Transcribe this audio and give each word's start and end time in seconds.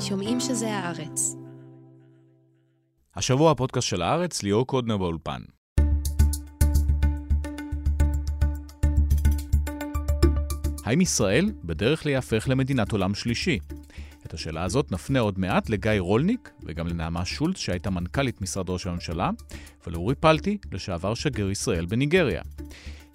שומעים 0.00 0.40
שזה 0.40 0.74
הארץ. 0.74 1.36
השבוע 3.16 3.50
הפודקאסט 3.50 3.88
של 3.88 4.02
הארץ, 4.02 4.42
ליאור 4.42 4.66
קודנר 4.66 4.96
באולפן. 4.96 5.40
האם 10.84 11.00
ישראל 11.00 11.52
בדרך 11.64 12.06
להיהפך 12.06 12.48
למדינת 12.48 12.92
עולם 12.92 13.14
שלישי? 13.14 13.58
את 14.26 14.34
השאלה 14.34 14.64
הזאת 14.64 14.92
נפנה 14.92 15.20
עוד 15.20 15.38
מעט 15.38 15.70
לגיא 15.70 15.92
רולניק 15.98 16.50
וגם 16.62 16.86
לנעמה 16.86 17.24
שולץ, 17.24 17.56
שהייתה 17.56 17.90
מנכ"לית 17.90 18.40
משרד 18.40 18.70
ראש 18.70 18.86
הממשלה, 18.86 19.30
ולאורי 19.86 20.14
פלטי, 20.14 20.58
לשעבר 20.72 21.14
שגריר 21.14 21.50
ישראל 21.50 21.86
בניגריה. 21.86 22.42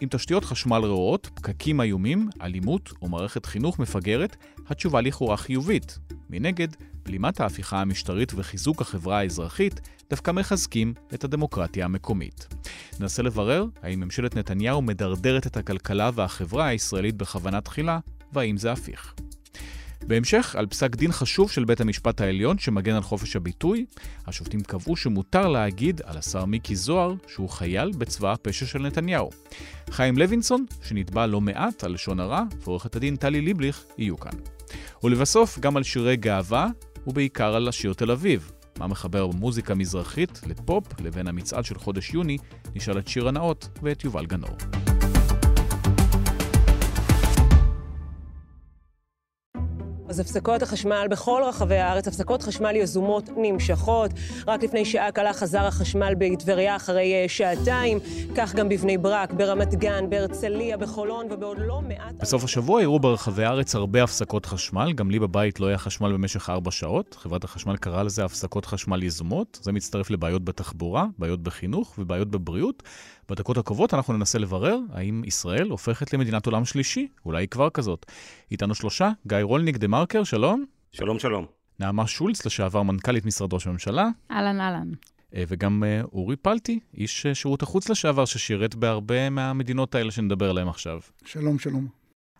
עם 0.02 0.09
תשתיות 0.12 0.46
חשמל 0.46 0.82
רעועות, 0.84 1.30
פקקים 1.34 1.82
איומים, 1.82 2.30
אלימות 2.41 2.94
ומערכת 3.02 3.45
חינוך 3.45 3.80
מפגרת, 3.80 4.36
התשובה 4.68 5.02
לכאורה 5.02 5.38
חיובית. 5.38 6.00
מנגד, 6.30 6.68
בלימת 7.05 7.40
ההפיכה 7.40 7.81
המשטרית 7.81 8.31
וחיזוק 8.36 8.81
החברה 8.81 9.20
האזרחית 9.20 9.81
דווקא 10.09 10.31
מחזקים 10.31 10.94
את 11.13 11.23
הדמוקרטיה 11.23 11.86
המקומית. 11.86 12.48
ננסה 13.00 13.23
לברר 13.23 13.66
האם 13.81 14.00
ממשלת 14.00 14.36
נתניהו 14.36 14.81
מדרדרת 14.81 15.48
את 15.48 15.58
הכלכלה 15.58 16.09
והחברה 16.14 16.67
הישראלית 16.67 17.16
בכוונה 17.16 17.62
תחילה, 17.62 18.00
והאם 18.34 18.58
זה 18.58 18.72
הפיך. 18.72 19.16
בהמשך, 20.08 20.55
על 20.55 20.66
פסק 20.66 20.95
דין 20.95 21.12
חשוב 21.12 21.52
של 21.52 21.66
בית 21.66 21.82
המשפט 21.82 22.22
העליון 22.22 22.58
שמגן 22.58 22.95
על 22.95 23.02
חופש 23.02 23.36
הביטוי, 23.36 23.86
השופטים 24.28 24.62
קבעו 24.62 24.95
שמותר 24.95 25.48
להגיד 25.48 26.02
על 26.04 26.18
השר 26.18 26.45
מיקי 26.45 26.76
זוהר 26.76 27.14
שהוא 27.28 27.50
חייל 27.50 27.91
בצבא 27.91 28.31
הפשע 28.31 28.66
של 28.66 28.80
נתניהו. 28.80 29.30
חיים 29.90 30.18
לוינסון, 30.18 30.66
שנתבע 30.84 31.28
לא 31.28 31.41
מעט 31.41 31.84
על 31.84 31.94
לשון 31.94 32.20
הרע, 32.20 32.44
ועורכת 32.64 32.95
הדין 32.95 33.16
טלי 33.16 33.41
ליבליך 33.41 33.84
יהיו 33.98 34.18
כאן. 34.18 34.40
ולבסוף, 35.04 35.59
גם 35.59 35.78
על 35.78 35.84
שירי 35.84 36.17
גאווה, 36.17 36.67
ובעיקר 37.08 37.56
על 37.56 37.67
השיר 37.67 37.94
תל 37.94 38.12
אביב. 38.12 38.52
מה 38.80 38.88
מחבר 38.88 39.28
מוזיקה 39.28 39.75
מזרחית 39.75 40.42
לפופ 40.47 41.02
לבין 41.02 41.28
המצעד 41.28 41.66
של 41.66 41.75
חודש 41.75 42.14
יוני, 42.14 42.38
נשאל 42.75 43.00
את 43.00 43.08
שיר 43.08 43.28
הנאות 43.28 43.69
ואת 43.81 44.03
יובל 44.03 44.25
גנור. 44.25 44.58
אז 50.09 50.20
הפסקות 50.20 50.61
החשמל 50.61 51.08
בכל 51.09 51.42
רחבי 51.45 51.75
הארץ, 51.75 52.08
הפסקות 52.08 52.44
חשמל 52.44 52.75
יזומות 52.75 53.30
נמשכות. 53.38 54.12
רק 54.47 54.64
לפני 54.64 54.86
שעה 54.86 55.12
קלה 55.12 55.34
חזר 55.34 55.66
החשמל 55.66 56.14
בטבריה 56.17 56.75
אחרי 56.75 57.25
uh, 57.25 57.30
שעתיים, 57.30 58.00
כך 58.36 58.56
גם 58.56 58.70
בבני 58.70 58.97
ברק, 58.97 59.34
ברמת 59.34 59.75
גן, 59.75 60.09
בהרצליה, 60.09 60.78
בחולון 60.78 61.28
ובעוד 61.31 61.58
לא 61.59 61.81
מעט... 61.81 62.14
בסוף 62.20 62.44
השבוע 62.44 62.80
אירעו 62.80 63.00
ברחבי 63.00 63.44
הארץ 63.44 63.75
הרבה 63.75 64.03
הפסקות 64.03 64.45
חשמל, 64.45 64.94
גם 64.94 65.12
לי 65.12 65.20
בבית 65.20 65.59
לא 65.59 65.67
היה 65.67 65.78
חשמל 65.78 66.14
במשך 66.14 66.50
ארבע 66.50 66.72
שעות. 66.72 67.17
חברת 67.19 67.44
החשמל 67.44 67.78
קראה 67.78 68.03
לזה 68.03 68.25
הפסקות 68.25 68.66
חשמל 68.66 69.03
יזומות. 69.03 69.59
זה 69.62 69.72
מצטרף 69.72 70.09
לבעיות 70.09 70.45
בתחבורה, 70.45 71.06
בעיות 71.19 71.44
בחינוך 71.44 71.95
ובעיות 71.97 72.31
בבריאות. 72.31 72.84
בדקות 73.30 73.58
הקרובות 73.58 73.94
אנחנו 73.94 74.14
ננסה 74.14 74.40
לברר 74.40 74.78
האם 74.94 75.22
ישראל 75.26 75.70
הופכת 75.70 76.14
למדינת 76.14 76.45
עולם 76.45 76.66
שלישי, 76.66 77.08
אולי 77.26 77.44
היא 77.44 77.48
כבר 77.48 77.70
כזאת. 77.70 78.06
איתנו 78.52 78.76
שלושה, 78.76 79.12
גיא 79.28 79.38
רולניק 79.42 79.78
דה 79.78 79.88
מרקר, 79.88 80.23
שלום. 80.23 80.66
שלום, 80.92 81.20
שלום. 81.20 81.46
נעמה 81.80 82.08
שולץ, 82.08 82.46
לשעבר 82.46 82.84
מנכ"לית 82.84 83.26
משרד 83.26 83.53
ראש 83.53 83.68
הממשלה. 83.68 84.08
אהלן, 84.31 84.62
אהלן. 84.62 84.92
וגם 85.34 85.84
אורי 86.14 86.36
פלטי, 86.36 86.80
איש 86.94 87.28
שירות 87.34 87.62
החוץ 87.62 87.90
לשעבר, 87.90 88.26
ששירת 88.26 88.76
בהרבה 88.76 89.30
מהמדינות 89.30 89.96
האלה 89.96 90.12
שנדבר 90.12 90.50
עליהן 90.50 90.68
עכשיו. 90.68 91.00
שלום, 91.26 91.59
שלום. 91.59 91.88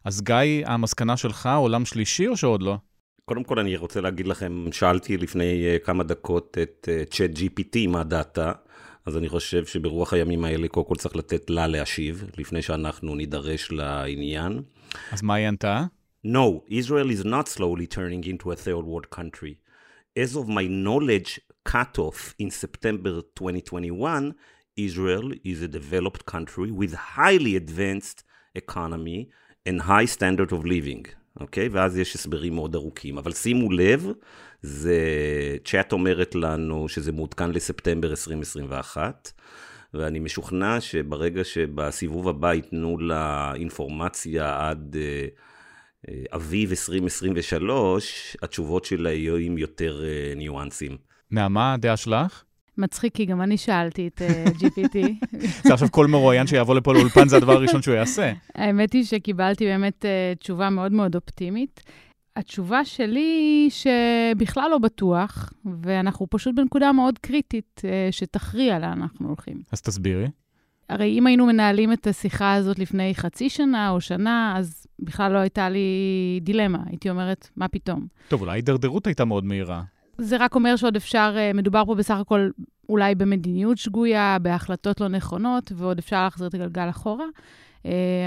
אז 0.04 0.22
גיא, 0.22 0.66
המסקנה 0.66 1.18
שלך, 1.18 1.50
עולם 1.58 1.86
שלישי 1.86 2.28
או 2.28 2.38
שעוד 2.38 2.62
לא? 2.62 2.78
קודם 3.26 3.44
כל 3.44 3.60
אני 3.60 3.78
רוצה 3.78 4.02
להגיד 4.02 4.28
לכם, 4.28 4.66
שאלתי 4.72 5.18
לפני 5.18 5.66
כמה 5.84 6.04
דקות 6.04 6.58
את 6.62 6.90
צ'אט 7.10 7.32
GPT 7.32 7.88
מה 7.88 8.04
דעתה. 8.04 8.52
אז 9.06 9.18
אני 9.18 9.30
חושב 9.30 9.66
שברוח 9.66 10.14
הימים 10.14 10.46
האלה, 10.46 10.68
קודם 10.68 10.88
כל 10.88 10.96
צריך 10.96 11.16
לתת 11.16 11.50
לה 11.50 11.68
להשיב, 11.68 12.24
לפני 12.38 12.62
שאנחנו 12.62 13.16
נידרש 13.16 13.72
לעניין. 13.72 14.62
אז 15.12 15.22
מה 15.22 15.34
היא 15.34 15.48
ענתה? 15.48 15.86
No, 16.26 16.64
Israel 16.70 17.10
is 17.12 17.24
not 17.24 17.48
slowly 17.48 17.88
turning 17.88 18.24
into 18.24 18.52
a 18.52 18.56
third 18.56 18.86
world 18.86 19.10
country. 19.20 19.54
As 20.18 20.36
of 20.36 20.48
my 20.48 20.66
knowledge 20.86 21.40
cutoff 21.72 22.34
in 22.40 22.50
September 22.50 23.22
2021, 23.36 24.34
Israel 24.78 25.32
is 25.44 25.62
a 25.62 25.68
developed 25.68 26.26
country 26.26 26.72
with 26.72 26.94
highly 27.16 27.56
advanced 27.56 28.24
economy 28.56 29.30
and 29.68 29.82
high 29.82 30.06
standard 30.06 30.52
of 30.52 30.66
living. 30.66 31.08
אוקיי? 31.40 31.68
Okay? 31.68 31.70
ואז 31.72 31.98
יש 31.98 32.16
הסברים 32.16 32.56
מאוד 32.56 32.76
ארוכים. 32.76 33.18
אבל 33.18 33.32
שימו 33.34 33.72
לב, 33.72 34.08
זה... 34.66 35.00
צ'אט 35.66 35.92
אומרת 35.92 36.36
לנו 36.36 36.90
שזה 36.90 37.12
מעודכן 37.12 37.52
לספטמבר 37.52 38.10
2021, 38.10 39.32
ואני 39.94 40.20
משוכנע 40.20 40.82
שברגע 40.82 41.44
שבסיבוב 41.44 42.28
הבא 42.28 42.54
ייתנו 42.54 42.98
לה 42.98 43.54
אינפורמציה 43.56 44.70
עד 44.70 44.96
אה, 45.00 45.28
אה, 46.10 46.24
אביב 46.36 46.70
2023, 46.70 48.38
התשובות 48.42 48.86
שלה 48.86 49.12
יהיו 49.12 49.36
עם 49.36 49.58
יותר 49.58 50.04
אה, 50.06 50.34
ניואנסים. 50.36 50.98
נעמה, 51.32 51.74
הדעה 51.74 51.98
שלך? 51.98 52.44
מצחיק, 52.78 53.16
כי 53.16 53.26
גם 53.26 53.42
אני 53.42 53.58
שאלתי 53.58 54.08
את 54.08 54.22
uh, 54.22 54.50
GPT. 54.50 55.28
זה 55.64 55.74
עכשיו 55.74 55.92
כל 55.92 56.08
מרואיין 56.08 56.48
שיבוא 56.48 56.76
לפה 56.76 56.94
לאולפן, 56.94 57.28
זה 57.28 57.38
הדבר 57.38 57.54
הראשון 57.54 57.82
שהוא 57.82 57.96
יעשה. 57.96 58.32
האמת 58.56 58.94
היא 58.94 59.04
שקיבלתי 59.04 59.66
באמת 59.66 60.06
uh, 60.06 60.40
תשובה 60.40 60.70
מאוד 60.70 60.92
מאוד 60.92 61.16
אופטימית. 61.16 61.84
התשובה 62.36 62.86
שלי 62.86 63.20
היא 63.20 63.70
שבכלל 63.70 64.72
לא 64.72 64.78
בטוח, 64.78 65.54
ואנחנו 65.82 66.28
פשוט 66.30 66.56
בנקודה 66.56 66.92
מאוד 66.92 67.20
קריטית 67.20 67.82
uh, 67.82 67.88
שתכריע 68.12 68.80
לאן 68.80 69.02
אנחנו 69.02 69.28
הולכים. 69.28 69.62
אז 69.72 69.82
תסבירי. 69.82 70.28
הרי 70.90 71.20
אם 71.20 71.28
היינו 71.28 71.46
מנהלים 71.46 71.94
את 71.94 72.08
השיחה 72.08 72.54
הזאת 72.54 72.80
לפני 72.80 73.16
חצי 73.16 73.50
שנה 73.50 73.90
או 73.90 74.02
שנה, 74.02 74.54
אז 74.58 74.88
בכלל 75.00 75.32
לא 75.32 75.38
הייתה 75.38 75.70
לי 75.70 76.40
דילמה. 76.42 76.80
הייתי 76.86 77.10
אומרת, 77.10 77.50
מה 77.56 77.68
פתאום? 77.68 78.08
טוב, 78.28 78.42
אולי 78.42 78.52
ההידרדרות 78.52 79.08
הייתה 79.08 79.26
מאוד 79.26 79.46
מהירה. 79.46 79.84
זה 80.18 80.38
רק 80.38 80.56
אומר 80.56 80.76
שעוד 80.76 80.96
אפשר, 80.96 81.36
מדובר 81.54 81.86
פה 81.86 81.96
בסך 81.96 82.16
הכל 82.16 82.50
אולי 82.90 83.16
במדיניות 83.16 83.78
שגויה, 83.78 84.38
בהחלטות 84.42 85.02
לא 85.02 85.08
נכונות, 85.08 85.72
ועוד 85.76 85.98
אפשר 85.98 86.24
להחזיר 86.24 86.48
את 86.48 86.54
הגלגל 86.54 86.90
אחורה. 86.90 87.26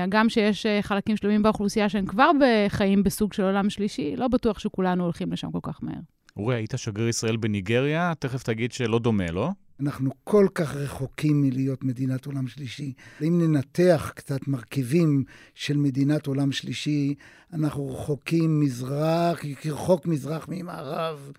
גם 0.09 0.29
שיש 0.29 0.67
חלקים 0.83 1.17
שלמים 1.17 1.43
באוכלוסייה 1.43 1.89
שהם 1.89 2.07
כבר 2.07 2.31
חיים 2.69 3.03
בסוג 3.03 3.33
של 3.33 3.43
עולם 3.43 3.71
שלישי, 3.71 4.17
לא 4.17 4.29
בטוח 4.29 4.59
שכולנו 4.59 5.05
הולכים 5.05 5.33
לשם 5.33 5.51
כל 5.51 5.59
כך 5.63 5.79
מהר. 5.83 6.01
אורי, 6.37 6.57
היית 6.57 6.75
שגריר 6.77 7.09
ישראל 7.09 7.37
בניגריה, 7.37 8.13
תכף 8.19 8.43
תגיד 8.43 8.73
שלא 8.73 8.99
דומה, 8.99 9.31
לא? 9.31 9.51
אנחנו 9.81 10.11
כל 10.25 10.47
כך 10.55 10.77
רחוקים 10.77 11.43
מלהיות 11.43 11.85
מדינת 11.85 12.27
עולם 12.27 12.49
שלישי. 12.49 12.93
אם 13.23 13.41
ננתח 13.43 14.13
קצת 14.15 14.49
מרכיבים 14.49 15.25
של 15.55 15.77
מדינת 15.77 16.27
עולם 16.27 16.53
שלישי, 16.53 17.15
אנחנו 17.53 17.91
רחוקים 17.95 18.61
מזרח, 18.61 19.41
רחוק 19.67 20.07
מזרח 20.07 20.47
ממערב. 20.49 21.33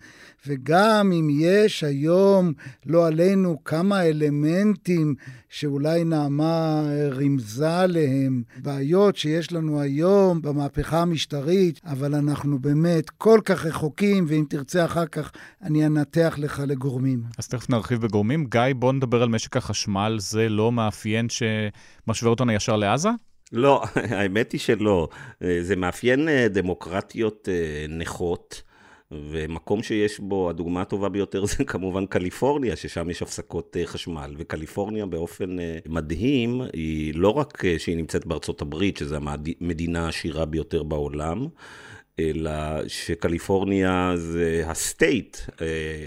וגם 0.47 1.11
אם 1.11 1.27
יש 1.31 1.83
היום, 1.83 2.53
לא 2.85 3.07
עלינו, 3.07 3.63
כמה 3.63 4.03
אלמנטים 4.03 5.15
שאולי 5.49 6.03
נעמה 6.03 6.83
רמזה 7.11 7.79
עליהם, 7.79 8.43
בעיות 8.57 9.15
שיש 9.15 9.51
לנו 9.51 9.81
היום 9.81 10.41
במהפכה 10.41 11.01
המשטרית, 11.01 11.79
אבל 11.85 12.15
אנחנו 12.15 12.59
באמת 12.59 13.09
כל 13.09 13.39
כך 13.45 13.65
רחוקים, 13.65 14.25
ואם 14.27 14.45
תרצה 14.49 14.85
אחר 14.85 15.05
כך, 15.05 15.31
אני 15.61 15.85
אנתח 15.85 16.35
לך 16.37 16.61
לגורמים. 16.67 17.23
אז 17.37 17.47
תכף 17.47 17.69
נרחיב 17.69 18.01
בגורמים. 18.01 18.45
גיא, 18.45 18.61
בוא 18.75 18.93
נדבר 18.93 19.23
על 19.23 19.29
משק 19.29 19.57
החשמל. 19.57 20.15
זה 20.19 20.49
לא 20.49 20.71
מאפיין 20.71 21.27
שמשווה 21.29 22.29
אותנו 22.29 22.51
ישר 22.51 22.75
לעזה? 22.75 23.09
לא, 23.51 23.83
האמת 24.17 24.51
היא 24.51 24.59
שלא. 24.59 25.07
זה 25.61 25.75
מאפיין 25.75 26.29
דמוקרטיות 26.49 27.49
נכות. 27.89 28.61
ומקום 29.11 29.83
שיש 29.83 30.19
בו, 30.19 30.49
הדוגמה 30.49 30.81
הטובה 30.81 31.09
ביותר 31.09 31.45
זה 31.45 31.63
כמובן 31.73 32.05
קליפורניה, 32.05 32.75
ששם 32.75 33.09
יש 33.09 33.21
הפסקות 33.21 33.77
חשמל. 33.85 34.35
וקליפורניה 34.37 35.05
באופן 35.05 35.57
מדהים, 35.85 36.61
היא 36.73 37.13
לא 37.15 37.29
רק 37.29 37.63
שהיא 37.77 37.97
נמצאת 37.97 38.25
בארצות 38.25 38.61
הברית, 38.61 38.97
שזו 38.97 39.17
המדינה 39.61 40.05
העשירה 40.05 40.45
ביותר 40.45 40.83
בעולם, 40.83 41.47
אלא 42.19 42.87
שקליפורניה 42.87 44.13
זה 44.15 44.63
הסטייט 44.65 45.37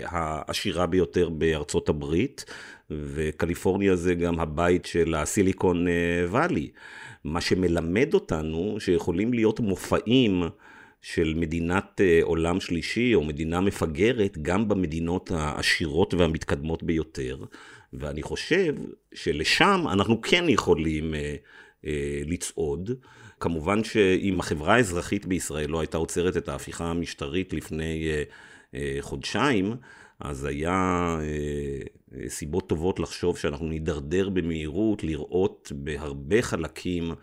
העשירה 0.05 0.87
ביותר 0.87 1.29
בארצות 1.29 1.89
הברית, 1.89 2.45
וקליפורניה 2.91 3.97
זה 3.97 4.15
גם 4.15 4.41
הבית 4.41 4.87
של 4.87 5.15
הסיליקון 5.15 5.87
וואלי. 6.29 6.71
מה 7.25 7.41
שמלמד 7.41 8.15
אותנו 8.15 8.77
שיכולים 8.79 9.33
להיות 9.35 9.61
מופעים 9.61 10.43
של 11.03 11.35
מדינת 11.37 12.01
עולם 12.23 12.61
שלישי 12.61 13.15
או 13.15 13.25
מדינה 13.25 13.61
מפגרת 13.61 14.39
גם 14.43 14.69
במדינות 14.69 15.31
העשירות 15.31 16.15
והמתקדמות 16.15 16.83
ביותר. 16.83 17.39
ואני 17.93 18.23
חושב 18.23 18.75
שלשם 19.15 19.85
אנחנו 19.93 20.21
כן 20.23 20.45
יכולים 20.49 21.15
לצעוד. 22.27 22.91
כמובן 23.41 23.85
שאם 23.85 24.41
החברה 24.41 24.75
האזרחית 24.75 25.27
בישראל 25.27 25.71
לא 25.71 25.81
הייתה 25.81 25.97
עוצרת 25.99 26.37
את 26.37 26.49
ההפיכה 26.49 26.85
המשטרית 26.85 27.53
לפני 27.53 28.09
חודשיים, 29.01 29.75
אז 30.25 30.45
היה 30.45 31.19
סיבות 32.29 32.69
טובות 32.69 33.01
לחשוב 33.01 33.39
שאנחנו 33.39 33.67
נידרדר 33.67 34.29
במהירות 34.29 35.05
לראות 35.05 35.73
בהרבה 35.75 36.43
חלקים 36.43 37.15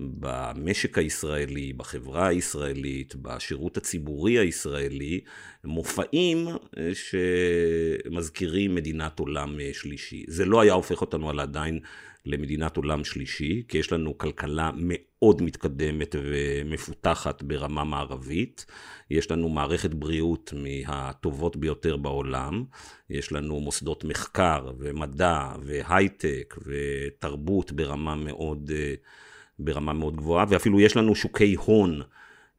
במשק 0.00 0.98
הישראלי, 0.98 1.72
בחברה 1.72 2.26
הישראלית, 2.26 3.14
בשירות 3.16 3.76
הציבורי 3.76 4.38
הישראלי, 4.38 5.20
מופעים 5.64 6.48
אה, 6.48 6.90
שמזכירים 8.04 8.74
מדינת 8.74 9.18
עולם 9.18 9.60
אה, 9.60 9.70
שלישי. 9.72 10.24
זה 10.28 10.44
לא 10.44 10.60
היה 10.60 10.72
הופך 10.72 11.00
אותנו 11.00 11.30
על 11.30 11.40
עדיין 11.40 11.80
למדינת 12.28 12.76
עולם 12.76 13.04
שלישי, 13.04 13.62
כי 13.68 13.78
יש 13.78 13.92
לנו 13.92 14.18
כלכלה 14.18 14.70
מאוד 14.76 15.42
מתקדמת 15.42 16.14
ומפותחת 16.22 17.42
ברמה 17.42 17.84
מערבית. 17.84 18.66
יש 19.10 19.30
לנו 19.30 19.48
מערכת 19.48 19.94
בריאות 19.94 20.52
מהטובות 20.56 21.56
ביותר 21.56 21.96
בעולם. 21.96 22.64
יש 23.10 23.32
לנו 23.32 23.60
מוסדות 23.60 24.04
מחקר 24.04 24.72
ומדע 24.78 25.48
והייטק 25.62 26.54
ותרבות 26.66 27.72
ברמה 27.72 28.14
מאוד... 28.14 28.70
ברמה 29.58 29.92
מאוד 29.92 30.16
גבוהה, 30.16 30.44
ואפילו 30.48 30.80
יש 30.80 30.96
לנו 30.96 31.14
שוקי 31.14 31.54
הון 31.54 32.02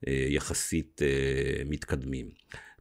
אה, 0.07 0.25
יחסית 0.30 1.01
אה, 1.01 1.63
מתקדמים. 1.65 2.30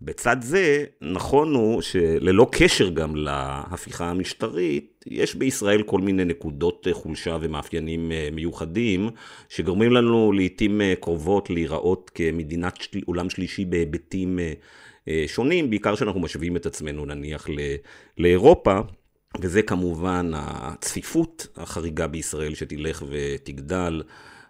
בצד 0.03 0.37
זה, 0.41 0.85
נכון 1.01 1.55
הוא 1.55 1.83
שללא 1.83 2.47
קשר 2.53 2.89
גם 2.89 3.17
להפיכה 3.17 4.11
המשטרית, 4.11 5.05
יש 5.07 5.35
בישראל 5.35 5.83
כל 5.83 6.01
מיני 6.01 6.25
נקודות 6.25 6.87
אה, 6.89 6.95
חולשה 6.95 7.37
ומאפיינים 7.41 8.13
מיוחדים, 8.33 9.11
שגורמים 9.49 9.93
לנו 9.93 10.33
לעיתים 10.33 10.81
קרובות 11.01 11.51
להיראות 11.51 12.11
כמדינת. 12.15 12.79
עולם 13.07 13.31
שלישי 13.31 13.65
בהיבטים 13.65 14.39
שונים, 15.27 15.71
בעיקר 15.71 15.97
כשאנחנו 15.97 16.21
משווים 16.21 16.57
את 16.57 16.67
עצמנו 16.67 17.05
נניח 17.05 17.47
לאירופה. 18.19 18.81
וזה 19.41 19.63
כמובן 19.63 20.31
הצפיפות 20.35 21.47
החריגה 21.57 22.07
בישראל 22.07 22.55
שתלך 22.55 23.03
ותגדל, 23.11 24.03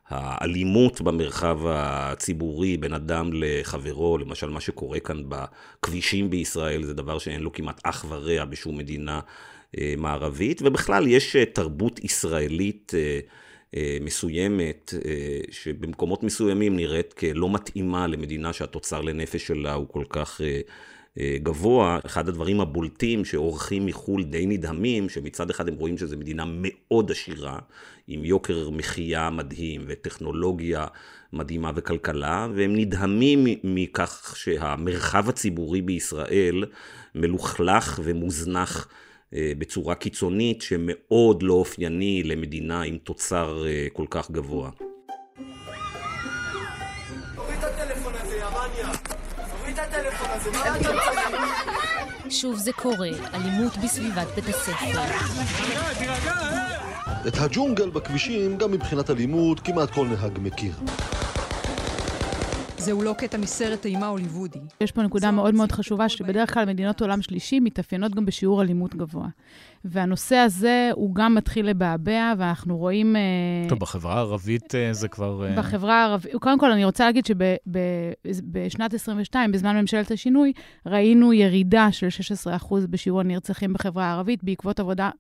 האלימות 0.08 1.00
במרחב 1.00 1.58
הציבורי 1.66 2.76
בין 2.76 2.93
אדם 2.93 3.31
לחברו, 3.32 4.19
למשל 4.19 4.50
מה 4.50 4.60
שקורה 4.60 5.00
כאן 5.00 5.22
בכבישים 5.28 6.31
בישראל, 6.31 6.82
זה 6.82 6.94
דבר 6.94 7.19
שאין 7.19 7.40
לו 7.40 7.52
כמעט 7.52 7.81
אח 7.84 8.05
ורע 8.08 8.44
בשום 8.44 8.78
מדינה 8.78 9.20
אה, 9.78 9.94
מערבית, 9.99 10.62
ובכלל 10.64 11.06
יש 11.06 11.37
אה, 11.37 11.44
תרבות 11.44 12.05
ישראלית 12.05 12.93
אה, 12.94 13.99
מסוימת, 14.00 14.94
שבמקומות 15.50 16.22
מסוימים 16.22 16.76
נראית 16.76 17.12
כלא 17.12 17.50
מתאימה 17.50 18.06
למדינה 18.06 18.52
שהתוצר 18.52 19.00
לנפש 19.00 19.46
שלה 19.46 19.75
הוא 19.75 19.88
כל 19.88 20.05
כך 20.08 20.40
גבוה. 21.43 21.99
אחד 22.06 22.28
הדברים 22.28 22.60
הבולטים 22.60 23.25
שאורחים 23.25 23.87
מחו"ל 23.87 24.25
די 24.25 24.46
נדהמים, 24.46 25.08
שמצד 25.08 25.50
אחד 25.50 25.69
הם 25.69 25.75
רואים 25.75 25.99
שזו 25.99 26.16
מדינה 26.16 26.44
מאוד 26.46 27.10
עשירה, 27.10 27.58
עם 28.08 28.25
יוקר 28.25 28.70
מחיה 28.70 29.31
מדהים 29.31 29.84
וטכנולוגיה 29.87 30.87
מדהימה 31.32 31.70
וכלכלה, 31.75 32.49
והם 32.55 32.76
נדהמים 32.76 33.46
מכך 33.64 34.34
שהמרחב 34.37 35.28
הציבורי 35.28 35.82
בישראל 35.82 36.64
מלוכלך 37.14 38.00
ומוזנח. 38.05 38.88
אה, 39.34 39.52
בצורה 39.58 39.94
קיצונית 39.94 40.62
שמאוד 40.62 41.43
לא 41.43 41.55
אופייני 41.55 42.22
למדינה 42.22 42.82
עם 42.82 42.99
תוצר 42.99 43.66
אה, 43.66 43.87
כל 43.93 44.06
כך 44.10 44.31
גבוה. 44.31 44.70
שוב 52.31 52.56
זה 52.56 52.72
קורה, 52.72 53.08
אלימות 53.34 53.72
בסביבת 53.76 54.26
בית 54.34 54.44
הספר. 54.49 55.00
את 57.28 57.34
הג'ונגל 57.38 57.90
בכבישים, 57.90 58.58
גם 58.58 58.70
מבחינת 58.70 59.10
אלימות, 59.10 59.60
כמעט 59.60 59.90
כל 59.90 60.06
נהג 60.06 60.38
מכיר. 60.43 60.72
זהו 62.78 63.02
לא 63.02 63.14
קטע 63.19 63.38
מסרט 63.38 63.87
אימה 63.87 64.06
הוליוודי. 64.06 64.58
יש 64.81 64.93
פה 64.93 65.02
נקודה 65.02 65.31
מאוד 65.31 65.55
מאוד 65.55 65.72
חשובה, 65.72 66.08
שבדרך 66.08 66.55
כלל 66.55 66.64
מדינות 66.64 67.00
עולם 67.00 67.22
שלישי 67.22 67.60
מתאפיינות 67.60 68.14
גם 68.14 68.26
בשיעור 68.26 68.62
אלימות 68.62 68.94
גבוה. 68.94 69.28
והנושא 69.84 70.37
הזה 70.37 70.90
הוא 70.94 71.14
גם 71.14 71.34
מתחיל 71.34 71.66
לבעבע, 71.66 72.32
ואנחנו 72.38 72.76
רואים... 72.76 73.16
אה, 73.16 73.20
טוב, 73.69 73.78
בחברה 73.78 74.14
הערבית 74.14 74.75
אה, 74.75 74.93
זה 74.93 75.08
כבר... 75.08 75.46
אה, 75.46 75.56
בחברה 75.56 76.02
הערבית, 76.02 76.32
קודם 76.40 76.58
כל, 76.58 76.70
אני 76.70 76.84
רוצה 76.84 77.05
להגיד 77.05 77.26
שבשנת 77.26 78.94
22, 78.94 79.52
בזמן 79.52 79.76
ממשלת 79.81 80.10
השינוי, 80.10 80.52
ראינו 80.87 81.32
ירידה 81.32 81.93
של 81.93 82.08
16% 82.60 82.75
בשיעור 82.90 83.20
הנרצחים 83.20 83.72
בחברה 83.72 84.05
הערבית, 84.05 84.44
בעקבות 84.44 84.81
עבודה 84.81 85.10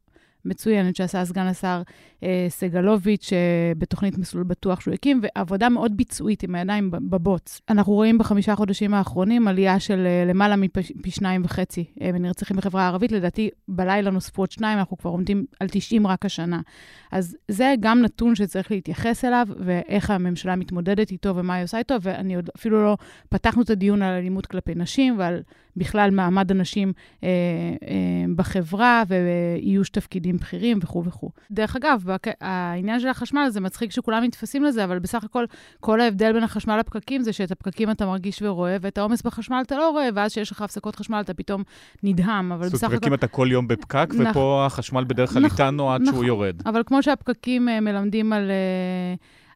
מצוינת 0.44 0.96
שעשה 0.96 1.24
סגן 1.24 1.46
השר 1.46 1.82
אה, 2.22 2.46
סגלוביץ' 2.48 3.32
אה, 3.32 3.72
בתוכנית 3.78 4.18
מסלול 4.18 4.44
בטוח 4.44 4.80
שהוא 4.80 4.94
הקים, 4.94 5.20
ועבודה 5.22 5.68
מאוד 5.68 5.96
ביצועית 5.96 6.42
עם 6.42 6.54
הידיים 6.54 6.90
בבוץ. 6.90 7.60
אנחנו 7.68 7.92
רואים 7.92 8.18
בחמישה 8.18 8.56
חודשים 8.56 8.94
האחרונים 8.94 9.48
עלייה 9.48 9.80
של 9.80 10.06
אה, 10.06 10.24
למעלה 10.30 10.56
מפי 10.56 11.10
שניים 11.10 11.42
וחצי 11.44 11.84
אה, 12.02 12.12
בנרצחים 12.12 12.56
בחברה 12.56 12.82
הערבית. 12.82 13.12
לדעתי, 13.12 13.50
בלילה 13.68 14.10
נוספו 14.10 14.42
עוד 14.42 14.50
שניים, 14.50 14.78
אנחנו 14.78 14.98
כבר 14.98 15.10
עומדים 15.10 15.44
על 15.60 15.68
90 15.68 16.06
רק 16.06 16.24
השנה. 16.24 16.60
אז 17.12 17.36
זה 17.48 17.74
גם 17.80 18.02
נתון 18.02 18.34
שצריך 18.34 18.70
להתייחס 18.70 19.24
אליו, 19.24 19.46
ואיך 19.58 20.10
הממשלה 20.10 20.56
מתמודדת 20.56 21.10
איתו 21.10 21.36
ומה 21.36 21.54
היא 21.54 21.64
עושה 21.64 21.78
איתו, 21.78 21.94
ואני 22.02 22.36
עוד 22.36 22.50
אפילו 22.56 22.82
לא 22.84 22.96
פתחנו 23.28 23.62
את 23.62 23.70
הדיון 23.70 24.02
על 24.02 24.14
אלימות 24.14 24.46
כלפי 24.46 24.74
נשים 24.74 25.18
ועל 25.18 25.42
בכלל 25.78 26.10
מעמד 26.10 26.50
הנשים 26.50 26.92
אה, 27.24 27.28
אה, 27.88 27.94
בחברה 28.36 29.02
ואיוש 29.08 29.90
תפקידים 29.90 30.36
בכירים 30.36 30.78
וכו' 30.82 31.04
וכו'. 31.04 31.30
דרך 31.50 31.76
אגב, 31.76 32.04
העניין 32.40 33.00
של 33.00 33.08
החשמל, 33.08 33.46
זה 33.48 33.60
מצחיק 33.60 33.90
שכולם 33.90 34.24
נתפסים 34.24 34.64
לזה, 34.64 34.84
אבל 34.84 34.98
בסך 34.98 35.24
הכל, 35.24 35.44
כל 35.80 36.00
ההבדל 36.00 36.32
בין 36.32 36.42
החשמל 36.42 36.76
לפקקים 36.76 37.22
זה 37.22 37.32
שאת 37.32 37.50
הפקקים 37.50 37.90
אתה 37.90 38.06
מרגיש 38.06 38.42
ורואה, 38.42 38.76
ואת 38.80 38.98
העומס 38.98 39.22
בחשמל 39.22 39.62
אתה 39.66 39.76
לא 39.76 39.90
רואה, 39.90 40.08
ואז 40.14 40.30
כשיש 40.30 40.52
לך 40.52 40.62
הפסקות 40.62 40.96
חשמל 40.96 41.20
אתה 41.20 41.34
פתאום 41.34 41.62
נדהם, 42.02 42.52
אבל 42.52 42.66
בסך 42.68 42.74
הכל... 42.74 42.76
זאת 42.76 42.84
אומרת, 42.84 42.98
פקקים 43.00 43.14
אתה 43.14 43.26
כל 43.26 43.48
יום 43.50 43.68
בפקק, 43.68 44.14
ופה 44.18 44.64
החשמל 44.66 45.04
בדרך 45.04 45.30
כלל 45.32 45.44
איתנו 45.44 45.92
עד 45.92 46.04
שהוא 46.04 46.24
יורד. 46.24 46.62
אבל 46.66 46.82
כמו 46.86 47.02
שהפקקים 47.02 47.68
אה, 47.68 47.80
מלמדים 47.80 48.32
על... 48.32 48.50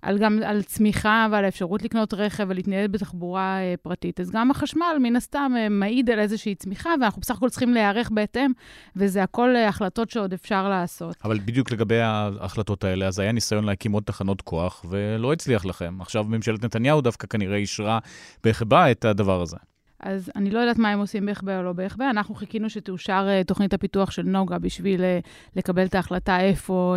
על 0.02 0.19
גם 0.19 0.38
על 0.44 0.62
צמיחה 0.62 1.26
ועל 1.31 1.44
האפשרות 1.44 1.82
לקנות 1.82 2.14
רכב 2.14 2.46
ולהתנייד 2.49 2.93
בתחבורה 2.93 3.58
אה, 3.58 3.75
פרטית. 3.82 4.20
אז 4.20 4.31
גם 4.31 4.50
החשמל, 4.50 4.96
מן 5.00 5.16
הסתם, 5.16 5.52
אה, 5.56 5.69
מעיד 5.69 6.10
על 6.10 6.19
איזושהי 6.19 6.55
צמיחה, 6.55 6.91
ואנחנו 7.00 7.20
בסך 7.20 7.36
הכל 7.36 7.48
צריכים 7.48 7.74
להיערך 7.74 8.10
בהתאם, 8.10 8.53
וזה 8.96 9.22
הכל 9.22 9.56
אה, 9.56 9.69
החלטות 9.69 10.10
שעוד 10.10 10.32
אפשר 10.32 10.69
לעשות. 10.69 11.17
אבל 11.24 11.38
בדיוק 11.38 11.70
לגבי 11.70 12.00
ההחלטות 12.00 12.84
האלה, 12.84 13.06
אז 13.06 13.19
היה 13.19 13.32
ניסיון 13.32 13.65
להקים 13.65 13.93
עוד 13.93 14.03
תחנות 14.03 14.43
כוח, 14.43 14.84
ולא 14.88 15.32
הצליח 15.32 15.65
לכם. 15.65 15.96
עכשיו 16.00 16.24
ממשלת 16.24 16.65
נתניהו 16.65 17.00
דווקא 17.00 17.27
כנראה 17.27 17.56
אישרה 17.56 17.98
בהחבא 18.44 18.91
את 18.91 19.05
הדבר 19.05 19.43
הזה. 19.43 19.56
אז 20.03 20.31
אני 20.37 20.51
לא 20.51 20.59
יודעת 20.59 20.79
מה 20.79 20.91
הם 20.91 20.99
עושים 20.99 21.27
בהחבא 21.27 21.59
או 21.59 21.63
לא 21.63 21.73
בהחבא. 21.73 22.11
אנחנו 22.11 22.35
חיכינו 22.35 22.71
שתאושר 22.71 23.29
uh, 23.29 23.47
תוכנית 23.47 23.75
הפיתוח 23.75 24.11
של 24.11 24.23
נוגה 24.23 24.59
בשביל 24.59 25.01
uh, 25.01 25.29
לקבל 25.56 25.85
את 25.85 25.94
ההחלטה 25.94 26.41
איפה, 26.41 26.97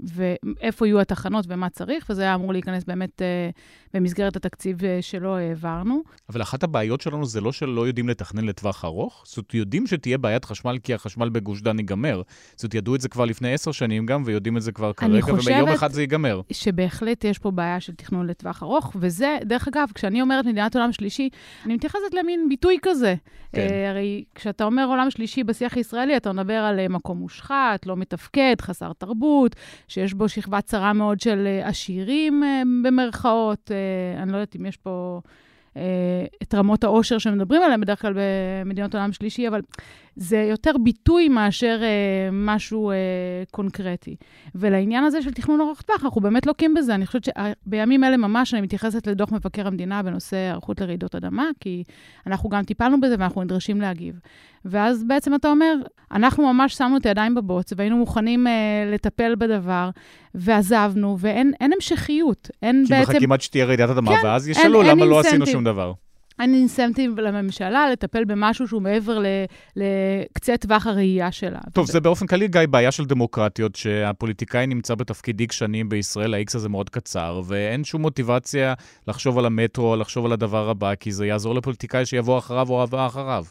uh, 0.00 0.10
ואיפה 0.14 0.86
יהיו 0.86 1.00
התחנות 1.00 1.44
ומה 1.48 1.68
צריך, 1.68 2.06
וזה 2.10 2.22
היה 2.22 2.34
אמור 2.34 2.52
להיכנס 2.52 2.84
באמת 2.84 3.22
uh, 3.22 3.94
במסגרת 3.94 4.36
התקציב 4.36 4.80
uh, 4.80 4.82
שלא 5.00 5.36
העברנו. 5.36 6.02
אבל 6.28 6.42
אחת 6.42 6.62
הבעיות 6.62 7.00
שלנו 7.00 7.26
זה 7.26 7.40
לא 7.40 7.52
שלא 7.52 7.86
יודעים 7.86 8.08
לתכנן 8.08 8.44
לטווח 8.44 8.84
ארוך, 8.84 9.24
זאת 9.26 9.54
יודעים 9.54 9.86
שתהיה 9.86 10.18
בעיית 10.18 10.44
חשמל 10.44 10.78
כי 10.82 10.94
החשמל 10.94 11.28
בגוש 11.28 11.62
דן 11.62 11.78
ייגמר. 11.78 12.22
זאת 12.56 12.74
ידעו 12.74 12.94
את 12.94 13.00
זה 13.00 13.08
כבר 13.08 13.24
לפני 13.24 13.52
עשר 13.52 13.72
שנים 13.72 14.06
גם, 14.06 14.22
ויודעים 14.26 14.56
את 14.56 14.62
זה 14.62 14.72
כבר 14.72 14.92
כרגע, 14.92 15.34
וביום 15.34 15.68
אחד 15.68 15.92
זה 15.92 16.00
ייגמר. 16.00 16.40
שבהחלט 16.52 17.24
יש 17.24 17.38
פה 17.38 17.50
בעיה 17.50 17.80
של 17.80 17.94
תכנון 17.94 18.26
לטווח 18.26 18.62
ארוך, 18.62 18.96
וזה, 19.00 19.38
דרך 19.44 19.68
אגב, 19.68 19.88
כשאני 19.94 20.22
אומרת 20.22 20.44
מדינת 20.46 20.76
עולם 20.76 20.92
שלישי, 20.92 21.28
אני 21.64 21.74
מתייחסת 21.74 22.14
מין 22.26 22.48
ביטוי 22.48 22.78
כזה. 22.82 23.14
כן. 23.52 23.68
Uh, 23.68 23.90
הרי 23.90 24.24
כשאתה 24.34 24.64
אומר 24.64 24.86
עולם 24.86 25.10
שלישי 25.10 25.44
בשיח 25.44 25.76
הישראלי, 25.76 26.16
אתה 26.16 26.32
מדבר 26.32 26.54
על 26.54 26.80
uh, 26.86 26.92
מקום 26.92 27.18
מושחת, 27.18 27.86
לא 27.86 27.96
מתפקד, 27.96 28.54
חסר 28.60 28.92
תרבות, 28.92 29.56
שיש 29.88 30.14
בו 30.14 30.28
שכבה 30.28 30.60
צרה 30.60 30.92
מאוד 30.92 31.20
של 31.20 31.46
uh, 31.62 31.68
עשירים, 31.68 32.42
uh, 32.42 32.46
במרכאות. 32.84 33.70
Uh, 33.70 34.22
אני 34.22 34.32
לא 34.32 34.36
יודעת 34.36 34.56
אם 34.56 34.66
יש 34.66 34.76
פה... 34.76 35.20
את 36.42 36.54
רמות 36.54 36.84
העושר 36.84 37.18
שמדברים 37.18 37.62
עליהן 37.62 37.80
בדרך 37.80 38.02
כלל 38.02 38.14
במדינות 38.64 38.94
עולם 38.94 39.12
שלישי, 39.12 39.48
אבל 39.48 39.60
זה 40.16 40.36
יותר 40.36 40.70
ביטוי 40.82 41.28
מאשר 41.28 41.80
אה, 41.82 42.28
משהו 42.32 42.90
אה, 42.90 42.96
קונקרטי. 43.50 44.16
ולעניין 44.54 45.04
הזה 45.04 45.22
של 45.22 45.32
תכנון 45.32 45.60
ארוך 45.60 45.82
טווח, 45.82 46.04
אנחנו 46.04 46.20
באמת 46.20 46.46
לוקים 46.46 46.74
בזה. 46.74 46.94
אני 46.94 47.06
חושבת 47.06 47.24
שבימים 47.24 48.04
אלה 48.04 48.16
ממש 48.16 48.54
אני 48.54 48.62
מתייחסת 48.62 49.06
לדוח 49.06 49.32
מבקר 49.32 49.66
המדינה 49.66 50.02
בנושא 50.02 50.36
היערכות 50.36 50.80
לרעידות 50.80 51.14
אדמה, 51.14 51.48
כי 51.60 51.84
אנחנו 52.26 52.48
גם 52.48 52.64
טיפלנו 52.64 53.00
בזה 53.00 53.14
ואנחנו 53.18 53.42
נדרשים 53.42 53.80
להגיב. 53.80 54.20
ואז 54.70 55.04
בעצם 55.04 55.34
אתה 55.34 55.48
אומר, 55.48 55.74
אנחנו 56.12 56.52
ממש 56.52 56.74
שמנו 56.74 56.96
את 56.96 57.06
הידיים 57.06 57.34
בבוץ 57.34 57.72
והיינו 57.76 57.96
מוכנים 57.96 58.46
אה, 58.46 58.52
לטפל 58.92 59.34
בדבר, 59.38 59.90
ועזבנו, 60.34 61.16
ואין 61.20 61.52
המשכיות. 61.60 62.50
אין 62.62 62.84
כי 62.86 62.92
בעצם... 62.92 63.06
כי 63.06 63.16
מחכים 63.16 63.32
עד 63.32 63.40
שתהיה 63.40 63.64
רעידת 63.64 63.90
אדמה, 63.90 64.16
כן, 64.16 64.26
ואז 64.26 64.48
ישאלו 64.48 64.82
למה 64.82 65.04
לא 65.04 65.20
עשינו 65.20 65.46
שום 65.46 65.64
דבר. 65.64 65.92
אין 66.40 66.54
אינסנטיב 66.54 67.20
לממשלה 67.20 67.90
לטפל 67.90 68.24
במשהו 68.24 68.68
שהוא 68.68 68.82
מעבר 68.82 69.22
לקצה 69.76 70.56
טווח 70.56 70.86
הראייה 70.86 71.32
שלה. 71.32 71.58
טוב, 71.72 71.86
זה 71.86 72.00
באופן 72.00 72.26
כללי, 72.26 72.48
גיא, 72.48 72.60
בעיה 72.70 72.92
של 72.92 73.04
דמוקרטיות, 73.04 73.76
שהפוליטיקאי 73.76 74.66
נמצא 74.66 74.94
בתפקיד 74.94 75.40
איקס 75.40 75.56
שנים 75.56 75.88
בישראל, 75.88 76.34
ה-X 76.34 76.56
הזה 76.56 76.68
מאוד 76.68 76.90
קצר, 76.90 77.40
ואין 77.46 77.84
שום 77.84 78.02
מוטיבציה 78.02 78.74
לחשוב 79.08 79.38
על 79.38 79.46
המטרו, 79.46 79.96
לחשוב 79.96 80.26
על 80.26 80.32
הדבר 80.32 80.68
הבא, 80.68 80.94
כי 80.94 81.12
זה 81.12 81.26
יעזור 81.26 81.54
לפוליטיקאי 81.54 82.06
שיבוא 82.06 82.38
אחריו 82.38 82.70
או 82.70 82.82
הבא 82.82 83.06
אחריו. 83.06 83.44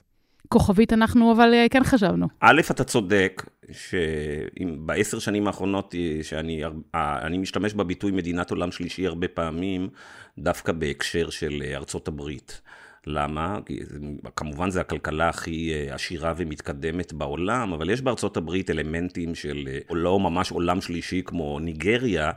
כוכבית 0.49 0.93
אנחנו, 0.93 1.31
אבל 1.31 1.53
אה, 1.53 1.65
כן 1.71 1.83
חשבנו. 1.83 2.27
א', 2.39 2.61
אתה 2.71 2.83
צודק, 2.83 3.43
שבעשר 3.71 5.19
שנים 5.19 5.47
האחרונות, 5.47 5.95
אה, 5.95 6.23
שאני 6.23 6.63
אני 6.95 7.37
משתמש 7.37 7.73
בביטוי 7.73 8.11
מדינת 8.11 8.51
עולם 8.51 8.71
שלישי 8.71 9.07
הרבה 9.07 9.27
פעמים, 9.27 9.89
דווקא 10.37 10.71
בהקשר 10.71 11.29
של 11.29 11.63
אה, 11.65 11.75
ארצות 11.75 12.07
הברית. 12.07 12.61
למה? 13.07 13.59
כמובן 14.35 14.69
זה 14.69 14.81
הכלכלה 14.81 15.29
הכי 15.29 15.73
עשירה 15.89 16.33
ומתקדמת 16.37 17.13
בעולם, 17.13 17.73
אבל 17.73 17.89
יש 17.89 18.01
בארצות 18.01 18.37
הברית 18.37 18.69
אלמנטים 18.69 19.35
של 19.35 19.67
לא 19.91 20.19
ממש 20.19 20.51
עולם 20.51 20.81
שלישי 20.81 21.21
כמו 21.25 21.59
ניגריה, 21.59 22.31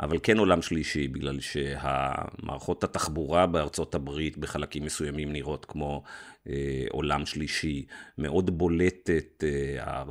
אבל 0.00 0.18
כן 0.22 0.38
עולם 0.38 0.62
שלישי, 0.62 1.08
בגלל 1.08 1.40
שהמערכות 1.40 2.84
התחבורה 2.84 3.46
בארצות 3.46 3.94
הברית 3.94 4.38
בחלקים 4.38 4.84
מסוימים 4.84 5.32
נראות 5.32 5.64
כמו 5.64 6.02
אה, 6.48 6.84
עולם 6.90 7.26
שלישי, 7.26 7.86
מאוד 8.18 8.58
בולטת 8.58 9.44
אה, 9.44 10.02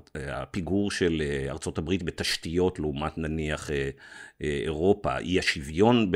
הפיגור 0.42 0.92
של 0.92 1.22
אה, 1.25 1.52
ארצות 1.52 1.78
הברית 1.78 2.04
בתשתיות 2.04 2.80
לעומת 2.80 3.18
נניח 3.18 3.70
אירופה, 4.42 5.18
אי 5.18 5.40
השוויון 5.40 6.12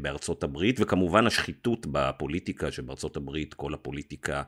בארצות 0.00 0.44
הברית, 0.44 0.76
וכמובן 0.80 1.26
השחיתות 1.26 1.86
בפוליטיקה, 1.90 2.70
שבארצות 2.72 3.16
הברית 3.16 3.54
כל 3.54 3.74
הפוליטיקה 3.74 4.42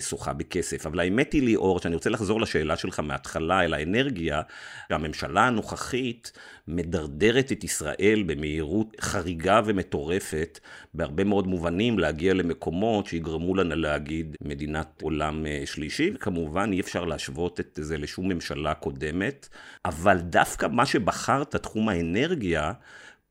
שוחה 0.00 0.32
בכסף. 0.32 0.86
אבל 0.86 1.00
האמת 1.00 1.32
היא 1.32 1.42
ליאור, 1.42 1.80
שאני 1.80 1.94
רוצה 1.94 2.10
לחזור 2.10 2.40
לשאלה 2.40 2.76
שלך 2.76 3.00
מההתחלה 3.00 3.64
אל 3.64 3.74
האנרגיה, 3.74 4.42
הממשלה 4.90 5.46
הנוכחית 5.46 6.32
מדרדרת 6.70 7.52
את 7.52 7.64
ישראל 7.64 8.24
במהירות 8.26 8.96
חריגה 9.00 9.60
ומטורפת, 9.64 10.58
בהרבה 10.94 11.24
מאוד 11.24 11.46
מובנים, 11.46 11.98
להגיע 11.98 12.34
למקומות 12.34 13.06
שיגרמו 13.06 13.54
לנו 13.54 13.74
להגיד 13.74 14.36
מדינת 14.44 15.02
עולם 15.02 15.46
אה, 15.46 15.62
שלישי, 15.64 16.10
וכמובן 16.14 16.72
אי 16.72 16.80
אפשר 16.80 17.04
להשוות 17.04 17.60
את 17.60 17.78
זה 17.82 17.98
לשום 17.98 18.28
ממשלה 18.28 18.74
קודמת, 18.74 19.48
אבל 19.84 20.18
דווקא 20.18 20.66
מה 20.66 20.86
שבחרת, 20.86 21.56
תחום 21.56 21.88
האנרגיה, 21.88 22.72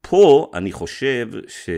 פה 0.01 0.51
אני 0.53 0.71
חושב 0.71 1.27
ש... 1.47 1.69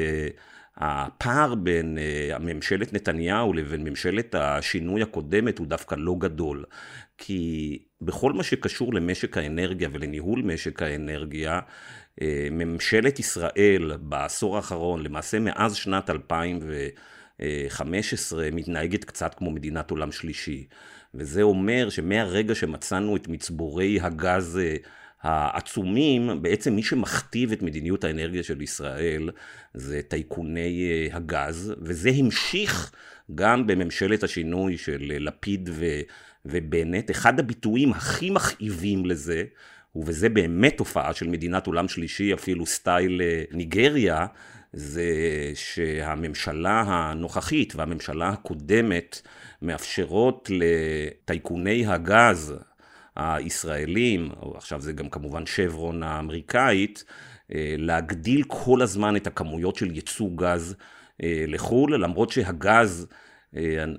הפער 0.78 1.56
בין 1.56 1.98
uh, 1.98 2.40
ממשלת 2.40 2.94
נתניהו 2.94 3.54
לבין 3.54 3.84
ממשלת 3.84 4.36
השינוי 4.36 5.02
הקודמת 5.02 5.58
הוא 5.58 5.68
דווקא 5.68 5.96
לא 5.98 6.16
גדול. 6.20 6.64
כי 7.18 7.80
בכל 8.02 8.34
מה 8.34 8.44
שקשור 8.44 8.94
למשק 8.94 9.38
האנרגיה 9.38 9.90
ולניהול 9.94 10.42
משק 10.42 10.82
האנרגיה, 10.82 11.60
אה, 12.22 12.48
ממשלת 12.52 13.20
ישראל 13.20 13.98
בעשור 14.02 14.56
האחרון, 14.56 15.04
למעשה 15.04 15.40
מאז 15.40 15.76
שנת 15.76 16.10
2015, 16.10 18.50
מתנהגת 18.52 19.04
קצת 19.04 19.34
כמו 19.34 19.52
מדינת 19.52 19.92
עולם 19.92 20.12
שלישי. 20.12 20.68
וזה 21.14 21.42
אומר 21.42 21.90
שמהרגע 21.90 22.56
שמצאנו 22.56 23.16
את 23.16 23.28
מצבורי 23.28 24.00
הגז 24.02 24.60
אה, 24.62 24.76
העצומים, 25.22 26.42
בעצם 26.42 26.76
מי 26.76 26.84
שמכתיב 26.84 27.52
את 27.52 27.62
מדיניות 27.62 28.04
האנרגיה 28.04 28.44
של 28.44 28.62
ישראל 28.62 29.30
זה 29.74 30.02
טייקוני 30.02 30.92
אה, 30.92 31.08
הגז, 31.18 31.74
וזה 31.82 32.10
המשיך 32.10 32.92
גם 33.36 33.68
בממשלת 33.68 34.24
השינוי 34.24 34.78
של 34.78 35.14
לפיד 35.20 35.70
ו... 35.74 35.86
ובנט, 36.46 37.12
אחד 37.12 37.40
הביטויים 37.40 37.92
הכי 37.92 38.30
מכאיבים 38.30 39.06
לזה, 39.06 39.44
ובזה 39.96 40.30
באמת 40.30 40.78
תופעה 40.78 41.14
של 41.14 41.28
מדינת 41.28 41.68
עולם 41.68 41.88
שלישי, 41.88 42.34
אפילו 42.34 42.66
סטייל 42.66 43.22
אה, 43.22 43.44
ניגריה, 43.52 44.26
זה 44.74 45.06
שהממשלה 45.56 46.84
הנוכחית 46.88 47.76
והממשלה 47.76 48.30
הקודמת 48.30 49.22
מאפשרות 49.62 50.50
לטייקוני 50.54 51.86
הגז 51.86 52.56
הישראלים, 53.16 54.30
עכשיו 54.56 54.82
זה 54.82 54.94
גם 54.94 55.10
כמובן 55.10 55.46
שברון 55.46 56.04
האמריקאית, 56.04 57.04
אה, 57.54 57.76
להגדיל 57.78 58.44
כל 58.48 58.82
הזמן 58.82 59.16
את 59.16 59.28
הכמויות 59.28 59.76
של 59.76 59.96
ייצוא 59.96 60.30
גז 60.36 60.76
אה, 61.24 61.44
לחו"ל, 61.48 61.96
למרות 61.96 62.30
שהגז 62.30 63.08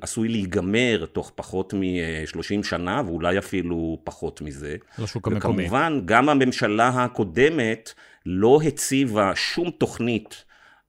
עשוי 0.01 0.29
להיגמר 0.29 1.07
תוך 1.13 1.33
פחות 1.35 1.75
מ-30 1.75 2.63
שנה, 2.63 3.03
ואולי 3.07 3.39
אפילו 3.39 3.99
פחות 4.05 4.41
מזה. 4.41 4.77
לשוק 4.99 5.29
המקומי. 5.29 5.63
וכמובן, 5.63 6.01
גם 6.05 6.29
הממשלה 6.29 6.89
הקודמת 6.89 7.93
לא 8.27 8.61
הציבה 8.67 9.33
שום 9.35 9.71
תוכנית 9.71 10.45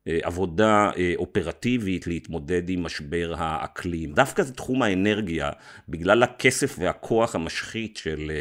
אה, 0.08 0.20
עבודה 0.22 0.92
אה, 0.98 1.14
אופרטיבית 1.16 2.08
להתמודד 2.08 2.70
עם 2.70 2.84
משבר 2.84 3.34
האקלים. 3.38 4.14
דווקא 4.14 4.44
זה 4.44 4.54
תחום 4.54 4.82
האנרגיה, 4.82 5.50
בגלל 5.90 6.24
הכסף 6.24 6.76
והכוח 6.80 7.36
המשחית 7.36 7.98
של... 7.98 8.32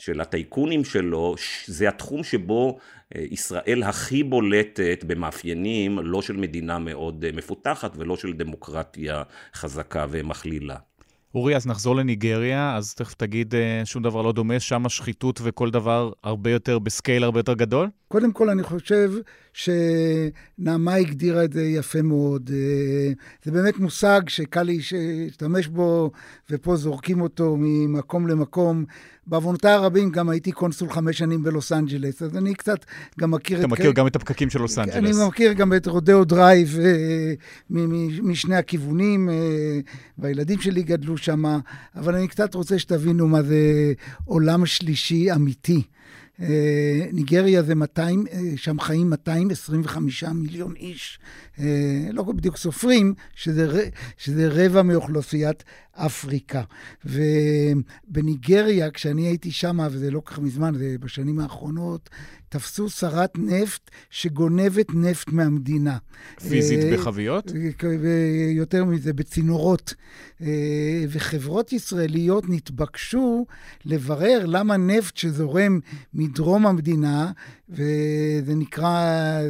של 0.00 0.20
הטייקונים 0.20 0.84
שלו, 0.84 1.34
זה 1.66 1.88
התחום 1.88 2.24
שבו 2.24 2.78
אה, 2.78 2.99
ישראל 3.18 3.82
הכי 3.82 4.22
בולטת 4.22 5.04
במאפיינים 5.06 5.98
לא 5.98 6.22
של 6.22 6.36
מדינה 6.36 6.78
מאוד 6.78 7.24
אה, 7.24 7.30
מפותחת 7.34 7.92
ולא 7.96 8.16
של 8.16 8.32
דמוקרטיה 8.32 9.22
חזקה 9.54 10.06
ומכלילה. 10.10 10.76
אורי, 11.34 11.56
אז 11.56 11.66
נחזור 11.66 11.96
לניגריה, 11.96 12.76
אז 12.76 12.94
תכף 12.94 13.14
תגיד 13.14 13.54
אה, 13.54 13.82
שום 13.84 14.02
דבר 14.02 14.22
לא 14.22 14.32
דומה, 14.32 14.60
שם 14.60 14.86
השחיתות 14.86 15.40
וכל 15.42 15.70
דבר 15.70 16.12
הרבה 16.24 16.50
יותר, 16.50 16.78
ב 16.78 16.86
scale 16.86 17.24
הרבה 17.24 17.38
יותר 17.38 17.54
גדול? 17.54 17.88
קודם 18.12 18.32
כל, 18.32 18.50
אני 18.50 18.62
חושב 18.62 19.12
שנעמה 19.52 20.94
הגדירה 20.94 21.44
את 21.44 21.52
זה 21.52 21.62
יפה 21.62 22.02
מאוד. 22.02 22.50
אה, 22.52 23.12
זה 23.44 23.50
באמת 23.50 23.78
מושג 23.78 24.20
שקל 24.28 24.62
להשתמש 24.62 25.66
בו, 25.66 26.10
ופה 26.50 26.76
זורקים 26.76 27.20
אותו 27.20 27.56
ממקום 27.58 28.28
למקום. 28.28 28.84
בעוונותיי 29.26 29.72
הרבים 29.72 30.10
גם 30.10 30.28
הייתי 30.28 30.52
קונסול 30.52 30.92
חמש 30.92 31.18
שנים 31.18 31.42
בלוס 31.42 31.72
אנג'לס, 31.72 32.22
אז 32.22 32.36
אני 32.36 32.54
קצת 32.54 32.84
גם 33.20 33.30
מכיר 33.30 33.58
אתה 33.58 33.66
את... 33.66 33.72
אתה 33.72 33.80
מכיר 33.80 33.92
גם 33.92 34.06
את 34.06 34.16
הפקקים 34.16 34.50
של 34.50 34.60
לוס 34.60 34.78
אנג'לס. 34.78 34.94
אני 34.94 35.10
מכיר 35.28 35.52
גם 35.52 35.72
את 35.74 35.86
רודיאו 35.86 36.24
דרייב 36.24 36.78
אה, 36.80 37.32
משני 38.22 38.56
הכיוונים, 38.56 39.30
אה, 39.30 39.34
והילדים 40.18 40.60
שלי 40.60 40.82
גדלו 40.82 41.16
שם, 41.16 41.44
אבל 41.96 42.14
אני 42.14 42.28
קצת 42.28 42.54
רוצה 42.54 42.78
שתבינו 42.78 43.28
מה 43.28 43.42
זה 43.42 43.92
עולם 44.24 44.66
שלישי 44.66 45.32
אמיתי. 45.32 45.82
אה, 46.40 47.06
ניגריה 47.12 47.62
זה 47.62 47.74
200, 47.74 48.24
אה, 48.32 48.38
שם 48.56 48.80
חיים 48.80 49.10
225 49.10 50.24
מיליון 50.24 50.74
איש. 50.76 51.18
אה, 51.58 51.64
לא 52.12 52.22
בדיוק 52.22 52.56
סופרים, 52.56 53.14
שזה, 53.34 53.88
שזה 54.16 54.48
רבע 54.50 54.82
מאוכלוסיית 54.82 55.64
אפריקה. 56.06 56.62
ובניגריה, 57.04 58.90
כשאני 58.90 59.26
הייתי 59.26 59.50
שם, 59.50 59.78
וזה 59.90 60.10
לא 60.10 60.22
כך 60.24 60.38
מזמן, 60.38 60.74
זה 60.78 60.96
בשנים 61.00 61.40
האחרונות, 61.40 62.10
תפסו 62.50 62.90
שרת 62.90 63.38
נפט 63.38 63.90
שגונבת 64.10 64.94
נפט 64.94 65.28
מהמדינה. 65.32 65.98
פיזית 66.48 66.84
אה, 66.84 66.92
בחביות? 66.96 67.52
יותר 68.50 68.84
מזה, 68.84 69.12
בצינורות. 69.12 69.94
אה, 70.42 71.04
וחברות 71.08 71.72
ישראליות 71.72 72.44
נתבקשו 72.48 73.46
לברר 73.84 74.46
למה 74.46 74.76
נפט 74.76 75.16
שזורם 75.16 75.80
מדרום 76.14 76.66
המדינה, 76.66 77.32
וזה 77.70 78.54
נקרא 78.54 79.40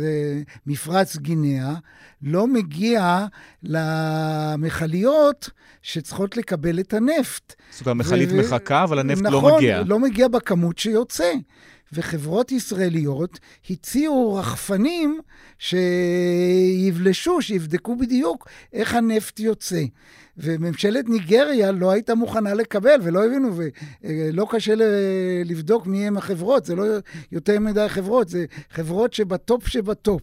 מפרץ 0.67 1.17
גינאה, 1.17 1.75
לא 2.23 2.47
מגיע 2.47 3.27
למכליות 3.63 5.51
שצריכות 5.83 6.37
לקבל 6.37 6.81
את 6.81 6.95
הנפט. 6.95 7.55
זאת 7.71 7.87
אומרת, 7.87 8.07
המכלית 8.07 8.29
ו... 8.33 8.37
מחכה, 8.37 8.85
אבל 8.85 8.99
הנפט 8.99 9.23
לא 9.23 9.31
נכון, 9.31 9.51
לא 9.51 9.57
מגיע. 9.57 9.77
נכון, 9.77 9.89
לא 9.89 9.99
מגיע 9.99 10.29
בכמות 10.29 10.79
שיוצא. 10.79 11.33
וחברות 11.93 12.53
ישראליות 12.53 13.39
הציעו 13.71 14.35
רחפנים 14.35 15.21
שיבלשו, 15.59 17.43
שיבדקו 17.43 17.97
בדיוק 17.97 18.49
איך 18.73 18.95
הנפט 18.95 19.41
יוצא. 19.41 19.83
וממשלת 20.43 21.09
ניגריה 21.09 21.73
לא 21.73 21.91
הייתה 21.91 22.15
מוכנה 22.15 22.55
לקבל, 22.55 23.01
ולא 23.03 23.25
הבינו, 23.25 23.51
ולא 24.05 24.47
קשה 24.51 24.75
לבדוק 25.45 25.87
מי 25.87 26.07
הם 26.07 26.17
החברות, 26.17 26.65
זה 26.65 26.75
לא 26.75 26.85
יותר 27.33 27.61
מדי 27.61 27.89
חברות, 27.89 28.29
זה 28.29 28.45
חברות 28.71 29.13
שבטופ 29.13 29.69
שבטופ. 29.69 30.23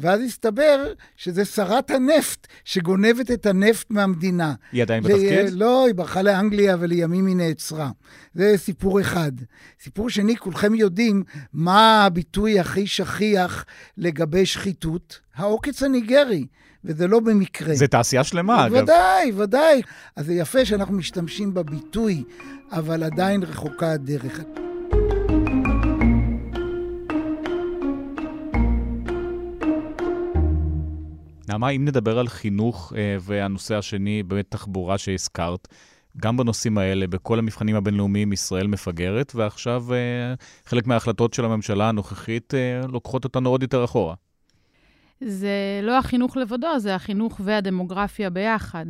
ואז 0.00 0.20
הסתבר 0.20 0.92
שזה 1.16 1.44
שרת 1.44 1.90
הנפט 1.90 2.46
שגונבת 2.64 3.30
את 3.30 3.46
הנפט 3.46 3.90
מהמדינה. 3.90 4.54
היא 4.72 4.82
עדיין 4.82 5.02
בתפקיד? 5.02 5.52
לא, 5.52 5.86
היא 5.86 5.94
ברחה 5.94 6.22
לאנגליה 6.22 6.76
ולימים 6.80 7.26
היא 7.26 7.36
נעצרה. 7.36 7.90
זה 8.34 8.54
סיפור 8.56 9.00
אחד. 9.00 9.32
סיפור 9.82 10.10
שני, 10.10 10.36
כולכם 10.36 10.74
יודעים 10.74 11.22
מה 11.52 12.04
הביטוי 12.04 12.60
הכי 12.60 12.86
שכיח 12.86 13.64
לגבי 13.98 14.46
שחיתות? 14.46 15.20
העוקץ 15.34 15.82
הניגרי. 15.82 16.46
וזה 16.84 17.06
לא 17.06 17.20
במקרה. 17.20 17.74
זה 17.74 17.86
תעשייה 17.86 18.24
שלמה, 18.24 18.66
אגב. 18.66 18.82
ודאי, 18.82 19.32
ודאי. 19.36 19.82
אז 20.16 20.26
זה 20.26 20.34
יפה 20.34 20.64
שאנחנו 20.64 20.94
משתמשים 20.94 21.54
בביטוי, 21.54 22.24
אבל 22.72 23.02
עדיין 23.02 23.42
רחוקה 23.42 23.92
הדרך. 23.92 24.40
נעמה, 31.48 31.70
אם 31.70 31.84
נדבר 31.84 32.18
על 32.18 32.28
חינוך 32.28 32.92
אה, 32.96 33.16
והנושא 33.20 33.76
השני, 33.76 34.22
באמת 34.22 34.46
תחבורה 34.48 34.98
שהזכרת, 34.98 35.68
גם 36.16 36.36
בנושאים 36.36 36.78
האלה, 36.78 37.06
בכל 37.06 37.38
המבחנים 37.38 37.76
הבינלאומיים, 37.76 38.32
ישראל 38.32 38.66
מפגרת, 38.66 39.32
ועכשיו 39.34 39.84
אה, 39.94 40.34
חלק 40.66 40.86
מההחלטות 40.86 41.34
של 41.34 41.44
הממשלה 41.44 41.88
הנוכחית 41.88 42.54
אה, 42.54 42.86
לוקחות 42.86 43.24
אותנו 43.24 43.50
עוד 43.50 43.62
יותר 43.62 43.84
אחורה. 43.84 44.14
זה 45.26 45.80
לא 45.82 45.98
החינוך 45.98 46.36
לבדו, 46.36 46.78
זה 46.78 46.94
החינוך 46.94 47.40
והדמוגרפיה 47.44 48.30
ביחד. 48.30 48.86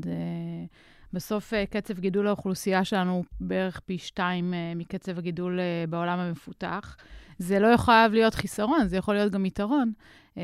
בסוף 1.13 1.53
קצב 1.71 1.99
גידול 1.99 2.27
האוכלוסייה 2.27 2.85
שלנו 2.85 3.25
בערך 3.41 3.81
פי 3.81 3.99
שתיים 3.99 4.55
מקצב 4.77 5.19
הגידול 5.19 5.59
בעולם 5.89 6.19
המפותח. 6.19 6.97
זה 7.39 7.59
לא 7.59 7.77
חייב 7.77 8.13
להיות 8.13 8.35
חיסרון, 8.35 8.89
זה 8.89 8.97
יכול 8.97 9.15
להיות 9.15 9.33
גם 9.33 9.47
יתרון. 9.47 9.93
אה, 10.39 10.43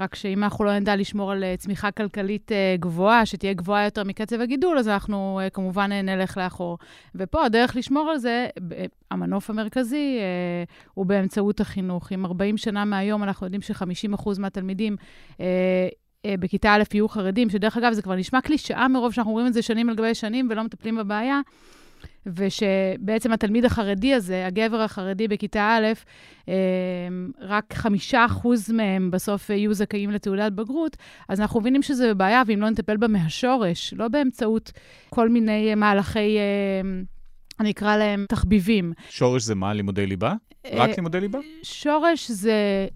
רק 0.00 0.14
שאם 0.14 0.44
אנחנו 0.44 0.64
לא 0.64 0.78
נדע 0.78 0.96
לשמור 0.96 1.32
על 1.32 1.44
אה, 1.44 1.54
צמיחה 1.58 1.90
כלכלית 1.90 2.52
אה, 2.52 2.76
גבוהה, 2.80 3.26
שתהיה 3.26 3.52
גבוהה 3.52 3.84
יותר 3.84 4.04
מקצב 4.04 4.40
הגידול, 4.40 4.78
אז 4.78 4.88
אנחנו 4.88 5.40
כמובן 5.52 5.92
נלך 5.92 6.36
לאחור. 6.36 6.78
ופה 7.14 7.44
הדרך 7.44 7.76
לשמור 7.76 8.10
על 8.10 8.18
זה, 8.18 8.46
המנוף 9.10 9.50
המרכזי 9.50 10.18
הוא 10.94 11.06
באמצעות 11.06 11.60
החינוך. 11.60 12.12
אם 12.12 12.26
40 12.26 12.56
שנה 12.56 12.84
מהיום 12.84 13.22
אנחנו 13.22 13.46
יודעים 13.46 13.62
ש-50% 13.62 14.28
מהתלמידים 14.38 14.96
בכיתה 16.26 16.74
א' 16.74 16.82
יהיו 16.94 17.08
חרדים, 17.08 17.50
שדרך 17.50 17.76
אגב, 17.76 17.92
זה 17.92 18.02
כבר 18.02 18.14
נשמע 18.14 18.40
קלישאה 18.40 18.88
מרוב 18.88 19.12
שאנחנו 19.12 19.32
רואים 19.32 19.46
את 19.46 19.52
זה 19.52 19.62
שנים 19.62 19.88
על 19.88 19.94
גבי 19.94 20.14
שנים 20.14 20.48
ולא 20.50 20.62
מטפלים 20.62 20.96
בבעיה. 20.96 21.40
ושבעצם 22.26 23.32
התלמיד 23.32 23.64
החרדי 23.64 24.14
הזה, 24.14 24.46
הגבר 24.46 24.80
החרדי 24.80 25.28
בכיתה 25.28 25.62
א', 25.62 25.86
אמ, 26.48 26.54
רק 27.40 27.74
חמישה 27.74 28.26
אחוז 28.26 28.72
מהם 28.72 29.10
בסוף 29.10 29.50
יהיו 29.50 29.74
זכאים 29.74 30.10
לתעודת 30.10 30.52
בגרות, 30.52 30.96
אז 31.28 31.40
אנחנו 31.40 31.60
מבינים 31.60 31.82
שזה 31.82 32.14
בעיה, 32.14 32.42
ואם 32.46 32.60
לא 32.60 32.70
נטפל 32.70 32.96
בה 32.96 33.08
מהשורש, 33.08 33.94
לא 33.94 34.08
באמצעות 34.08 34.72
כל 35.10 35.28
מיני 35.28 35.74
מהלכי... 35.74 36.36
אמ, 36.38 37.04
אני 37.60 37.70
אקרא 37.70 37.96
להם 37.96 38.24
תחביבים. 38.28 38.92
שורש 39.08 39.42
זה 39.42 39.54
מה? 39.54 39.72
לימודי 39.74 40.06
ליבה? 40.06 40.34
רק 40.66 40.88
אה, 40.90 40.94
לימודי 40.96 41.20
ליבה? 41.20 41.38
שורש 41.62 42.30
זה 42.30 42.86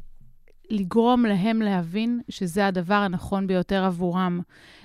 לגרום 0.71 1.27
להם 1.27 1.63
להבין 1.63 2.21
שזה 2.29 2.67
הדבר 2.67 2.95
הנכון 2.95 3.47
ביותר 3.47 3.85
עבורם, 3.85 4.41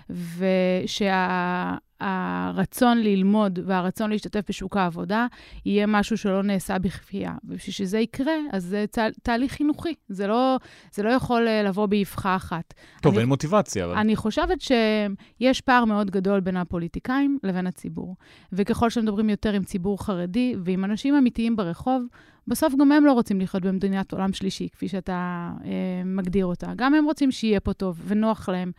ושה... 0.10 1.78
הרצון 2.00 2.98
ללמוד 2.98 3.60
והרצון 3.66 4.10
להשתתף 4.10 4.42
בשוק 4.50 4.78
העבודה 4.78 5.28
יהיה 5.66 5.88
משהו 5.88 6.18
שלא 6.18 6.44
נעשה 6.44 6.80
בכפייה. 6.80 7.34
ובשביל 7.44 7.74
שזה 7.74 8.00
יקרה, 8.00 8.34
אז 8.52 8.64
זה 8.64 8.86
תה, 8.92 9.06
תהליך 9.24 9.52
חינוכי. 9.52 9.94
זה 10.10 10.28
לא, 10.28 10.58
זה 10.94 11.04
לא 11.04 11.10
יכול 11.10 11.48
אה, 11.48 11.64
לבוא 11.64 11.86
באבחה 11.86 12.36
אחת. 12.36 12.74
טוב, 13.02 13.14
אני, 13.14 13.22
אין 13.22 13.30
מוטיבציה, 13.30 13.86
אבל... 13.86 13.98
אני 13.98 14.16
חושבת 14.16 14.62
שיש 14.62 15.62
פער 15.62 15.86
מאוד 15.86 16.12
גדול 16.12 16.40
בין 16.40 16.58
הפוליטיקאים 16.58 17.40
לבין 17.44 17.68
הציבור. 17.68 18.16
וככל 18.54 18.90
שמדברים 18.90 19.30
יותר 19.30 19.54
עם 19.54 19.64
ציבור 19.64 20.04
חרדי 20.06 20.56
ועם 20.64 20.86
אנשים 20.86 21.16
אמיתיים 21.16 21.56
ברחוב, 21.56 22.04
בסוף 22.50 22.74
גם 22.80 22.92
הם 22.92 23.06
לא 23.06 23.14
רוצים 23.14 23.42
לחיות 23.42 23.64
במדינת 23.64 24.12
עולם 24.12 24.34
שלישי, 24.34 24.68
כפי 24.70 24.88
שאתה 24.88 25.50
אה, 25.66 26.02
מגדיר 26.06 26.46
אותה. 26.46 26.68
גם 26.76 26.94
הם 26.94 27.06
רוצים 27.06 27.32
שיהיה 27.32 27.60
פה 27.60 27.74
טוב 27.74 28.02
ונוח 28.08 28.50
להם. 28.50 28.72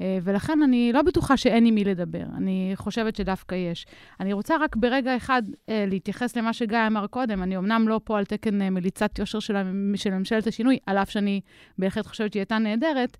אה, 0.00 0.18
ולכן 0.22 0.62
אני 0.62 0.90
לא 0.94 1.02
בטוחה 1.02 1.36
שאין 1.36 1.66
עם 1.66 1.74
מי 1.74 1.84
לדבר. 1.84 2.24
אני 2.36 2.72
חושבת 2.74 3.16
שדווקא 3.16 3.54
יש. 3.54 3.86
אני 4.20 4.32
רוצה 4.32 4.56
רק 4.60 4.76
ברגע 4.76 5.16
אחד 5.16 5.42
אה, 5.68 5.84
להתייחס 5.88 6.36
למה 6.36 6.52
שגיא 6.52 6.78
אמר 6.86 7.06
קודם. 7.06 7.42
אני 7.42 7.56
אמנם 7.56 7.88
לא 7.88 8.00
פה 8.04 8.18
על 8.18 8.24
תקן 8.24 8.62
אה, 8.62 8.70
מליצת 8.70 9.18
יושר 9.18 9.38
של, 9.38 9.56
של 9.94 10.10
ממשלת 10.10 10.46
השינוי, 10.46 10.78
על 10.86 10.98
אף 10.98 11.10
שאני 11.10 11.40
בהחלט 11.78 12.06
חושבת 12.06 12.32
שהיא 12.32 12.40
הייתה 12.40 12.58
נהדרת. 12.58 13.16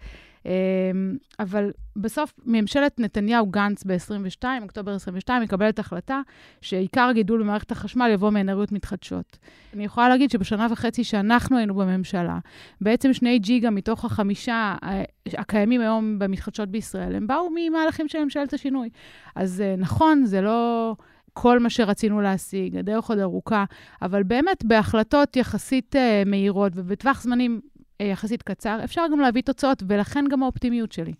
אמ, 0.46 1.16
אבל 1.40 1.70
בסוף 1.96 2.34
ממשלת 2.46 3.00
נתניהו-גנץ 3.00 3.84
ב-22, 3.84 4.44
אוקטובר 4.62 4.94
22, 4.94 5.42
מקבלת 5.42 5.78
החלטה 5.78 6.20
שעיקר 6.60 7.08
הגידול 7.10 7.42
במערכת 7.42 7.72
החשמל 7.72 8.10
יבוא 8.12 8.30
מאנרגיות 8.30 8.72
מתחדשות. 8.72 9.38
אני 9.74 9.84
יכולה 9.84 10.08
להגיד 10.08 10.30
שבשנה 10.30 10.66
וחצי 10.70 11.04
שאנחנו 11.04 11.56
היינו 11.56 11.74
בממשלה, 11.74 12.38
בעצם 12.80 13.12
שני 13.12 13.38
ג'יגה 13.38 13.70
מתוך 13.70 14.04
החמישה 14.04 14.74
אה, 14.82 15.02
הקיימים 15.38 15.80
היום 15.80 16.18
במתחדשות 16.18 16.68
בישראל, 16.68 17.14
הם 17.14 17.26
באו 17.26 17.48
ממהלכים 17.54 18.08
של 18.08 18.24
ממשלת 18.24 18.52
השינוי. 18.52 18.88
אז 19.34 19.60
אה, 19.60 19.74
נכון, 19.78 20.24
זה 20.24 20.40
לא... 20.40 20.94
כל 21.38 21.58
מה 21.58 21.70
שרצינו 21.70 22.20
להשיג, 22.20 22.76
הדרך 22.76 23.10
עוד 23.10 23.18
ארוכה, 23.18 23.64
אבל 24.02 24.22
באמת 24.22 24.64
בהחלטות 24.64 25.36
יחסית 25.36 25.94
uh, 25.96 26.28
מהירות 26.28 26.72
ובטווח 26.74 27.22
זמנים 27.22 27.60
אה, 27.64 27.75
יחסית 28.00 28.42
קצר, 28.42 28.80
אפשר 28.84 29.02
גם 29.12 29.20
להביא 29.20 29.42
תוצאות, 29.42 29.82
ולכן 29.88 30.24
גם 30.30 30.42
האופטימיות 30.42 30.92
שלי. 30.92 31.12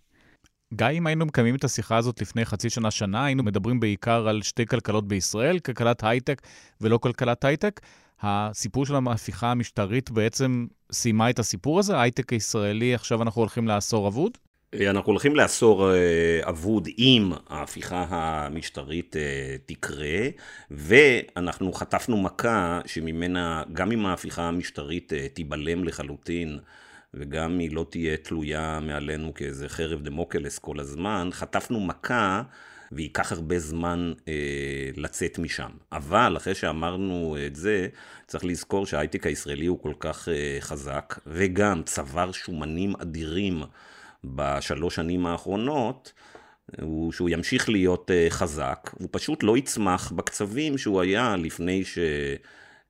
גיא, 0.73 0.87
אם 0.87 1.07
היינו 1.07 1.25
מקיימים 1.25 1.55
את 1.55 1.63
השיחה 1.63 1.97
הזאת 1.97 2.21
לפני 2.21 2.45
חצי 2.45 2.69
שנה, 2.69 2.91
שנה, 2.91 3.25
היינו 3.25 3.43
מדברים 3.43 3.79
בעיקר 3.79 4.27
על 4.27 4.41
שתי 4.41 4.65
כלכלות 4.65 5.07
בישראל, 5.07 5.59
כלכלת 5.59 6.03
הייטק 6.03 6.41
ולא 6.81 6.97
כלכלת 6.97 7.45
הייטק. 7.45 7.81
הסיפור 8.21 8.85
של 8.85 8.95
ההפיכה 8.95 9.51
המשטרית 9.51 10.11
בעצם 10.11 10.67
סיימה 10.91 11.29
את 11.29 11.39
הסיפור 11.39 11.79
הזה? 11.79 11.97
ההייטק 11.97 12.33
הישראלי, 12.33 12.95
עכשיו 12.95 13.21
אנחנו 13.21 13.41
הולכים 13.41 13.67
לעשור 13.67 14.07
אבוד? 14.07 14.37
אנחנו 14.75 15.11
הולכים 15.11 15.35
לעשור 15.35 15.93
אה, 15.93 16.39
אבוד 16.49 16.87
אם 16.97 17.31
ההפיכה 17.49 18.05
המשטרית 18.09 19.15
אה, 19.15 19.55
תקרה, 19.65 20.19
ואנחנו 20.71 21.73
חטפנו 21.73 22.17
מכה 22.17 22.81
שממנה, 22.85 23.63
גם 23.73 23.91
אם 23.91 24.05
ההפיכה 24.05 24.43
המשטרית 24.43 25.13
אה, 25.13 25.27
תיבלם 25.33 25.83
לחלוטין, 25.83 26.59
וגם 27.13 27.59
היא 27.59 27.71
לא 27.71 27.85
תהיה 27.89 28.17
תלויה 28.17 28.79
מעלינו 28.81 29.33
כאיזה 29.33 29.69
חרב 29.69 30.01
דמוקלס 30.01 30.59
כל 30.59 30.79
הזמן, 30.79 31.29
חטפנו 31.31 31.79
מכה 31.79 32.41
וייקח 32.91 33.31
הרבה 33.31 33.59
זמן 33.59 34.13
אה, 34.27 34.89
לצאת 34.97 35.39
משם. 35.39 35.69
אבל 35.91 36.37
אחרי 36.37 36.55
שאמרנו 36.55 37.37
את 37.47 37.55
זה, 37.55 37.87
צריך 38.27 38.45
לזכור 38.45 38.85
שההייטק 38.85 39.27
הישראלי 39.27 39.65
הוא 39.65 39.79
כל 39.79 39.93
כך 39.99 40.29
אה, 40.29 40.57
חזק, 40.59 41.19
וגם 41.27 41.83
צבר 41.83 42.31
שומנים 42.31 42.93
אדירים. 43.01 43.63
בשלוש 44.35 44.95
שנים 44.95 45.25
האחרונות, 45.25 46.13
הוא 46.81 47.11
שהוא 47.11 47.29
ימשיך 47.29 47.69
להיות 47.69 48.11
uh, 48.11 48.33
חזק, 48.33 48.89
הוא 48.99 49.07
פשוט 49.11 49.43
לא 49.43 49.57
יצמח 49.57 50.11
בקצבים 50.11 50.77
שהוא 50.77 51.01
היה 51.01 51.35
לפני 51.35 51.83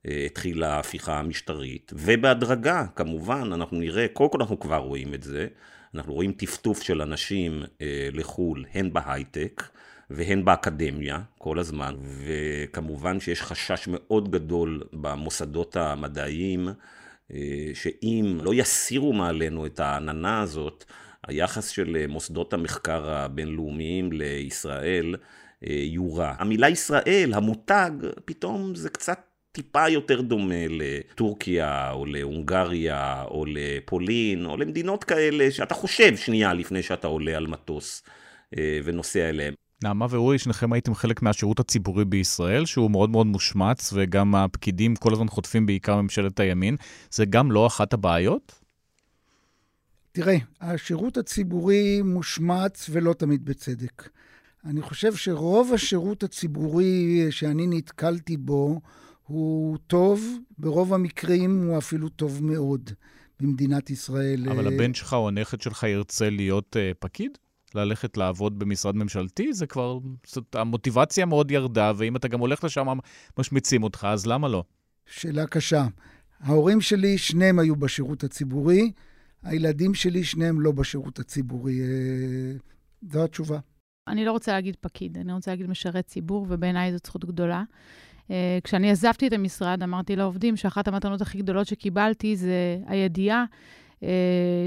שהתחילה 0.06 0.74
ההפיכה 0.74 1.18
המשטרית, 1.18 1.92
ובהדרגה, 1.94 2.86
כמובן, 2.96 3.50
אנחנו 3.52 3.78
נראה, 3.78 4.06
קודם 4.12 4.30
כל 4.30 4.38
אנחנו 4.40 4.60
כבר 4.60 4.76
רואים 4.76 5.14
את 5.14 5.22
זה, 5.22 5.46
אנחנו 5.94 6.14
רואים 6.14 6.32
טפטוף 6.32 6.82
של 6.82 7.02
אנשים 7.02 7.62
uh, 7.62 7.80
לחו"ל, 8.12 8.64
הן 8.74 8.92
בהייטק, 8.92 9.62
והן 10.10 10.44
באקדמיה 10.44 11.20
כל 11.38 11.58
הזמן, 11.58 11.94
וכמובן 12.02 13.20
שיש 13.20 13.42
חשש 13.42 13.88
מאוד 13.88 14.30
גדול 14.30 14.82
במוסדות 14.92 15.76
המדעיים, 15.76 16.68
אה, 17.32 17.70
שאם 17.74 18.38
לא 18.42 18.54
יסירו 18.54 19.12
מעלינו 19.12 19.66
את 19.66 19.80
העננה 19.80 20.40
הזאת, 20.40 20.84
היחס 21.28 21.68
של 21.68 21.96
אה, 22.00 22.06
מוסדות 22.06 22.52
המחקר 22.52 23.10
הבינלאומיים 23.10 24.12
לישראל 24.12 25.14
אה, 25.66 25.82
יורע. 25.84 26.34
המילה 26.38 26.68
ישראל, 26.68 27.32
המותג, 27.34 27.90
פתאום 28.24 28.74
זה 28.74 28.88
קצת 28.88 29.20
טיפה 29.52 29.88
יותר 29.88 30.20
דומה 30.20 30.64
לטורקיה, 30.68 31.90
או 31.90 32.06
להונגריה, 32.06 33.24
או 33.24 33.44
לפולין, 33.48 34.46
או 34.46 34.56
למדינות 34.56 35.04
כאלה 35.04 35.50
שאתה 35.50 35.74
חושב 35.74 36.16
שנייה 36.16 36.54
לפני 36.54 36.82
שאתה 36.82 37.06
עולה 37.06 37.36
על 37.36 37.46
מטוס 37.46 38.02
אה, 38.58 38.80
ונוסע 38.84 39.28
אליהם. 39.28 39.54
נעמה 39.84 40.06
ואורי, 40.10 40.38
שניכם 40.38 40.72
הייתם 40.72 40.94
חלק 40.94 41.22
מהשירות 41.22 41.60
הציבורי 41.60 42.04
בישראל, 42.04 42.66
שהוא 42.66 42.90
מאוד 42.90 43.10
מאוד 43.10 43.26
מושמץ, 43.26 43.92
וגם 43.94 44.34
הפקידים 44.34 44.96
כל 44.96 45.12
הזמן 45.12 45.28
חוטפים 45.28 45.66
בעיקר 45.66 46.00
ממשלת 46.00 46.40
הימין. 46.40 46.76
זה 47.10 47.24
גם 47.24 47.52
לא 47.52 47.66
אחת 47.66 47.92
הבעיות? 47.92 48.57
תראה, 50.20 50.36
השירות 50.60 51.16
הציבורי 51.16 52.02
מושמץ 52.02 52.90
ולא 52.92 53.12
תמיד 53.12 53.44
בצדק. 53.44 54.08
אני 54.64 54.82
חושב 54.82 55.14
שרוב 55.14 55.72
השירות 55.74 56.22
הציבורי 56.22 57.26
שאני 57.30 57.66
נתקלתי 57.66 58.36
בו 58.36 58.80
הוא 59.26 59.78
טוב, 59.86 60.38
ברוב 60.58 60.94
המקרים 60.94 61.62
הוא 61.62 61.78
אפילו 61.78 62.08
טוב 62.08 62.44
מאוד. 62.44 62.90
במדינת 63.40 63.90
ישראל. 63.90 64.48
אבל 64.48 64.66
הבן 64.66 64.94
שלך 64.94 65.12
או 65.12 65.28
הנכד 65.28 65.60
שלך 65.60 65.82
ירצה 65.82 66.30
להיות 66.30 66.76
uh, 66.76 66.94
פקיד? 66.98 67.38
ללכת 67.74 68.16
לעבוד 68.16 68.58
במשרד 68.58 68.96
ממשלתי? 68.96 69.52
זה 69.52 69.66
כבר, 69.66 69.98
זאת, 70.26 70.54
המוטיבציה 70.54 71.26
מאוד 71.26 71.50
ירדה, 71.50 71.92
ואם 71.96 72.16
אתה 72.16 72.28
גם 72.28 72.40
הולך 72.40 72.64
לשם, 72.64 72.86
משמיצים 73.38 73.82
אותך, 73.82 74.06
אז 74.10 74.26
למה 74.26 74.48
לא? 74.48 74.64
שאלה 75.06 75.46
קשה. 75.46 75.86
ההורים 76.40 76.80
שלי, 76.80 77.18
שניהם 77.18 77.58
היו 77.58 77.76
בשירות 77.76 78.24
הציבורי, 78.24 78.92
הילדים 79.42 79.94
שלי, 79.94 80.24
שניהם 80.24 80.60
לא 80.60 80.72
בשירות 80.72 81.18
הציבורי. 81.18 81.80
זו 83.02 83.24
התשובה. 83.24 83.58
אני 84.08 84.24
לא 84.24 84.32
רוצה 84.32 84.52
להגיד 84.52 84.76
פקיד, 84.80 85.18
אני 85.18 85.32
רוצה 85.32 85.50
להגיד 85.50 85.66
משרת 85.66 86.06
ציבור, 86.06 86.46
ובעיניי 86.48 86.92
זאת 86.92 87.06
זכות 87.06 87.24
גדולה. 87.24 87.62
Uh, 88.26 88.30
כשאני 88.64 88.90
עזבתי 88.90 89.26
את 89.26 89.32
המשרד, 89.32 89.82
אמרתי 89.82 90.16
לעובדים 90.16 90.56
שאחת 90.56 90.88
המתנות 90.88 91.20
הכי 91.20 91.38
גדולות 91.38 91.66
שקיבלתי 91.66 92.36
זה 92.36 92.78
הידיעה 92.86 93.44
uh, 94.00 94.04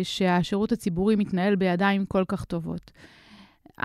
שהשירות 0.03 0.71
הציבורי 0.71 1.15
מתנהל 1.15 1.55
בידיים 1.55 2.05
כל 2.05 2.23
כך 2.27 2.45
טובות. 2.45 2.91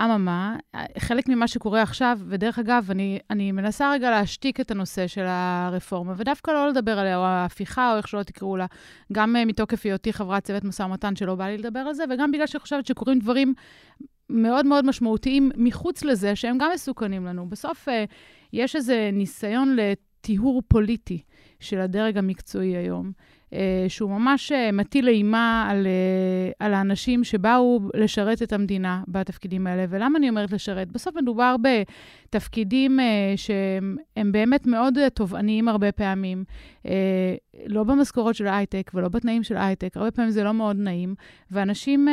אממה, 0.05 0.57
חלק 0.99 1.29
ממה 1.29 1.49
שקורה 1.49 1.83
עכשיו, 1.83 2.19
ודרך 2.29 2.59
אגב, 2.59 2.91
אני, 2.91 3.19
אני 3.31 3.53
מנסה 3.53 3.93
רגע 3.93 4.11
להשתיק 4.11 4.61
את 4.61 4.71
הנושא 4.71 5.07
של 5.07 5.25
הרפורמה, 5.27 6.15
ודווקא 6.17 6.51
לא 6.51 6.69
לדבר 6.69 6.99
עליה, 6.99 7.17
או 7.17 7.23
ההפיכה, 7.23 7.93
או 7.93 7.97
איך 7.97 8.09
שלא 8.09 8.23
תקראו 8.23 8.57
לה, 8.57 8.67
גם 9.13 9.37
uh, 9.37 9.45
מתוקף 9.45 9.87
היותי 9.87 10.13
חברת 10.13 10.45
צוות 10.45 10.65
משא 10.65 10.83
ומתן 10.83 11.17
שלא 11.17 11.35
בא 11.35 11.47
לי 11.47 11.59
לדבר 11.59 11.81
על 11.81 11.95
זה, 11.95 12.05
וגם 12.11 12.33
בגלל 12.33 12.47
שאני 12.47 12.61
חושבת 12.61 12.87
שקורים 12.87 13.19
דברים 13.19 13.55
מאוד 14.31 14.67
מאוד 14.67 14.85
משמעותיים 14.85 15.51
מחוץ 15.57 16.05
לזה, 16.05 16.37
שהם 16.37 16.59
גם 16.59 16.71
מסוכנים 16.75 17.27
לנו. 17.27 17.49
בסוף 17.49 17.89
אה, 17.89 18.05
יש 18.53 18.77
איזה 18.77 19.11
ניסיון 19.13 19.77
לטיהור 19.77 20.63
פוליטי 20.69 21.23
של 21.61 21.81
הדרג 21.81 22.19
המקצועי 22.19 22.77
היום, 22.77 23.13
אה, 23.53 23.85
שהוא 23.89 24.11
ממש 24.11 24.53
אה, 24.53 24.73
מטיל 24.73 25.09
אימה 25.09 25.69
על, 25.71 25.87
על 26.59 26.75
האנשים 26.75 27.25
שבאו 27.25 27.81
לשרת 27.95 28.43
את 28.43 28.53
המדינה 28.53 29.03
בתפקידים 29.09 29.67
האלה. 29.67 29.85
ולמה 29.89 30.19
אני 30.19 30.29
אומרת 30.29 30.53
לשרת? 30.53 30.93
בסוף 30.93 31.17
מדובר 31.17 31.57
בתפקידים 31.63 32.99
שהם 33.37 34.33
באמת 34.33 34.67
מאוד 34.67 34.99
תובעניים 35.15 35.69
הרבה 35.69 35.93
פעמים, 35.93 36.45
לא 37.67 37.85
במשכורות 37.85 38.35
של 38.35 38.47
הייטק 38.47 38.91
ולא 38.95 39.09
בתנאים 39.09 39.43
של 39.43 39.57
הייטק, 39.57 39.97
הרבה 39.97 40.11
פעמים 40.11 40.31
זה 40.31 40.45
לא 40.45 40.55
מאוד 40.55 40.77
נעים, 40.77 41.15
ואנשים... 41.51 42.09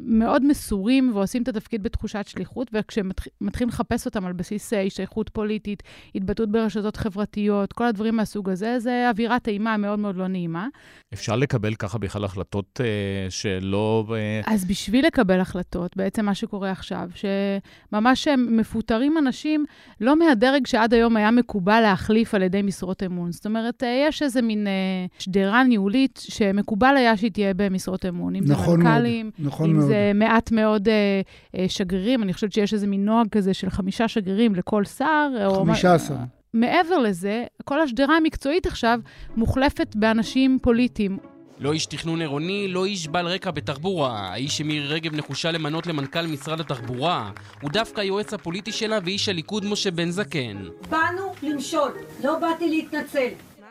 מאוד 0.00 0.44
מסורים 0.44 1.10
ועושים 1.14 1.42
את 1.42 1.48
התפקיד 1.48 1.82
בתחושת 1.82 2.24
שליחות, 2.28 2.70
וכשמתחילים 2.72 3.68
לחפש 3.68 4.06
אותם 4.06 4.24
על 4.24 4.32
בסיס 4.32 4.72
אה, 4.72 4.82
השתייכות 4.82 5.28
פוליטית, 5.28 5.82
התבטאות 6.14 6.50
ברשתות 6.50 6.96
חברתיות, 6.96 7.72
כל 7.72 7.84
הדברים 7.84 8.16
מהסוג 8.16 8.50
הזה, 8.50 8.78
זה 8.78 9.10
אווירת 9.10 9.48
אימה 9.48 9.76
מאוד 9.76 9.98
מאוד 9.98 10.16
לא 10.16 10.28
נעימה. 10.28 10.68
אפשר 11.12 11.36
לקבל 11.36 11.74
ככה 11.74 11.98
בכלל 11.98 12.24
החלטות 12.24 12.80
אה, 12.80 13.30
שלא... 13.30 14.04
אה... 14.14 14.54
אז 14.54 14.64
בשביל 14.64 15.06
לקבל 15.06 15.40
החלטות, 15.40 15.96
בעצם 15.96 16.24
מה 16.24 16.34
שקורה 16.34 16.70
עכשיו, 16.70 17.10
שממש 17.14 18.28
מפוטרים 18.28 19.18
אנשים 19.18 19.64
לא 20.00 20.18
מהדרג 20.18 20.66
שעד 20.66 20.94
היום 20.94 21.16
היה 21.16 21.30
מקובל 21.30 21.80
להחליף 21.80 22.34
על 22.34 22.42
ידי 22.42 22.62
משרות 22.62 23.02
אמון. 23.02 23.32
זאת 23.32 23.46
אומרת, 23.46 23.82
אה, 23.82 24.04
יש 24.08 24.22
איזה 24.22 24.42
מין 24.42 24.66
אה, 24.66 24.72
שדרה 25.18 25.64
ניהולית 25.64 26.20
שמקובל 26.28 26.94
היה 26.96 27.16
שהיא 27.16 27.30
תהיה 27.30 27.54
במשרות 27.54 28.06
אמון. 28.06 28.36
אם 28.36 28.44
נכון 28.46 28.82
זה 28.82 28.88
מנכ"לים, 28.88 29.30
נכון 29.38 29.70
אם 29.70 29.85
זה 29.86 30.12
מעט 30.14 30.52
מאוד 30.52 30.88
אה, 30.88 31.20
אה, 31.56 31.64
שגרירים, 31.68 32.22
אני 32.22 32.32
חושבת 32.32 32.52
שיש 32.52 32.74
איזה 32.74 32.86
מין 32.86 33.04
נוהג 33.04 33.28
כזה 33.30 33.54
של 33.54 33.70
חמישה 33.70 34.08
שגרירים 34.08 34.54
לכל 34.54 34.84
שר. 34.84 35.28
חמישה 35.56 35.94
עשר. 35.94 36.14
מעבר 36.54 36.98
לזה, 36.98 37.44
כל 37.64 37.80
השדרה 37.80 38.16
המקצועית 38.16 38.66
עכשיו 38.66 39.00
מוחלפת 39.36 39.96
באנשים 39.96 40.58
פוליטיים. 40.62 41.18
לא 41.58 41.72
איש 41.72 41.86
תכנון 41.86 42.20
עירוני, 42.20 42.68
לא 42.68 42.84
איש 42.84 43.08
בעל 43.08 43.26
רקע 43.26 43.50
בתחבורה. 43.50 44.28
האיש 44.32 44.58
שמירי 44.58 44.86
רגב 44.86 45.14
נחושה 45.14 45.50
למנות 45.50 45.86
למנכ"ל 45.86 46.26
משרד 46.26 46.60
התחבורה. 46.60 47.30
הוא 47.62 47.70
דווקא 47.70 48.00
היועץ 48.00 48.34
הפוליטי 48.34 48.72
שלה 48.72 48.98
ואיש 49.04 49.28
הליכוד 49.28 49.64
משה 49.64 49.90
בן 49.90 50.10
זקן. 50.10 50.56
באנו 50.90 51.32
למשול, 51.42 51.92
לא 52.24 52.38
באתי 52.38 52.68
להתנצל. 52.68 53.28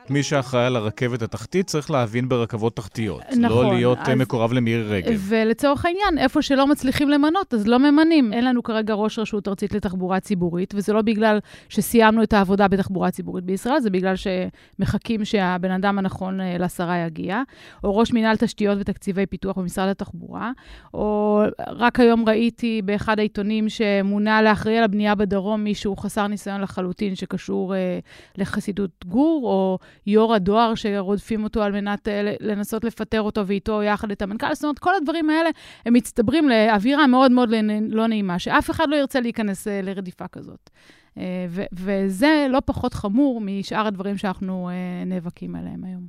מי 0.09 0.23
שאחראי 0.23 0.65
על 0.65 0.75
הרכבת 0.75 1.21
התחתית 1.21 1.67
צריך 1.67 1.91
להבין 1.91 2.29
ברכבות 2.29 2.75
תחתיות. 2.75 3.21
נכון. 3.37 3.65
לא 3.65 3.73
להיות 3.73 3.97
אז... 4.01 4.17
מקורב 4.17 4.53
למירי 4.53 4.83
רגב. 4.83 5.25
ולצורך 5.27 5.85
העניין, 5.85 6.17
איפה 6.17 6.41
שלא 6.41 6.67
מצליחים 6.67 7.09
למנות, 7.09 7.53
אז 7.53 7.67
לא 7.67 7.79
ממנים. 7.79 8.33
אין 8.33 8.45
לנו 8.45 8.63
כרגע 8.63 8.93
ראש 8.93 9.19
רשות 9.19 9.47
ארצית 9.47 9.73
לתחבורה 9.73 10.19
ציבורית, 10.19 10.73
וזה 10.77 10.93
לא 10.93 11.01
בגלל 11.01 11.39
שסיימנו 11.69 12.23
את 12.23 12.33
העבודה 12.33 12.67
בתחבורה 12.67 13.11
ציבורית 13.11 13.43
בישראל, 13.43 13.79
זה 13.79 13.89
בגלל 13.89 14.13
שמחכים 14.15 15.25
שהבן 15.25 15.71
אדם 15.71 15.99
הנכון 15.99 16.41
אה, 16.41 16.57
לשרה 16.57 16.97
יגיע, 16.97 17.41
או 17.83 17.97
ראש 17.97 18.13
מינהל 18.13 18.35
תשתיות 18.35 18.77
ותקציבי 18.81 19.25
פיתוח 19.25 19.57
במשרד 19.57 19.89
התחבורה, 19.89 20.51
או 20.93 21.41
רק 21.67 21.99
היום 21.99 22.29
ראיתי 22.29 22.81
באחד 22.85 23.19
העיתונים 23.19 23.69
שמונה 23.69 24.41
לאחראי 24.41 24.77
על 24.77 24.83
הבנייה 24.83 25.15
בדרום 25.15 25.63
מישהו 25.63 25.95
חסר 25.95 26.27
ניסיון 26.27 26.61
לחלוטין 26.61 27.15
שקשור 27.15 27.75
אה, 27.75 27.99
לחסידות 28.37 29.05
גור, 29.05 29.41
או 29.45 29.77
יו"ר 30.07 30.33
הדואר 30.33 30.75
שרודפים 30.75 31.43
אותו 31.43 31.63
על 31.63 31.71
מנת 31.71 32.07
אה, 32.07 32.35
לנסות 32.39 32.83
לפטר 32.83 33.21
אותו 33.21 33.47
ואיתו 33.47 33.83
יחד 33.83 34.11
את 34.11 34.21
המנכ"ל. 34.21 34.53
זאת 34.53 34.63
אומרת, 34.63 34.79
כל 34.79 34.95
הדברים 34.95 35.29
האלה, 35.29 35.49
הם 35.85 35.93
מצטברים 35.93 36.49
לאווירה 36.49 37.07
מאוד 37.07 37.31
מאוד 37.31 37.49
לא 37.89 38.07
נעימה, 38.07 38.39
שאף 38.39 38.71
אחד 38.71 38.89
לא 38.89 38.95
ירצה 38.95 39.19
להיכנס 39.19 39.67
אה, 39.67 39.81
לרדיפה 39.81 40.27
כזאת. 40.27 40.69
אה, 41.17 41.45
וזה 41.73 42.47
לא 42.49 42.61
פחות 42.65 42.93
חמור 42.93 43.41
משאר 43.41 43.87
הדברים 43.87 44.17
שאנחנו 44.17 44.69
נאבקים 45.05 45.55
עליהם 45.55 45.83
היום. 45.83 46.07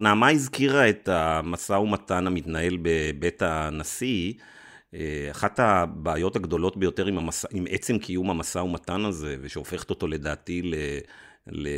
נעמה 0.00 0.28
הזכירה 0.28 0.88
את 0.88 1.08
המשא 1.08 1.72
ומתן 1.72 2.26
המתנהל 2.26 2.78
בבית 2.82 3.42
הנשיא. 3.42 4.32
אחת 5.30 5.60
הבעיות 5.60 6.36
הגדולות 6.36 6.76
ביותר 6.76 7.06
עם, 7.06 7.18
המס... 7.18 7.46
עם 7.50 7.64
עצם 7.70 7.98
קיום 7.98 8.30
המשא 8.30 8.58
ומתן 8.58 9.04
הזה, 9.04 9.36
ושהופכת 9.40 9.90
אותו 9.90 10.06
לדעתי 10.06 10.62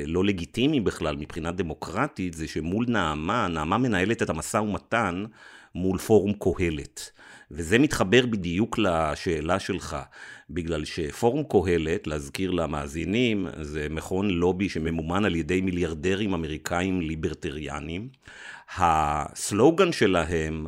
לא 0.07 0.25
לגיטימי 0.25 0.81
בכלל 0.81 1.17
מבחינה 1.17 1.53
דמוקרטית, 1.53 2.35
זה 2.35 2.49
שמול 2.49 2.85
נעמה, 2.89 3.49
נעמה 3.49 3.79
מנהלת 3.79 4.23
את 4.23 4.31
המשא 4.31 4.57
ומתן 4.57 5.25
מול 5.75 5.99
פורום 5.99 6.33
קהלת. 6.33 7.11
וזה 7.51 7.79
מתחבר 7.79 8.27
בדיוק 8.27 8.79
לשאלה 8.79 9.59
שלך, 9.59 9.97
בגלל 10.51 10.85
שפורום 10.85 11.43
קהלת, 11.49 12.07
להזכיר 12.07 12.51
למאזינים, 12.51 13.47
זה 13.61 13.87
מכון 13.91 14.31
לובי 14.31 14.69
שממומן 14.69 15.25
על 15.25 15.37
ידי 15.37 15.61
מיליארדרים 15.61 16.35
אמריקאים 16.35 17.01
ליברטריאנים. 17.01 18.09
הסלוגן 18.77 19.93
שלהם 19.93 20.67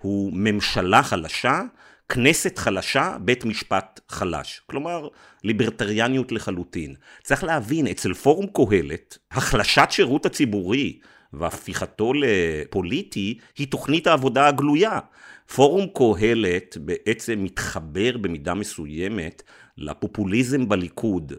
הוא 0.00 0.32
ממשלה 0.34 1.02
חלשה, 1.02 1.60
כנסת 2.08 2.58
חלשה, 2.58 3.16
בית 3.20 3.44
משפט 3.44 4.00
חלש. 4.08 4.62
כלומר, 4.66 5.08
ליברטריאניות 5.44 6.32
לחלוטין. 6.32 6.94
צריך 7.22 7.44
להבין, 7.44 7.86
אצל 7.86 8.14
פורום 8.14 8.46
קהלת, 8.46 9.18
החלשת 9.30 9.86
שירות 9.90 10.26
הציבורי 10.26 10.98
והפיכתו 11.32 12.12
לפוליטי 12.14 13.38
היא 13.58 13.66
תוכנית 13.66 14.06
העבודה 14.06 14.48
הגלויה. 14.48 14.98
פורום 15.54 15.86
קהלת 15.94 16.76
בעצם 16.80 17.44
מתחבר 17.44 18.16
במידה 18.16 18.54
מסוימת 18.54 19.42
לפופוליזם 19.78 20.68
בליכוד. 20.68 21.32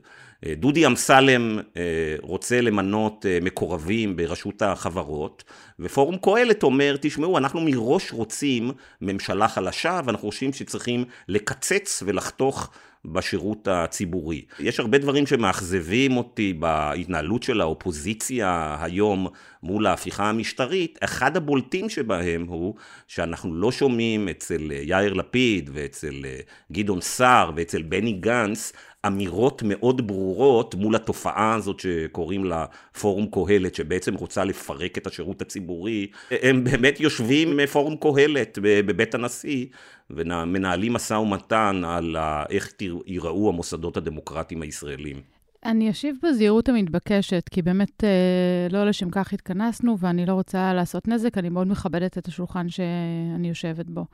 דודי 0.48 0.88
אמסלם 0.88 1.60
אה, 1.78 2.16
רוצה 2.22 2.62
למנות 2.62 3.26
אה, 3.26 3.40
מקורבים 3.42 4.16
ברשות 4.16 4.62
החברות, 4.62 5.44
ופורום 5.80 6.18
קהלת 6.18 6.64
אומר, 6.64 6.96
תשמעו, 7.02 7.38
אנחנו 7.38 7.62
מראש 7.62 8.12
רוצים 8.12 8.72
ממשלה 9.02 9.48
חלשה, 9.48 10.02
ואנחנו 10.06 10.28
חושבים 10.32 10.54
שצריכים 10.54 11.06
לקצץ 11.28 12.04
ולחתוך 12.06 12.70
בשירות 13.06 13.68
הציבורי. 13.68 14.46
יש 14.60 14.80
הרבה 14.80 14.98
דברים 14.98 15.28
שמאכזבים 15.28 16.18
אותי 16.18 16.54
בהתנהלות 16.54 17.44
של 17.44 17.62
האופוזיציה 17.62 18.78
היום 18.82 19.28
מול 19.64 19.88
ההפיכה 19.88 20.30
המשטרית. 20.30 21.00
אחד 21.02 21.38
הבולטים 21.38 21.90
שבהם 21.90 22.46
הוא 22.48 22.76
שאנחנו 23.08 23.56
לא 23.56 23.72
שומעים 23.72 24.30
אצל 24.30 24.72
יאיר 24.72 25.14
לפיד 25.14 25.70
ואצל 25.74 26.26
גדעון 26.72 27.02
סער 27.02 27.52
ואצל 27.56 27.82
בני 27.82 28.14
גנץ 28.14 28.74
אמירות 29.08 29.64
מאוד 29.66 30.08
ברורות 30.08 30.76
מול 30.76 30.96
התופעה 30.96 31.56
הזאת 31.56 31.80
שקוראים 31.80 32.46
לה 32.46 32.66
פורום 33.00 33.28
קהלת, 33.32 33.76
שבעצם 33.76 34.14
רוצה 34.14 34.44
לפרק 34.44 34.98
את 34.98 35.08
השירות 35.08 35.42
הציבורי. 35.42 36.08
הם 36.32 36.64
באמת 36.64 37.00
יושבים 37.00 37.66
פורום 37.72 37.96
קהלת 37.96 38.60
בבית 38.62 39.16
הנשיא 39.16 39.66
ומנהלים 40.10 40.94
משא 40.94 41.14
ומתן 41.14 41.82
על 41.86 42.16
איך 42.50 42.74
ייראו 43.06 43.50
המוסדות 43.50 43.98
הדמוקרטיים 43.98 44.62
הישראלים. 44.62 45.22
אני 45.66 45.90
אשיב 45.90 46.16
בזהירות 46.24 46.70
המתבקשת, 46.70 47.50
כי 47.50 47.62
באמת 47.62 48.04
אה, 48.04 48.68
לא 48.70 48.86
לשם 48.86 49.10
כך 49.10 49.34
התכנסנו, 49.34 50.00
ואני 50.00 50.26
לא 50.26 50.34
רוצה 50.34 50.74
לעשות 50.74 51.08
נזק, 51.08 51.38
אני 51.38 51.50
מאוד 51.50 51.68
מכבדת 51.68 52.18
את 52.18 52.28
השולחן 52.28 52.70
שאני 52.70 53.48
יושבת 53.48 53.86
בו. 53.86 54.06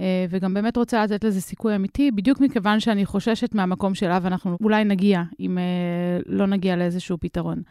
אה, 0.00 0.26
וגם 0.30 0.54
באמת 0.54 0.76
רוצה 0.76 1.04
לתת 1.04 1.24
לזה 1.24 1.40
סיכוי 1.40 1.76
אמיתי, 1.76 2.10
בדיוק 2.10 2.40
מכיוון 2.40 2.80
שאני 2.80 3.06
חוששת 3.06 3.54
מהמקום 3.54 3.94
שאליו 3.94 4.22
אנחנו 4.26 4.56
אולי 4.60 4.84
נגיע, 4.84 5.22
אם 5.40 5.58
אה, 5.58 5.62
לא 6.26 6.46
נגיע 6.46 6.76
לאיזשהו 6.76 7.18
פתרון. 7.20 7.62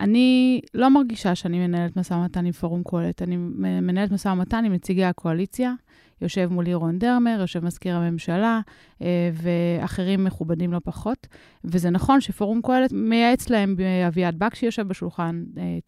אני 0.00 0.60
לא 0.74 0.90
מרגישה 0.90 1.34
שאני 1.34 1.66
מנהלת 1.66 1.96
משא 1.96 2.14
ומתן 2.14 2.46
עם 2.46 2.52
פורום 2.52 2.82
קהלת, 2.90 3.22
אני 3.22 3.36
מנהלת 3.80 4.12
משא 4.12 4.28
ומתן 4.28 4.64
עם 4.64 4.72
נציגי 4.72 5.04
הקואליציה. 5.04 5.74
יושב 6.20 6.48
מולי 6.52 6.74
רון 6.74 6.98
דרמר, 6.98 7.36
יושב 7.40 7.64
מזכיר 7.64 7.96
הממשלה, 7.96 8.60
אה, 9.02 9.30
ואחרים 9.34 10.24
מכובדים 10.24 10.72
לא 10.72 10.80
פחות. 10.84 11.26
וזה 11.64 11.90
נכון 11.90 12.20
שפורום 12.20 12.60
קהלת 12.62 12.92
מייעץ 12.92 13.50
להם, 13.50 13.76
אביעד 14.06 14.38
בקשי 14.38 14.66
יושב 14.66 14.88
בשולחן, 14.88 15.44
אה, 15.58 15.78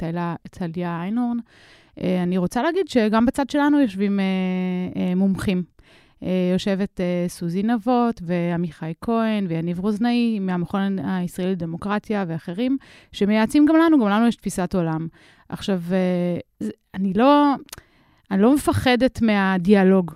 טליה 0.50 1.02
איינהורן. 1.02 1.38
אה, 2.00 2.22
אני 2.22 2.38
רוצה 2.38 2.62
להגיד 2.62 2.88
שגם 2.88 3.26
בצד 3.26 3.50
שלנו 3.50 3.80
יושבים 3.80 4.20
מומחים. 5.16 5.75
יושבת 6.52 7.00
סוזי 7.28 7.62
נבות 7.62 8.20
ועמיחי 8.24 8.92
כהן 9.00 9.46
ויניב 9.48 9.78
רוזנאי 9.78 10.38
מהמכון 10.38 10.98
הישראלי 10.98 11.52
לדמוקרטיה 11.52 12.24
ואחרים, 12.28 12.76
שמייעצים 13.12 13.66
גם 13.66 13.76
לנו, 13.76 14.00
גם 14.00 14.08
לנו 14.08 14.26
יש 14.26 14.36
תפיסת 14.36 14.74
עולם. 14.74 15.08
עכשיו, 15.48 15.80
אני 16.94 17.12
לא, 17.12 17.54
אני 18.30 18.42
לא 18.42 18.54
מפחדת 18.54 19.22
מהדיאלוג. 19.22 20.12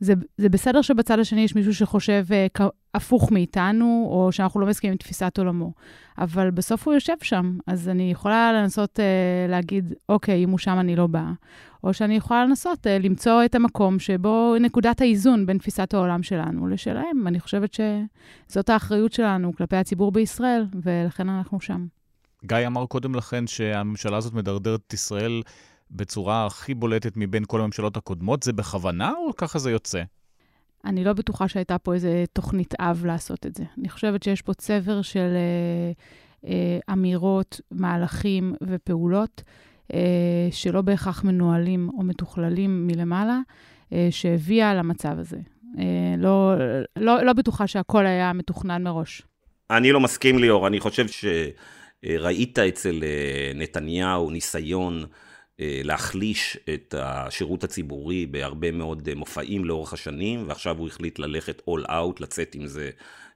זה, 0.00 0.14
זה 0.38 0.48
בסדר 0.48 0.82
שבצד 0.82 1.18
השני 1.18 1.40
יש 1.40 1.54
מישהו 1.54 1.74
שחושב 1.74 2.24
הפוך 2.94 3.32
מאיתנו, 3.32 4.08
או 4.10 4.32
שאנחנו 4.32 4.60
לא 4.60 4.66
מסכימים 4.66 4.92
עם 4.92 4.98
תפיסת 4.98 5.38
עולמו, 5.38 5.72
אבל 6.18 6.50
בסוף 6.50 6.86
הוא 6.86 6.94
יושב 6.94 7.14
שם, 7.22 7.58
אז 7.66 7.88
אני 7.88 8.10
יכולה 8.10 8.52
לנסות 8.52 8.98
uh, 8.98 9.50
להגיד, 9.50 9.94
אוקיי, 10.08 10.44
אם 10.44 10.50
הוא 10.50 10.58
שם 10.58 10.76
אני 10.80 10.96
לא 10.96 11.06
באה, 11.06 11.32
או 11.84 11.94
שאני 11.94 12.16
יכולה 12.16 12.44
לנסות 12.44 12.86
uh, 12.86 12.90
למצוא 13.02 13.44
את 13.44 13.54
המקום 13.54 13.98
שבו 13.98 14.54
נקודת 14.60 15.00
האיזון 15.00 15.46
בין 15.46 15.58
תפיסת 15.58 15.94
העולם 15.94 16.22
שלנו 16.22 16.68
לשלהם. 16.68 17.26
אני 17.26 17.40
חושבת 17.40 17.74
שזאת 17.74 18.68
האחריות 18.68 19.12
שלנו 19.12 19.52
כלפי 19.56 19.76
הציבור 19.76 20.12
בישראל, 20.12 20.66
ולכן 20.82 21.28
אנחנו 21.28 21.60
שם. 21.60 21.86
גיא 22.44 22.66
אמר 22.66 22.86
קודם 22.86 23.14
לכן 23.14 23.46
שהממשלה 23.46 24.16
הזאת 24.16 24.32
מדרדרת 24.32 24.80
את 24.86 24.92
ישראל 24.92 25.42
בצורה 25.90 26.46
הכי 26.46 26.74
בולטת 26.74 27.12
מבין 27.16 27.44
כל 27.46 27.60
הממשלות 27.60 27.96
הקודמות? 27.96 28.42
זה 28.42 28.52
בכוונה 28.52 29.10
או 29.10 29.36
ככה 29.36 29.58
זה 29.58 29.70
יוצא? 29.70 30.02
אני 30.84 31.04
לא 31.04 31.12
בטוחה 31.12 31.48
שהייתה 31.48 31.78
פה 31.78 31.94
איזו 31.94 32.08
תוכנית 32.32 32.74
אב 32.80 33.02
לעשות 33.06 33.46
את 33.46 33.54
זה. 33.54 33.64
אני 33.78 33.88
חושבת 33.88 34.22
שיש 34.22 34.42
פה 34.42 34.54
צבר 34.54 35.02
של 35.02 35.36
אה, 35.36 35.92
אה, 36.50 36.78
אמירות, 36.92 37.60
מהלכים 37.70 38.54
ופעולות 38.62 39.42
אה, 39.94 40.48
שלא 40.50 40.82
בהכרח 40.82 41.24
מנוהלים 41.24 41.90
או 41.98 42.02
מתוכללים 42.02 42.86
מלמעלה, 42.86 43.40
אה, 43.92 44.08
שהביאה 44.10 44.74
למצב 44.74 45.18
הזה. 45.18 45.38
אה, 45.78 46.14
לא, 46.18 46.54
לא, 46.96 47.22
לא 47.22 47.32
בטוחה 47.32 47.66
שהכל 47.66 48.06
היה 48.06 48.32
מתוכנן 48.32 48.82
מראש. 48.82 49.22
אני 49.70 49.92
לא 49.92 50.00
מסכים, 50.00 50.38
ליאור. 50.38 50.66
אני 50.66 50.80
חושב 50.80 51.04
שראית 51.08 52.58
אצל 52.58 53.00
אה, 53.02 53.52
נתניהו 53.54 54.30
ניסיון 54.30 55.04
להחליש 55.60 56.58
את 56.74 56.94
השירות 56.98 57.64
הציבורי 57.64 58.26
בהרבה 58.26 58.72
מאוד 58.72 59.08
אה, 59.08 59.14
מופעים 59.14 59.64
לאורך 59.64 59.92
השנים, 59.92 60.48
ועכשיו 60.48 60.78
הוא 60.78 60.88
החליט 60.88 61.18
ללכת 61.18 61.62
all 61.68 61.88
out, 61.88 62.20
לצאת 62.20 62.54
עם 62.54 62.66
זה 62.66 62.90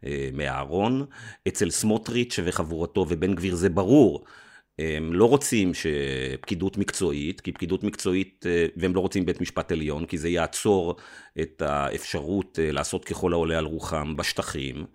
אה, 0.07 0.29
מהארון. 0.33 1.07
אצל 1.49 1.71
סמוטריץ' 1.71 2.39
וחבורתו 2.45 3.07
ובן 3.09 3.35
גביר 3.35 3.55
זה 3.55 3.69
ברור. 3.69 4.25
הם 4.79 5.13
לא 5.13 5.29
רוצים 5.29 5.73
שפקידות 5.75 6.79
מקצועית, 6.79 7.41
כי 7.41 7.53
פקידות 7.53 7.85
מקצועית, 7.85 8.47
והם 8.77 8.95
לא 8.95 9.01
רוצים 9.01 9.27
בית 9.27 9.41
משפט 9.41 9.73
עליון, 9.73 10.07
כי 10.07 10.19
זה 10.19 10.29
יעצור 10.29 10.97
את 11.41 11.63
האפשרות 11.63 12.59
לעשות 12.63 13.05
ככל 13.05 13.33
העולה 13.33 13.59
על 13.59 13.65
רוחם 13.65 14.17
בשטחים. 14.17 14.87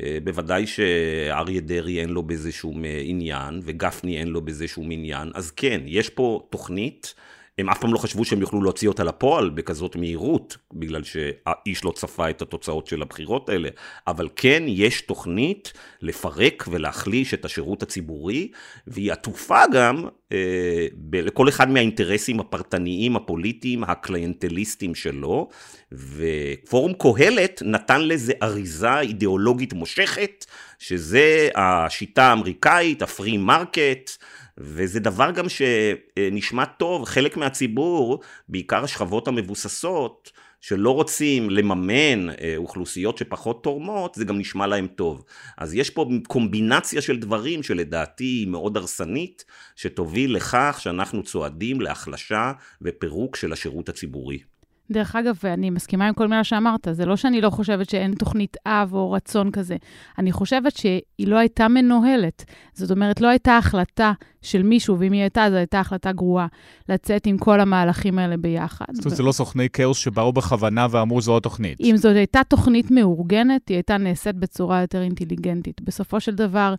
אה, 0.00 0.18
בוודאי 0.24 0.66
שאריה 0.66 1.60
דרעי 1.60 2.00
אין 2.00 2.10
לו 2.10 2.22
בזה 2.22 2.52
שום 2.52 2.84
אה, 2.84 3.00
עניין, 3.04 3.60
וגפני 3.62 4.18
אין 4.18 4.28
לו 4.28 4.40
בזה 4.40 4.68
שום 4.68 4.90
עניין, 4.90 5.30
אז 5.34 5.50
כן, 5.50 5.80
יש 5.86 6.08
פה 6.08 6.46
תוכנית 6.50 7.14
הם 7.62 7.70
אף 7.70 7.78
פעם 7.80 7.92
לא 7.92 7.98
חשבו 7.98 8.24
שהם 8.24 8.40
יוכלו 8.40 8.62
להוציא 8.62 8.88
אותה 8.88 9.04
לפועל 9.04 9.50
בכזאת 9.50 9.96
מהירות, 9.96 10.56
בגלל 10.72 11.02
שהאיש 11.04 11.84
לא 11.84 11.92
צפה 11.96 12.30
את 12.30 12.42
התוצאות 12.42 12.86
של 12.86 13.02
הבחירות 13.02 13.48
האלה, 13.48 13.68
אבל 14.06 14.28
כן 14.36 14.62
יש 14.66 15.00
תוכנית 15.00 15.72
לפרק 16.00 16.64
ולהחליש 16.70 17.34
את 17.34 17.44
השירות 17.44 17.82
הציבורי, 17.82 18.50
והיא 18.86 19.12
עטופה 19.12 19.60
גם 19.72 20.08
אה, 20.32 20.86
לכל 21.12 21.48
אחד 21.48 21.70
מהאינטרסים 21.70 22.40
הפרטניים, 22.40 23.16
הפוליטיים, 23.16 23.84
הקליינטליסטיים 23.84 24.94
שלו, 24.94 25.48
ופורום 25.92 26.92
קהלת 26.98 27.62
נתן 27.64 28.00
לזה 28.00 28.32
אריזה 28.42 29.00
אידיאולוגית 29.00 29.72
מושכת, 29.72 30.46
שזה 30.78 31.48
השיטה 31.54 32.24
האמריקאית, 32.24 33.02
ה 33.02 33.09
free 33.09 33.36
market, 33.36 34.10
וזה 34.58 35.00
דבר 35.00 35.30
גם 35.30 35.46
שנשמע 35.48 36.64
טוב, 36.64 37.04
חלק 37.04 37.36
מהציבור, 37.36 38.20
בעיקר 38.48 38.84
השכבות 38.84 39.28
המבוססות, 39.28 40.32
שלא 40.60 40.90
רוצים 40.90 41.50
לממן 41.50 42.30
אה, 42.30 42.54
אוכלוסיות 42.56 43.18
שפחות 43.18 43.62
תורמות, 43.62 44.14
זה 44.14 44.24
גם 44.24 44.38
נשמע 44.38 44.66
להם 44.66 44.86
טוב. 44.86 45.24
אז 45.58 45.74
יש 45.74 45.90
פה 45.90 46.06
קומבינציה 46.28 47.02
של 47.02 47.18
דברים 47.18 47.62
שלדעתי 47.62 48.24
היא 48.24 48.48
מאוד 48.48 48.76
הרסנית, 48.76 49.44
שתוביל 49.76 50.36
לכך 50.36 50.78
שאנחנו 50.80 51.22
צועדים 51.22 51.80
להחלשה 51.80 52.52
ופירוק 52.82 53.36
של 53.36 53.52
השירות 53.52 53.88
הציבורי. 53.88 54.51
דרך 54.90 55.16
אגב, 55.16 55.38
ואני 55.44 55.70
מסכימה 55.70 56.08
עם 56.08 56.14
כל 56.14 56.28
מילה 56.28 56.44
שאמרת, 56.44 56.88
זה 56.92 57.06
לא 57.06 57.16
שאני 57.16 57.40
לא 57.40 57.50
חושבת 57.50 57.90
שאין 57.90 58.14
תוכנית 58.14 58.56
אב 58.66 58.94
או 58.94 59.12
רצון 59.12 59.50
כזה. 59.50 59.76
אני 60.18 60.32
חושבת 60.32 60.76
שהיא 60.76 61.26
לא 61.26 61.36
הייתה 61.36 61.68
מנוהלת. 61.68 62.44
זאת 62.74 62.90
אומרת, 62.90 63.20
לא 63.20 63.28
הייתה 63.28 63.56
החלטה 63.56 64.12
של 64.42 64.62
מישהו, 64.62 64.98
ואם 64.98 65.12
היא 65.12 65.20
הייתה, 65.20 65.46
זו 65.50 65.56
הייתה 65.56 65.80
החלטה 65.80 66.12
גרועה, 66.12 66.46
לצאת 66.88 67.26
עם 67.26 67.38
כל 67.38 67.60
המהלכים 67.60 68.18
האלה 68.18 68.36
ביחד. 68.36 68.84
זאת 68.92 69.04
אומרת, 69.04 69.12
ו... 69.12 69.16
זה 69.16 69.22
לא 69.22 69.32
סוכני 69.32 69.68
כאוס 69.70 69.98
שבאו 69.98 70.32
בכוונה 70.32 70.86
ואמרו 70.90 71.20
זו 71.20 71.36
התוכנית. 71.36 71.80
אם 71.80 71.96
זאת 71.96 72.16
הייתה 72.16 72.40
תוכנית 72.48 72.90
מאורגנת, 72.90 73.68
היא 73.68 73.76
הייתה 73.76 73.96
נעשית 73.96 74.36
בצורה 74.36 74.80
יותר 74.80 75.02
אינטליגנטית. 75.02 75.80
בסופו 75.80 76.20
של 76.20 76.34
דבר, 76.34 76.74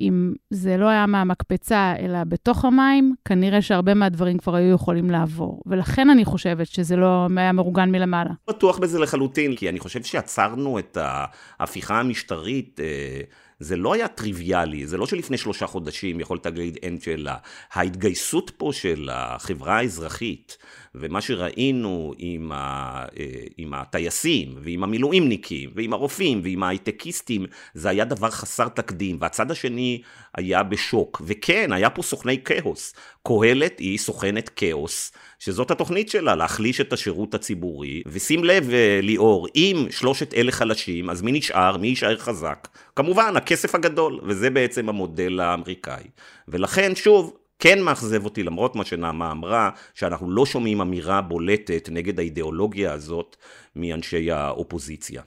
אם 0.00 0.32
זה 0.50 0.76
לא 0.76 0.88
היה 0.88 1.06
מהמקפצה, 1.06 1.94
אלא 1.98 2.24
בתוך 2.24 2.64
המים, 2.64 3.14
כנראה 3.24 3.62
שהרבה 3.62 3.94
מהדברים 3.94 4.38
כבר 4.38 4.54
היו 4.54 4.74
יכולים 4.74 5.10
לעבור. 5.10 5.62
ולכן 5.66 6.10
אני 6.10 6.24
חושבת 6.24 6.66
שזה 6.66 6.96
לא 6.96 7.26
היה 7.36 7.52
מאורגן 7.52 7.90
מלמעלה. 7.90 8.30
בטוח 8.48 8.78
בזה 8.78 8.98
לחלוטין, 8.98 9.56
כי 9.56 9.68
אני 9.68 9.78
חושב 9.78 10.02
שעצרנו 10.02 10.78
את 10.78 10.98
ההפיכה 11.00 12.00
המשטרית. 12.00 12.80
אה, 12.82 13.20
זה 13.60 13.76
לא 13.76 13.94
היה 13.94 14.08
טריוויאלי, 14.08 14.86
זה 14.86 14.96
לא 14.96 15.06
שלפני 15.06 15.36
שלושה 15.36 15.66
חודשים 15.66 16.20
יכולת 16.20 16.46
להגיד 16.46 16.78
אין 16.82 17.00
שאלה. 17.00 17.36
ההתגייסות 17.72 18.50
פה 18.56 18.70
של 18.72 19.08
החברה 19.12 19.78
האזרחית, 19.78 20.58
ומה 20.94 21.20
שראינו 21.20 22.12
עם, 22.18 22.52
ה, 22.52 23.04
אה, 23.18 23.26
עם 23.56 23.74
הטייסים, 23.74 24.54
ועם 24.62 24.84
המילואימניקים, 24.84 25.70
ועם 25.74 25.92
הרופאים, 25.92 26.40
ועם 26.44 26.62
ההייטקיסטים, 26.62 27.46
זה 27.74 27.88
היה 27.88 28.04
דבר 28.04 28.30
חסר 28.30 28.68
תקדים, 28.68 29.18
והצד 29.20 29.50
השני 29.50 30.02
היה 30.34 30.62
בשוק. 30.62 31.22
וכן, 31.26 31.72
היה 31.72 31.90
פה 31.90 32.02
סוכני 32.02 32.42
כאוס. 32.42 32.94
קהלת 33.22 33.78
היא 33.78 33.98
סוכנת 33.98 34.48
כאוס. 34.48 35.12
שזאת 35.44 35.70
התוכנית 35.70 36.08
שלה, 36.08 36.34
להחליש 36.34 36.80
את 36.80 36.92
השירות 36.92 37.34
הציבורי. 37.34 38.02
ושים 38.06 38.44
לב, 38.44 38.70
אה, 38.70 39.00
ליאור, 39.02 39.48
אם 39.54 39.86
שלושת 39.90 40.34
אלה 40.34 40.52
חלשים, 40.52 41.10
אז 41.10 41.22
מי 41.22 41.32
נשאר? 41.32 41.76
מי 41.76 41.86
יישאר 41.86 42.18
חזק? 42.18 42.68
כמובן, 42.96 43.36
הכסף 43.36 43.74
הגדול, 43.74 44.20
וזה 44.22 44.50
בעצם 44.50 44.88
המודל 44.88 45.40
האמריקאי. 45.40 46.02
ולכן, 46.48 46.94
שוב, 46.94 47.36
כן 47.58 47.82
מאכזב 47.82 48.24
אותי, 48.24 48.42
למרות 48.42 48.76
מה 48.76 48.84
שנעמה 48.84 49.30
אמרה, 49.30 49.70
שאנחנו 49.94 50.30
לא 50.30 50.46
שומעים 50.46 50.80
אמירה 50.80 51.20
בולטת 51.20 51.88
נגד 51.92 52.18
האידיאולוגיה 52.18 52.92
הזאת 52.92 53.36
מאנשי 53.76 54.30
האופוזיציה. 54.30 55.22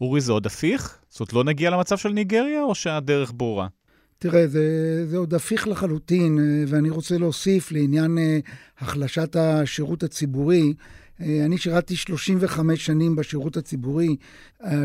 אורי, 0.00 0.20
זה 0.20 0.32
עוד 0.32 0.46
הפיך? 0.46 0.98
זאת 1.08 1.32
לא 1.32 1.44
נגיע 1.44 1.70
למצב 1.70 1.98
של 1.98 2.08
ניגריה, 2.08 2.62
או 2.62 2.74
שהדרך 2.74 3.32
ברורה? 3.34 3.66
תראה, 4.18 4.46
זה, 4.46 5.06
זה 5.06 5.16
עוד 5.16 5.34
הפיך 5.34 5.68
לחלוטין, 5.68 6.38
אה, 6.38 6.64
ואני 6.68 6.90
רוצה 6.90 7.18
להוסיף 7.18 7.72
לעניין 7.72 8.18
אה, 8.18 8.38
החלשת 8.78 9.36
השירות 9.36 10.02
הציבורי. 10.02 10.74
אה, 11.20 11.44
אני 11.44 11.58
שירתתי 11.58 11.96
35 11.96 12.86
שנים 12.86 13.16
בשירות 13.16 13.56
הציבורי. 13.56 14.16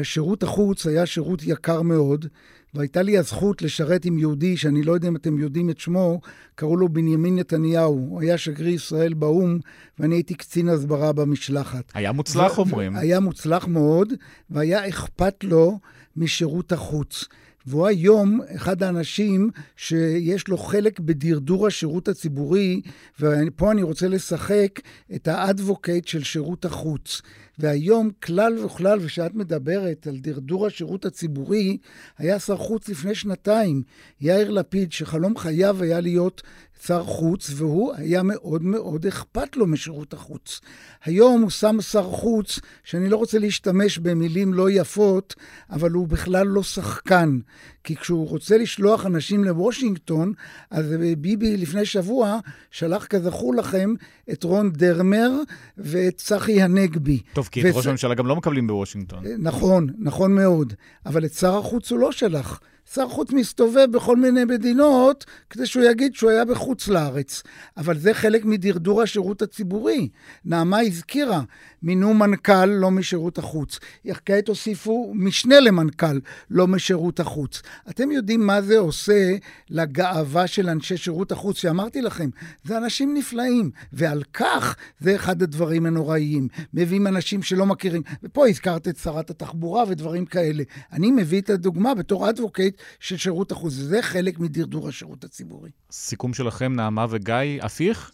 שירות 0.04 0.44
החוץ 0.44 0.88
היה 0.88 1.06
שירות 1.06 1.44
יקר 1.44 1.82
מאוד, 1.82 2.26
והייתה 2.74 3.02
לי 3.02 3.18
הזכות 3.18 3.62
לשרת 3.62 4.06
עם 4.06 4.20
יהודי, 4.20 4.58
שאני 4.58 4.84
לא 4.84 4.92
יודע 4.92 5.08
אם 5.08 5.16
אתם 5.16 5.40
יודעים 5.40 5.70
את 5.70 5.80
שמו, 5.80 6.22
קראו 6.56 6.78
לו 6.78 6.90
בנימין 6.90 7.36
נתניהו. 7.36 8.08
הוא 8.10 8.22
היה 8.22 8.38
שגריר 8.38 8.74
ישראל 8.74 9.14
באו"ם, 9.14 9.60
ואני 10.00 10.16
הייתי 10.16 10.34
קצין 10.34 10.70
הסברה 10.70 11.14
במשלחת. 11.14 11.92
היה 11.94 12.12
מוצלח, 12.12 12.58
אומרים. 12.58 12.96
היה 12.96 13.20
מוצלח 13.20 13.68
מאוד, 13.68 14.14
והיה 14.50 14.90
אכפת 14.90 15.44
לו 15.44 15.80
משירות 16.18 16.72
החוץ. 16.72 17.26
והוא 17.66 17.88
היום 17.88 18.42
אחד 18.56 18.84
האנשים 18.84 19.50
שיש 19.76 20.48
לו 20.48 20.58
חלק 20.58 21.00
בדרדור 21.00 21.68
השירות 21.68 22.08
הציבורי, 22.08 22.82
ופה 23.20 23.72
אני 23.72 23.84
רוצה 23.84 24.08
לשחק 24.08 24.80
את 25.16 25.28
האדבוקייט 25.28 26.08
של 26.08 26.24
שירות 26.24 26.66
החוץ. 26.66 27.22
והיום 27.60 28.10
כלל 28.24 28.66
וכלל, 28.66 29.00
ושאת 29.02 29.34
מדברת 29.34 30.08
על 30.08 30.18
דרדור 30.18 30.68
השירות 30.68 31.06
הציבורי, 31.06 31.78
היה 32.18 32.40
שר 32.40 32.58
חוץ 32.58 32.90
לפני 32.90 33.16
שנתיים, 33.16 33.84
יאיר 34.22 34.50
לפיד, 34.50 34.92
שחלום 34.92 35.38
חייו 35.38 35.84
היה 35.84 36.00
להיות 36.00 36.42
שר 36.86 37.04
חוץ, 37.04 37.52
והוא 37.56 37.94
היה 37.96 38.24
מאוד 38.24 38.64
מאוד 38.64 39.06
אכפת 39.06 39.56
לו 39.58 39.68
משירות 39.68 40.14
החוץ. 40.14 40.62
היום 41.06 41.42
הוא 41.42 41.50
שם 41.50 41.82
שר 41.82 42.04
חוץ, 42.04 42.60
שאני 42.84 43.10
לא 43.10 43.18
רוצה 43.18 43.40
להשתמש 43.40 43.98
במילים 43.98 44.54
לא 44.54 44.70
יפות, 44.70 45.36
אבל 45.70 45.92
הוא 45.92 46.08
בכלל 46.08 46.48
לא 46.48 46.64
שחקן. 46.64 47.40
כי 47.84 47.96
כשהוא 47.96 48.28
רוצה 48.28 48.58
לשלוח 48.58 49.06
אנשים 49.06 49.44
לוושינגטון, 49.44 50.34
אז 50.72 50.86
ביבי 51.18 51.58
לפני 51.58 51.86
שבוע 51.86 52.40
שלח, 52.72 53.06
כזכור 53.06 53.56
לכם, 53.56 53.94
את 54.32 54.44
רון 54.44 54.72
דרמר 54.72 55.32
ואת 55.78 56.18
צחי 56.18 56.62
הנגבי. 56.62 57.20
טוב, 57.34 57.50
כי 57.52 57.70
את 57.70 57.76
ראש 57.76 57.88
הממשלה 57.88 58.16
גם 58.16 58.28
לא 58.28 58.36
מקבלים 58.36 58.68
בוושינגטון. 58.68 59.24
נכון, 59.40 59.88
נכון 60.00 60.36
מאוד. 60.36 60.74
אבל 61.06 61.26
את 61.26 61.34
שר 61.34 61.58
החוץ 61.58 61.92
הוא 61.92 62.00
לא 62.00 62.12
שלח. 62.12 62.60
שר 62.94 63.10
חוץ 63.10 63.32
מסתובב 63.32 63.88
בכל 63.92 64.16
מיני 64.16 64.46
מדינות 64.46 65.26
כדי 65.50 65.66
שהוא 65.66 65.84
יגיד 65.84 66.16
שהוא 66.16 66.30
היה 66.30 66.46
בחוץ 66.46 66.88
לארץ. 66.88 67.44
אבל 67.78 67.98
זה 67.98 68.14
חלק 68.14 68.46
מדרדור 68.46 69.02
השירות 69.02 69.42
הציבורי. 69.42 70.10
נעמה 70.46 70.80
הזכירה, 70.80 71.42
מינו 71.84 72.14
מנכ"ל 72.14 72.66
לא 72.66 72.92
משירות 72.92 73.38
החוץ. 73.38 73.80
כעת 74.26 74.48
הוסיפו 74.48 75.12
משנה 75.16 75.60
למנכ"ל 75.60 76.20
לא 76.50 76.68
משירות 76.68 77.20
החוץ. 77.20 77.62
אתם 77.90 78.12
יודעים 78.12 78.48
מה 78.48 78.62
זה 78.62 78.78
עושה 78.78 79.36
לגאווה 79.70 80.48
של 80.48 80.70
אנשי 80.70 80.98
שירות 80.98 81.32
החוץ, 81.32 81.58
שאמרתי 81.58 82.02
לכם, 82.02 82.30
זה 82.64 82.78
אנשים 82.78 83.14
נפלאים, 83.14 83.72
ועל 83.94 84.24
כך 84.34 84.76
זה 85.00 85.16
אחד 85.16 85.42
הדברים 85.42 85.86
הנוראיים. 85.86 86.48
מביאים 86.74 87.08
אנשים 87.08 87.44
שלא 87.44 87.66
מכירים, 87.66 88.02
ופה 88.24 88.48
הזכרת 88.48 88.88
את 88.88 88.98
שרת 88.98 89.30
התחבורה 89.30 89.84
ודברים 89.88 90.26
כאלה. 90.26 90.64
אני 90.94 91.12
מביא 91.12 91.42
את 91.42 91.50
הדוגמה 91.50 91.96
בתור 91.96 92.30
אדבוקייט 92.30 92.81
של 93.00 93.18
שירות 93.18 93.52
החוץ, 93.52 93.74
וזה 93.74 94.02
חלק 94.02 94.40
מדרדור 94.40 94.88
השירות 94.88 95.24
הציבורי. 95.24 95.70
סיכום 95.92 96.34
שלכם, 96.34 96.74
נעמה 96.74 97.06
וגיא, 97.10 97.62
הפיך? 97.62 98.12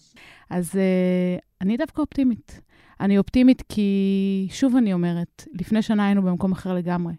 אז 0.50 0.72
uh, 0.72 1.42
אני 1.62 1.78
דווקא 1.78 2.02
אופטימית. 2.02 2.60
אני 3.00 3.18
אופטימית 3.18 3.64
כי, 3.70 4.48
שוב 4.52 4.76
אני 4.76 4.94
אומרת, 4.94 5.46
לפני 5.54 5.82
שנה 5.82 6.06
היינו 6.06 6.22
במקום 6.22 6.52
אחר 6.52 6.74
לגמרי. 6.74 7.14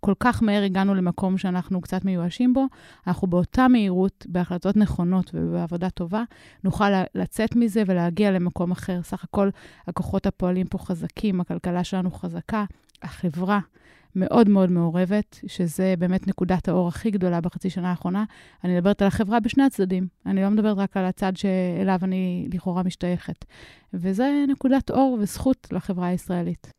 כל 0.00 0.14
כך 0.20 0.42
מהר 0.42 0.62
הגענו 0.62 0.94
למקום 0.94 1.38
שאנחנו 1.38 1.80
קצת 1.80 2.04
מיואשים 2.04 2.54
בו, 2.54 2.66
אנחנו 3.06 3.28
באותה 3.28 3.68
מהירות, 3.68 4.26
בהחלטות 4.28 4.76
נכונות 4.76 5.30
ובעבודה 5.34 5.90
טובה, 5.90 6.22
נוכל 6.64 6.90
לצאת 7.14 7.56
מזה 7.56 7.82
ולהגיע 7.86 8.30
למקום 8.30 8.70
אחר. 8.70 9.02
סך 9.02 9.24
הכל 9.24 9.50
הכוחות 9.86 10.26
הפועלים 10.26 10.66
פה 10.66 10.78
חזקים, 10.78 11.40
הכלכלה 11.40 11.84
שלנו 11.84 12.10
חזקה, 12.10 12.64
החברה 13.02 13.60
מאוד 14.16 14.48
מאוד 14.48 14.70
מעורבת, 14.70 15.40
שזה 15.46 15.94
באמת 15.98 16.26
נקודת 16.26 16.68
האור 16.68 16.88
הכי 16.88 17.10
גדולה 17.10 17.40
בחצי 17.40 17.70
שנה 17.70 17.90
האחרונה. 17.90 18.24
אני 18.64 18.74
מדברת 18.74 19.02
על 19.02 19.08
החברה 19.08 19.40
בשני 19.40 19.64
הצדדים. 19.64 20.06
אני 20.26 20.42
לא 20.42 20.48
מדברת 20.48 20.78
רק 20.78 20.96
על 20.96 21.04
הצד 21.04 21.32
שאליו 21.36 21.98
אני 22.02 22.48
לכאורה 22.54 22.82
משתייכת. 22.82 23.44
וזה 23.94 24.44
נקודת 24.48 24.90
אור 24.90 25.18
וזכות 25.20 25.68
לחברה 25.72 26.06
הישראלית. 26.06 26.70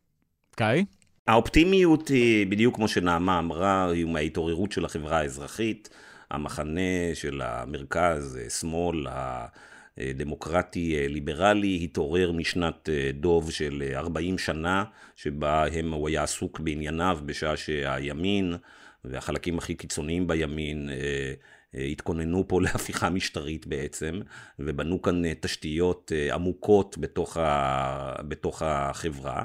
קאי? 0.55 0.85
האופטימיות 1.27 2.07
היא, 2.07 2.47
בדיוק 2.47 2.75
כמו 2.75 2.87
שנעמה 2.87 3.39
אמרה, 3.39 3.91
היא 3.91 4.05
מההתעוררות 4.05 4.71
של 4.71 4.85
החברה 4.85 5.17
האזרחית. 5.17 5.89
המחנה 6.31 6.81
של 7.13 7.41
המרכז, 7.41 8.39
שמאל, 8.49 9.07
דמוקרטי-ליברלי, 9.99 11.79
התעורר 11.83 12.31
משנת 12.31 12.89
אה, 12.89 13.11
דוב 13.13 13.51
של 13.51 13.83
40 13.95 14.33
אה, 14.33 14.39
שנה, 14.39 14.83
שבה 15.15 15.65
הם, 15.67 15.93
הוא 15.93 16.07
היה 16.07 16.23
עסוק 16.23 16.59
בענייניו 16.59 17.19
בשעה 17.25 17.57
שהימין 17.57 18.55
והחלקים 19.05 19.57
הכי 19.57 19.75
קיצוניים 19.75 20.27
בימין 20.27 20.89
אה, 20.89 21.33
התכוננו 21.91 22.47
פה 22.47 22.61
להפיכה 22.65 23.09
משטרית 23.09 23.67
בעצם, 23.67 24.19
ובנו 24.59 25.01
כאן 25.01 25.33
תשתיות 25.33 26.11
עמוקות 26.33 26.97
בתוך, 26.97 27.37
ה, 27.37 28.15
בתוך 28.27 28.61
החברה. 28.61 29.43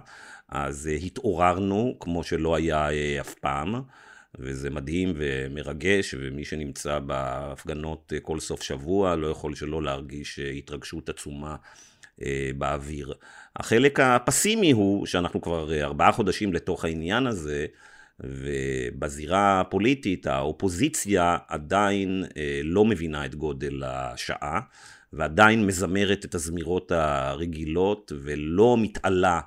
אז 0.48 0.90
התעוררנו 1.06 1.96
כמו 2.00 2.24
שלא 2.24 2.56
היה 2.56 2.90
אף 3.20 3.34
פעם. 3.34 3.74
וזה 4.38 4.70
מדהים 4.70 5.12
ומרגש, 5.16 6.14
ומי 6.18 6.44
שנמצא 6.44 6.98
בהפגנות 6.98 8.12
אה, 8.14 8.20
כל 8.20 8.40
סוף 8.40 8.62
שבוע 8.62 9.16
לא 9.16 9.26
יכול 9.26 9.54
שלא 9.54 9.82
להרגיש 9.82 10.38
אה, 10.38 10.50
התרגשות 10.50 11.08
עצומה 11.08 11.56
אה, 12.22 12.50
באוויר. 12.58 13.14
החלק 13.56 14.00
הפסימי 14.00 14.70
הוא 14.70 15.06
שאנחנו 15.06 15.40
כבר 15.40 15.82
ארבעה 15.82 16.12
חודשים 16.12 16.52
לתוך 16.52 16.84
העניין 16.84 17.26
הזה, 17.26 17.66
ובזירה 18.20 19.60
הפוליטית 19.60 20.26
האופוזיציה 20.26 21.36
עדיין 21.48 22.24
לא 22.64 22.84
מבינה 22.84 23.26
את 23.26 23.34
גודל 23.34 23.82
השעה, 23.84 24.60
ועדיין 25.12 25.66
מזמרת 25.66 26.24
את 26.24 26.34
הזמירות 26.34 26.92
הרגילות 26.92 28.12
ולא 28.22 28.76
מתעלה 28.78 29.40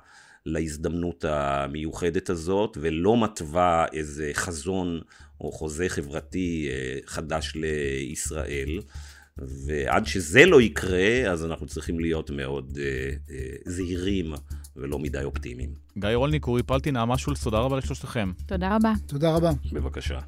להזדמנות 0.46 1.24
המיוחדת 1.28 2.30
הזאת, 2.30 2.78
ולא 2.80 3.24
מתווה 3.24 3.86
איזה 3.92 4.30
חזון 4.34 5.00
או 5.40 5.52
חוזה 5.52 5.88
חברתי 5.88 6.68
אה, 6.70 6.98
חדש 7.06 7.52
לישראל. 7.54 8.80
ועד 9.38 10.06
שזה 10.06 10.46
לא 10.46 10.60
יקרה, 10.60 11.30
אז 11.30 11.44
אנחנו 11.44 11.66
צריכים 11.66 12.00
להיות 12.00 12.30
מאוד 12.30 12.78
אה, 12.80 13.10
אה, 13.30 13.46
זהירים 13.66 14.32
ולא 14.76 14.98
מדי 14.98 15.24
אופטימיים. 15.24 15.74
גיא 15.98 16.08
רולניק, 16.14 16.46
אורי 16.46 16.62
פלטי, 16.62 16.90
נעמה 16.90 17.18
שולץ, 17.18 17.44
תודה 17.44 17.58
רבה 17.58 17.76
לשלושתכם. 17.78 18.32
תודה 18.46 18.76
רבה. 18.76 18.92
תודה 19.06 19.36
רבה. 19.36 19.50
בבקשה. 19.72 20.18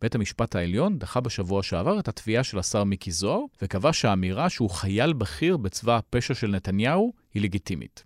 בית 0.00 0.14
המשפט 0.14 0.56
העליון 0.56 0.98
דחה 0.98 1.20
בשבוע 1.20 1.62
שעבר 1.62 1.98
את 1.98 2.08
התביעה 2.08 2.44
של 2.44 2.58
השר 2.58 2.84
מיקי 2.84 3.10
זוהר, 3.10 3.40
וקבע 3.62 3.92
שהאמירה 3.92 4.50
שהוא 4.50 4.70
חייל 4.70 5.12
בכיר 5.12 5.56
בצבא 5.56 5.96
הפשע 5.96 6.34
של 6.34 6.50
נתניהו 6.50 7.12
היא 7.34 7.42
לגיטימית. 7.42 8.04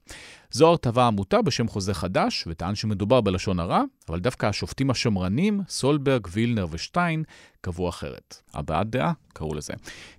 זוהר 0.50 0.76
תבע 0.76 1.06
עמותה 1.06 1.42
בשם 1.42 1.68
חוזה 1.68 1.94
חדש, 1.94 2.44
וטען 2.46 2.74
שמדובר 2.74 3.20
בלשון 3.20 3.60
הרע, 3.60 3.82
אבל 4.08 4.20
דווקא 4.20 4.46
השופטים 4.46 4.90
השמרנים, 4.90 5.60
סולברג, 5.68 6.26
וילנר 6.32 6.66
ושטיין, 6.70 7.24
קבעו 7.60 7.88
אחרת. 7.88 8.42
הבעת 8.54 8.90
דעה, 8.90 9.12
קראו 9.32 9.54
לזה. 9.54 9.72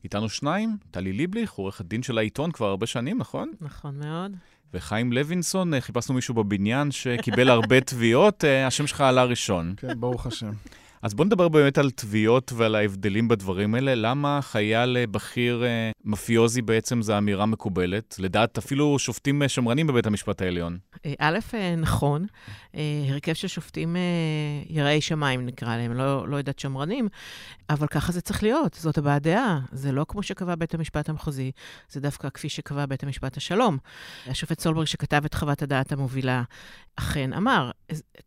איתנו 0.03 0.29
שניים, 0.29 0.77
טלי 0.91 1.13
ליבליך, 1.13 1.51
עורכת 1.51 1.85
דין 1.85 2.03
של 2.03 2.17
העיתון 2.17 2.51
כבר 2.51 2.67
הרבה 2.67 2.85
שנים, 2.85 3.17
נכון? 3.17 3.51
נכון 3.61 3.99
מאוד. 3.99 4.31
וחיים 4.73 5.13
לוינסון, 5.13 5.79
חיפשנו 5.79 6.15
מישהו 6.15 6.33
בבניין 6.33 6.91
שקיבל 6.91 7.49
הרבה 7.49 7.81
תביעות, 7.91 8.45
אה, 8.45 8.67
השם 8.67 8.87
שלך 8.87 9.01
עלה 9.01 9.23
ראשון. 9.23 9.73
כן, 9.77 9.99
ברוך 9.99 10.25
השם. 10.25 10.51
אז 11.03 11.13
בוא 11.13 11.25
נדבר 11.25 11.47
באמת 11.47 11.77
על 11.77 11.91
תביעות 11.91 12.51
ועל 12.55 12.75
ההבדלים 12.75 13.27
בדברים 13.27 13.75
האלה. 13.75 13.95
למה 13.95 14.39
חייל 14.41 14.97
אה, 14.97 15.07
בכיר 15.07 15.63
אה, 15.63 15.91
מפיוזי 16.03 16.61
בעצם 16.61 17.01
זו 17.01 17.17
אמירה 17.17 17.45
מקובלת? 17.45 18.15
לדעת 18.19 18.57
אפילו 18.57 18.99
שופטים 18.99 19.41
אה, 19.41 19.49
שמרנים 19.49 19.87
בבית 19.87 20.05
המשפט 20.05 20.41
העליון. 20.41 20.77
א', 21.19 21.39
נכון, 21.77 22.25
הרכב 23.09 23.33
של 23.33 23.47
שופטים 23.47 23.95
יראי 24.69 25.01
שמיים 25.01 25.45
נקרא 25.45 25.77
להם, 25.77 25.93
לא, 25.93 26.27
לא 26.27 26.37
יודעת 26.37 26.59
שמרנים, 26.59 27.07
אבל 27.69 27.87
ככה 27.87 28.11
זה 28.11 28.21
צריך 28.21 28.43
להיות, 28.43 28.73
זאת 28.73 28.97
הבעת 28.97 29.21
דעה. 29.21 29.59
זה 29.71 29.91
לא 29.91 30.05
כמו 30.07 30.23
שקבע 30.23 30.55
בית 30.55 30.73
המשפט 30.73 31.09
המחוזי, 31.09 31.51
זה 31.89 31.99
דווקא 31.99 32.29
כפי 32.29 32.49
שקבע 32.49 32.85
בית 32.85 33.03
המשפט 33.03 33.37
השלום. 33.37 33.77
השופט 34.27 34.59
סולברג 34.59 34.85
שכתב 34.85 35.21
את 35.25 35.33
חוות 35.33 35.61
הדעת 35.61 35.91
המובילה, 35.91 36.43
אכן 36.95 37.33
אמר, 37.33 37.71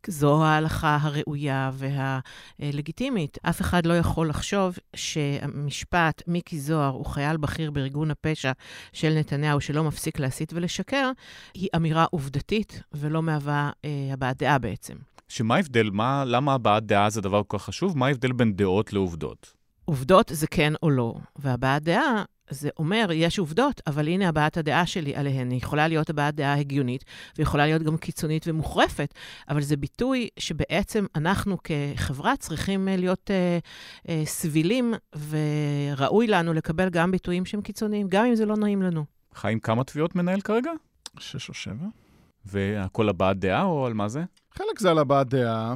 זו 0.07 0.43
ההלכה 0.43 0.97
הראויה 1.01 1.71
והלגיטימית. 2.59 3.37
אף 3.43 3.61
אחד 3.61 3.85
לא 3.85 3.93
יכול 3.93 4.29
לחשוב 4.29 4.77
שהמשפט, 4.95 6.21
מיקי 6.27 6.59
זוהר 6.59 6.93
הוא 6.93 7.05
חייל 7.05 7.37
בכיר 7.37 7.71
בארגון 7.71 8.11
הפשע 8.11 8.51
של 8.93 9.13
נתניהו 9.19 9.61
שלא 9.61 9.83
מפסיק 9.83 10.19
להסית 10.19 10.53
ולשקר, 10.53 11.11
היא 11.53 11.69
אמירה 11.75 12.05
עובדתית 12.11 12.81
ולא 12.93 13.23
מהווה 13.23 13.71
אה, 13.85 13.89
הבעת 14.13 14.37
דעה 14.37 14.57
בעצם. 14.57 14.95
שמה 15.27 15.55
ההבדל? 15.55 15.89
מה, 15.93 16.23
למה 16.25 16.53
הבעת 16.53 16.85
דעה 16.85 17.09
זה 17.09 17.21
דבר 17.21 17.41
כל 17.47 17.57
כך 17.57 17.63
חשוב? 17.63 17.97
מה 17.97 18.07
ההבדל 18.07 18.31
בין 18.31 18.53
דעות 18.53 18.93
לעובדות? 18.93 19.53
עובדות 19.85 20.31
זה 20.33 20.47
כן 20.47 20.73
או 20.83 20.89
לא, 20.89 21.15
והבעת 21.35 21.83
דעה 21.83 22.23
זה 22.49 22.69
אומר, 22.77 23.07
יש 23.13 23.39
עובדות, 23.39 23.81
אבל 23.87 24.07
הנה 24.07 24.29
הבעת 24.29 24.57
הדעה 24.57 24.85
שלי 24.85 25.15
עליהן. 25.15 25.51
היא 25.51 25.57
יכולה 25.57 25.87
להיות 25.87 26.09
הבעת 26.09 26.35
דעה 26.35 26.59
הגיונית, 26.59 27.05
ויכולה 27.37 27.65
להיות 27.65 27.83
גם 27.83 27.97
קיצונית 27.97 28.47
ומוחרפת, 28.47 29.13
אבל 29.49 29.61
זה 29.61 29.77
ביטוי 29.77 30.27
שבעצם 30.39 31.05
אנחנו 31.15 31.57
כחברה 31.63 32.37
צריכים 32.37 32.87
אה, 32.87 32.95
להיות 32.95 33.31
אה, 33.31 33.59
אה, 34.09 34.21
סבילים, 34.25 34.93
וראוי 35.29 36.27
לנו 36.27 36.53
לקבל 36.53 36.89
גם 36.89 37.11
ביטויים 37.11 37.45
שהם 37.45 37.61
קיצוניים, 37.61 38.07
גם 38.09 38.25
אם 38.25 38.35
זה 38.35 38.45
לא 38.45 38.57
נעים 38.57 38.81
לנו. 38.81 39.05
חיים, 39.33 39.59
כמה 39.59 39.83
תביעות 39.83 40.15
מנהל 40.15 40.41
כרגע? 40.41 40.71
שש 41.19 41.49
או 41.49 41.53
שבע. 41.53 41.85
והכל 42.45 43.09
הבעת 43.09 43.39
דעה, 43.39 43.63
או 43.63 43.85
על 43.85 43.93
מה 43.93 44.07
זה? 44.07 44.23
חלק 44.53 44.79
זה 44.79 44.91
על 44.91 44.97
הבעת 44.97 45.27
דעה. 45.27 45.75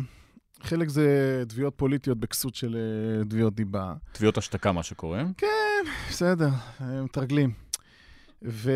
חלק 0.63 0.89
זה 0.89 1.43
תביעות 1.47 1.73
פוליטיות 1.77 2.17
בכסות 2.17 2.55
של 2.55 2.75
אה, 2.75 3.25
תביעות 3.25 3.55
דיבה. 3.55 3.93
תביעות 4.11 4.37
השתקה, 4.37 4.71
מה 4.71 4.83
שקורה. 4.83 5.23
כן, 5.37 5.83
בסדר, 6.09 6.49
מתרגלים. 7.03 7.51
וחלק 8.41 8.67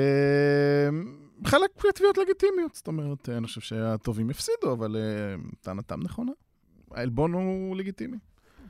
תביעות 1.96 2.18
לגיטימיות, 2.18 2.76
זאת 2.76 2.88
אומרת, 2.88 3.30
אני 3.30 3.48
חושב 3.48 3.62
שהטובים 3.62 4.30
הפסידו, 4.30 4.74
אבל 4.74 4.96
אה, 4.96 5.02
טענתם 5.62 6.04
נכונה. 6.04 6.32
העלבון 6.92 7.34
הוא 7.34 7.76
לגיטימי. 7.76 8.18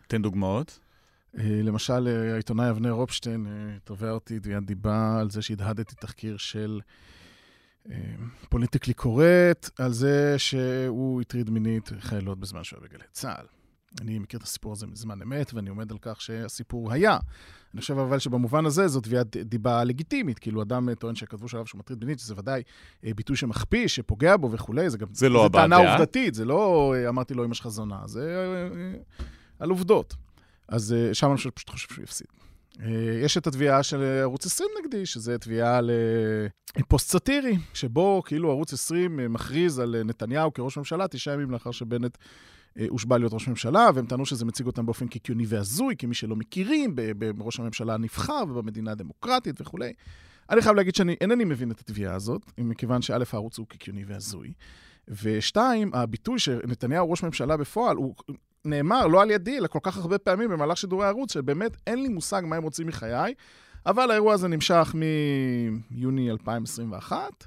תן 0.07 0.22
דוגמאות. 0.22 0.80
אה, 1.38 1.61
למשל, 1.63 2.07
אה, 2.07 2.34
העיתונאי 2.34 2.70
אבנר 2.70 2.91
רופשטיין 2.91 3.47
תובע 3.84 4.11
אותי 4.11 4.39
תביעת 4.39 4.66
דיבה 4.66 5.20
על 5.20 5.30
זה 5.30 5.41
שהדהדתי 5.41 5.95
תחקיר 5.95 6.38
של 6.38 6.82
פוליטיקלי 8.50 8.94
קורט, 8.94 9.70
על 9.80 9.94
זה 9.94 10.36
שהוא 10.38 11.22
הטריד 11.22 11.50
מינית 11.50 11.92
חיילות 12.00 12.40
בזמן 12.40 12.64
שהוא 12.64 12.80
היה 12.80 12.88
בגלי 12.90 13.04
צה"ל. 13.12 13.46
אני 14.02 14.20
מכיר 14.20 14.38
את 14.38 14.44
הסיפור 14.44 14.72
הזה 14.72 14.88
מזמן 14.88 15.22
אמת, 15.22 15.54
ואני 15.54 15.70
עומד 15.70 15.92
על 15.92 15.98
כך 16.02 16.22
שהסיפור 16.22 16.92
היה. 16.92 17.18
אני 17.74 17.82
חושב 17.82 17.98
אבל 17.98 18.20
שבמובן 18.20 18.66
הזה 18.66 18.88
זו 18.88 19.02
תביעת 19.02 19.38
דיבה 19.38 19.84
לגיטימית. 19.84 20.40
כאילו, 20.40 20.62
אדם 20.62 20.94
טוען 20.94 21.16
שכתבו 21.16 21.48
שעליו 21.48 21.68
שהוא 21.68 21.80
מטריד 21.80 22.00
מינית, 22.04 22.20
שזה 22.20 22.34
ודאי 22.38 22.64
אה, 23.06 23.14
ביטוי 23.16 23.36
שמכפיש, 23.36 23.96
שפוגע 23.96 24.38
בו 24.38 24.52
וכולי, 24.52 24.90
זה 24.90 24.98
גם... 24.98 25.08
זה 25.12 25.30
לא 25.30 25.46
הבעת 25.46 25.70
דעה. 25.70 25.80
זה 25.80 25.84
טענה 25.84 25.92
עובדתית, 25.92 26.34
זה 26.34 26.46
לא 26.46 26.94
אה, 26.96 27.10
אמרתי 27.10 27.34
לו 27.34 27.46
אמא 27.46 27.54
שלך 27.54 27.68
זונה, 27.68 28.02
זה 28.06 28.36
אה, 28.76 28.98
על 29.60 29.70
עובדות. 29.70 30.16
אז 30.68 30.96
שם 31.14 31.30
אני 31.30 31.38
פשוט 31.38 31.70
חושב 31.70 31.94
שהוא 31.94 32.04
יפסיד. 32.04 32.28
יש 33.24 33.38
את 33.38 33.48
התביעה 33.48 33.84
של 33.84 34.02
ערוץ 34.22 34.46
20 34.46 34.70
נגדי, 34.80 35.06
שזה 35.06 35.38
תביעה 35.38 35.80
לפוסט 36.78 37.10
סאטירי, 37.10 37.58
שבו 37.74 38.22
כאילו 38.26 38.52
ערוץ 38.52 38.74
20 38.74 39.34
מכריז 39.34 39.80
על 39.80 40.04
נתניהו 40.04 40.54
כראש 40.54 40.78
ממשלה 40.78 41.08
תשעה 41.08 41.34
ימים 41.34 41.52
לאחר 41.52 41.72
שבנט 41.72 42.18
הושבע 42.90 43.18
להיות 43.18 43.34
ראש 43.34 43.48
ממשלה, 43.48 43.90
והם 43.96 44.06
טענו 44.06 44.26
שזה 44.26 44.46
מציג 44.46 44.66
אותם 44.66 44.86
באופן 44.86 45.08
קיקיוני 45.08 45.44
והזוי, 45.48 45.96
כמי 45.98 46.16
שלא 46.16 46.36
מכירים 46.36 46.96
בראש 47.38 47.60
הממשלה 47.60 47.94
הנבחר 47.94 48.44
ובמדינה 48.50 48.92
הדמוקרטית 48.92 49.62
וכולי. 49.62 49.94
אני 50.50 50.62
חייב 50.62 50.76
להגיד 50.76 50.96
שאני 50.96 51.16
אינני 51.22 51.46
מבין 51.46 51.72
את 51.72 51.80
התביעה 51.80 52.16
הזאת, 52.16 52.42
מכיוון 52.58 53.02
שא', 53.02 53.24
הערוץ 53.34 53.58
הוא 53.58 53.68
קיקיוני 53.68 54.04
והזוי, 54.06 54.54
ושתיים, 55.08 55.94
הביטוי 55.94 56.40
שנתניהו 56.40 57.12
ראש 57.12 57.24
ממשלה 57.24 57.58
בפועל, 57.58 57.98
הוא 57.98 58.16
נאמר 58.66 59.07
לא 59.07 59.22
על 59.22 59.32
ידי, 59.32 59.57
אלא 59.57 59.68
כל 59.68 59.80
כך 59.84 59.97
הרבה 59.97 60.18
פעמים 60.18 60.49
במהלך 60.49 60.78
שידורי 60.78 61.05
הערוץ, 61.05 61.34
שבאמת 61.34 61.78
אין 61.88 62.01
לי 62.01 62.09
מושג 62.09 62.41
מה 62.45 62.55
הם 62.55 62.63
רוצים 62.63 62.88
מחיי, 62.88 63.34
אבל 63.86 64.11
האירוע 64.11 64.34
הזה 64.34 64.47
נמשך 64.47 64.95
מיוני 65.91 66.32
2021, 66.32 67.45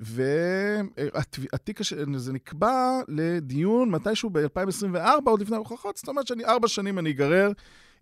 והתיק 0.00 1.80
הזה 2.14 2.32
נקבע 2.32 3.00
לדיון 3.08 3.90
מתישהו 3.90 4.30
ב-2024, 4.30 5.12
עוד 5.24 5.40
לפני 5.40 5.56
ההוכחות, 5.56 5.96
זאת 5.96 6.08
אומרת 6.08 6.26
שאני 6.26 6.44
ארבע 6.44 6.68
שנים 6.68 6.98
אני 6.98 7.10
אגרר 7.10 7.52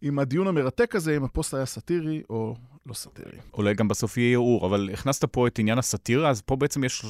עם 0.02 0.18
הדיון 0.18 0.46
המרתק 0.46 0.94
הזה, 0.94 1.16
אם 1.16 1.24
הפוסט 1.24 1.54
היה 1.54 1.66
סאטירי 1.66 2.22
או 2.30 2.56
לא 2.86 2.94
סאטירי. 2.94 3.38
אולי 3.54 3.74
גם 3.74 3.88
בסוף 3.88 4.16
יהיה 4.16 4.32
ערעור, 4.32 4.66
אבל 4.66 4.90
הכנסת 4.92 5.24
פה 5.24 5.46
את 5.46 5.58
עניין 5.58 5.78
הסאטירה, 5.78 6.30
אז 6.30 6.40
פה 6.40 6.56
בעצם 6.56 6.84
יש... 6.84 7.04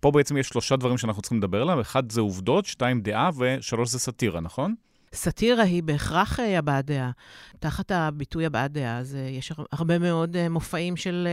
פה 0.00 0.10
בעצם 0.10 0.36
יש 0.36 0.48
שלושה 0.48 0.76
דברים 0.76 0.98
שאנחנו 0.98 1.22
צריכים 1.22 1.38
לדבר 1.38 1.62
עליהם, 1.62 1.80
אחד 1.80 2.12
זה 2.12 2.20
עובדות, 2.20 2.66
שתיים 2.66 3.00
דעה 3.00 3.30
ושלוש 3.38 3.90
זה 3.90 3.98
סאטירה, 3.98 4.40
נכון? 4.40 4.74
סאטירה 5.14 5.62
היא 5.62 5.82
בהכרח 5.82 6.40
אה, 6.40 6.58
הבעת 6.58 6.84
דעה. 6.84 7.10
תחת 7.58 7.90
הביטוי 7.90 8.46
הבעת 8.46 8.72
דעה, 8.72 8.98
אז 8.98 9.14
אה, 9.14 9.20
יש 9.20 9.52
הרבה 9.72 9.98
מאוד 9.98 10.36
אה, 10.36 10.48
מופעים 10.48 10.96
של, 10.96 11.28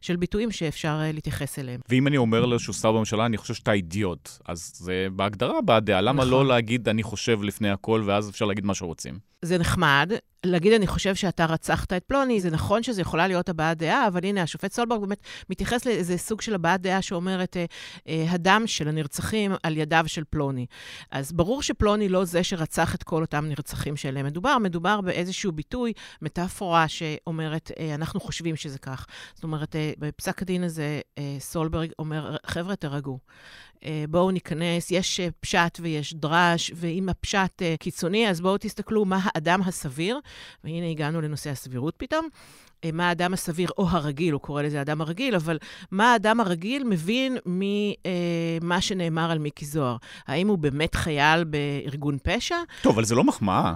של 0.00 0.16
ביטויים 0.16 0.50
שאפשר 0.50 1.00
להתייחס 1.14 1.58
אליהם. 1.58 1.80
ואם 1.88 2.06
אני 2.06 2.16
אומר 2.16 2.58
שהוא 2.58 2.74
שר 2.74 2.92
בממשלה, 2.92 3.26
אני 3.26 3.36
חושב 3.36 3.54
שאתה 3.54 3.72
אידיוט, 3.72 4.28
אז 4.48 4.72
זה 4.74 5.06
בהגדרה 5.12 5.58
הבעת 5.58 5.84
דעה. 5.84 6.00
למה 6.00 6.24
נכון. 6.24 6.30
לא 6.30 6.46
להגיד 6.46 6.88
אני 6.88 7.02
חושב 7.02 7.42
לפני 7.42 7.70
הכל, 7.70 8.02
ואז 8.06 8.30
אפשר 8.30 8.44
להגיד 8.44 8.64
מה 8.64 8.74
שרוצים? 8.74 9.18
זה 9.44 9.58
נחמד. 9.58 10.12
להגיד, 10.44 10.72
אני 10.72 10.86
חושב 10.86 11.14
שאתה 11.14 11.44
רצחת 11.46 11.92
את 11.92 12.04
פלוני, 12.04 12.40
זה 12.40 12.50
נכון 12.50 12.82
שזה 12.82 13.00
יכולה 13.02 13.26
להיות 13.26 13.48
הבעת 13.48 13.78
דעה, 13.78 14.06
אבל 14.06 14.20
הנה, 14.24 14.42
השופט 14.42 14.72
סולברג 14.72 15.00
באמת 15.00 15.20
מתייחס 15.50 15.86
לאיזה 15.86 16.18
סוג 16.18 16.40
של 16.40 16.54
הבעת 16.54 16.80
דעה 16.80 17.02
שאומרת, 17.02 17.56
אה, 17.56 17.64
אה, 18.08 18.26
הדם 18.28 18.62
של 18.66 18.88
הנרצחים 18.88 19.52
על 19.62 19.76
ידיו 19.76 20.04
של 20.06 20.22
פלוני. 20.30 20.66
אז 21.10 21.32
ברור 21.32 21.62
שפלוני 21.62 22.08
לא 22.08 22.24
זה 22.24 22.44
שרצח 22.44 22.94
את 22.94 23.02
כל 23.02 23.22
אותם 23.22 23.44
נרצחים 23.44 23.96
שאליהם 23.96 24.26
מדובר, 24.26 24.58
מדובר 24.58 25.00
באיזשהו 25.00 25.52
ביטוי, 25.52 25.92
מטאפורה 26.22 26.88
שאומרת, 26.88 27.70
אה, 27.78 27.94
אנחנו 27.94 28.20
חושבים 28.20 28.56
שזה 28.56 28.78
כך. 28.78 29.06
זאת 29.34 29.44
אומרת, 29.44 29.76
בפסק 29.98 30.42
הדין 30.42 30.64
הזה, 30.64 31.00
סולברג 31.38 31.90
אומר, 31.98 32.36
חבר'ה, 32.46 32.76
תרגעו. 32.76 33.18
אה, 33.86 34.04
בואו 34.08 34.30
ניכנס, 34.30 34.90
יש 34.90 35.20
אה, 35.20 35.28
פשט 35.40 35.78
ויש 35.80 36.14
דרש, 36.14 36.72
ואם 36.74 37.08
הפשט 37.08 37.62
אה, 37.62 37.74
קיצוני, 37.80 38.28
אז 38.28 38.40
בואו 38.40 38.58
תסתכלו 38.58 39.04
מה 39.04 39.18
האדם 39.22 39.60
הסביר, 39.62 40.20
והנה 40.64 40.90
הגענו 40.90 41.20
לנושא 41.20 41.50
הסבירות 41.50 41.94
פתאום. 41.96 42.28
מה 42.92 43.08
האדם 43.08 43.32
הסביר 43.32 43.68
או 43.78 43.88
הרגיל, 43.88 44.32
הוא 44.32 44.40
קורא 44.40 44.62
לזה 44.62 44.78
האדם 44.78 45.00
הרגיל, 45.00 45.34
אבל 45.34 45.58
מה 45.90 46.12
האדם 46.12 46.40
הרגיל 46.40 46.84
מבין 46.84 47.38
ממה 47.46 48.80
שנאמר 48.80 49.30
על 49.30 49.38
מיקי 49.38 49.64
זוהר? 49.64 49.96
האם 50.26 50.48
הוא 50.48 50.58
באמת 50.58 50.94
חייל 50.94 51.44
בארגון 51.44 52.18
פשע? 52.22 52.56
טוב, 52.82 52.92
אבל 52.92 53.04
זה 53.04 53.14
לא 53.14 53.24
מחמאה. 53.24 53.74